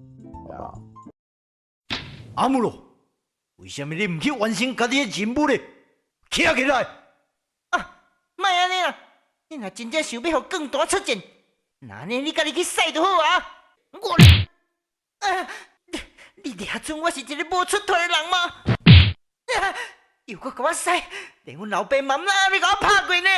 [0.49, 0.79] 好吧？
[2.37, 2.73] 阿姆罗，
[3.57, 5.57] 为什么你唔去完成家己的任务呢？
[6.31, 6.87] 起来起来！
[7.71, 8.03] 啊，
[8.37, 8.97] 莫安尼啦，
[9.49, 11.21] 你若真正想要互更大出战，
[11.81, 13.57] 那呢你家己去使就好啊！
[13.93, 14.13] 我，
[15.27, 15.49] 啊，
[16.43, 18.39] 你你还准我是一个无出头的人吗？
[19.61, 19.75] 啊
[20.27, 20.89] 又搁给我使，
[21.43, 23.29] 连阮老爸妈妈你给我拍过呢！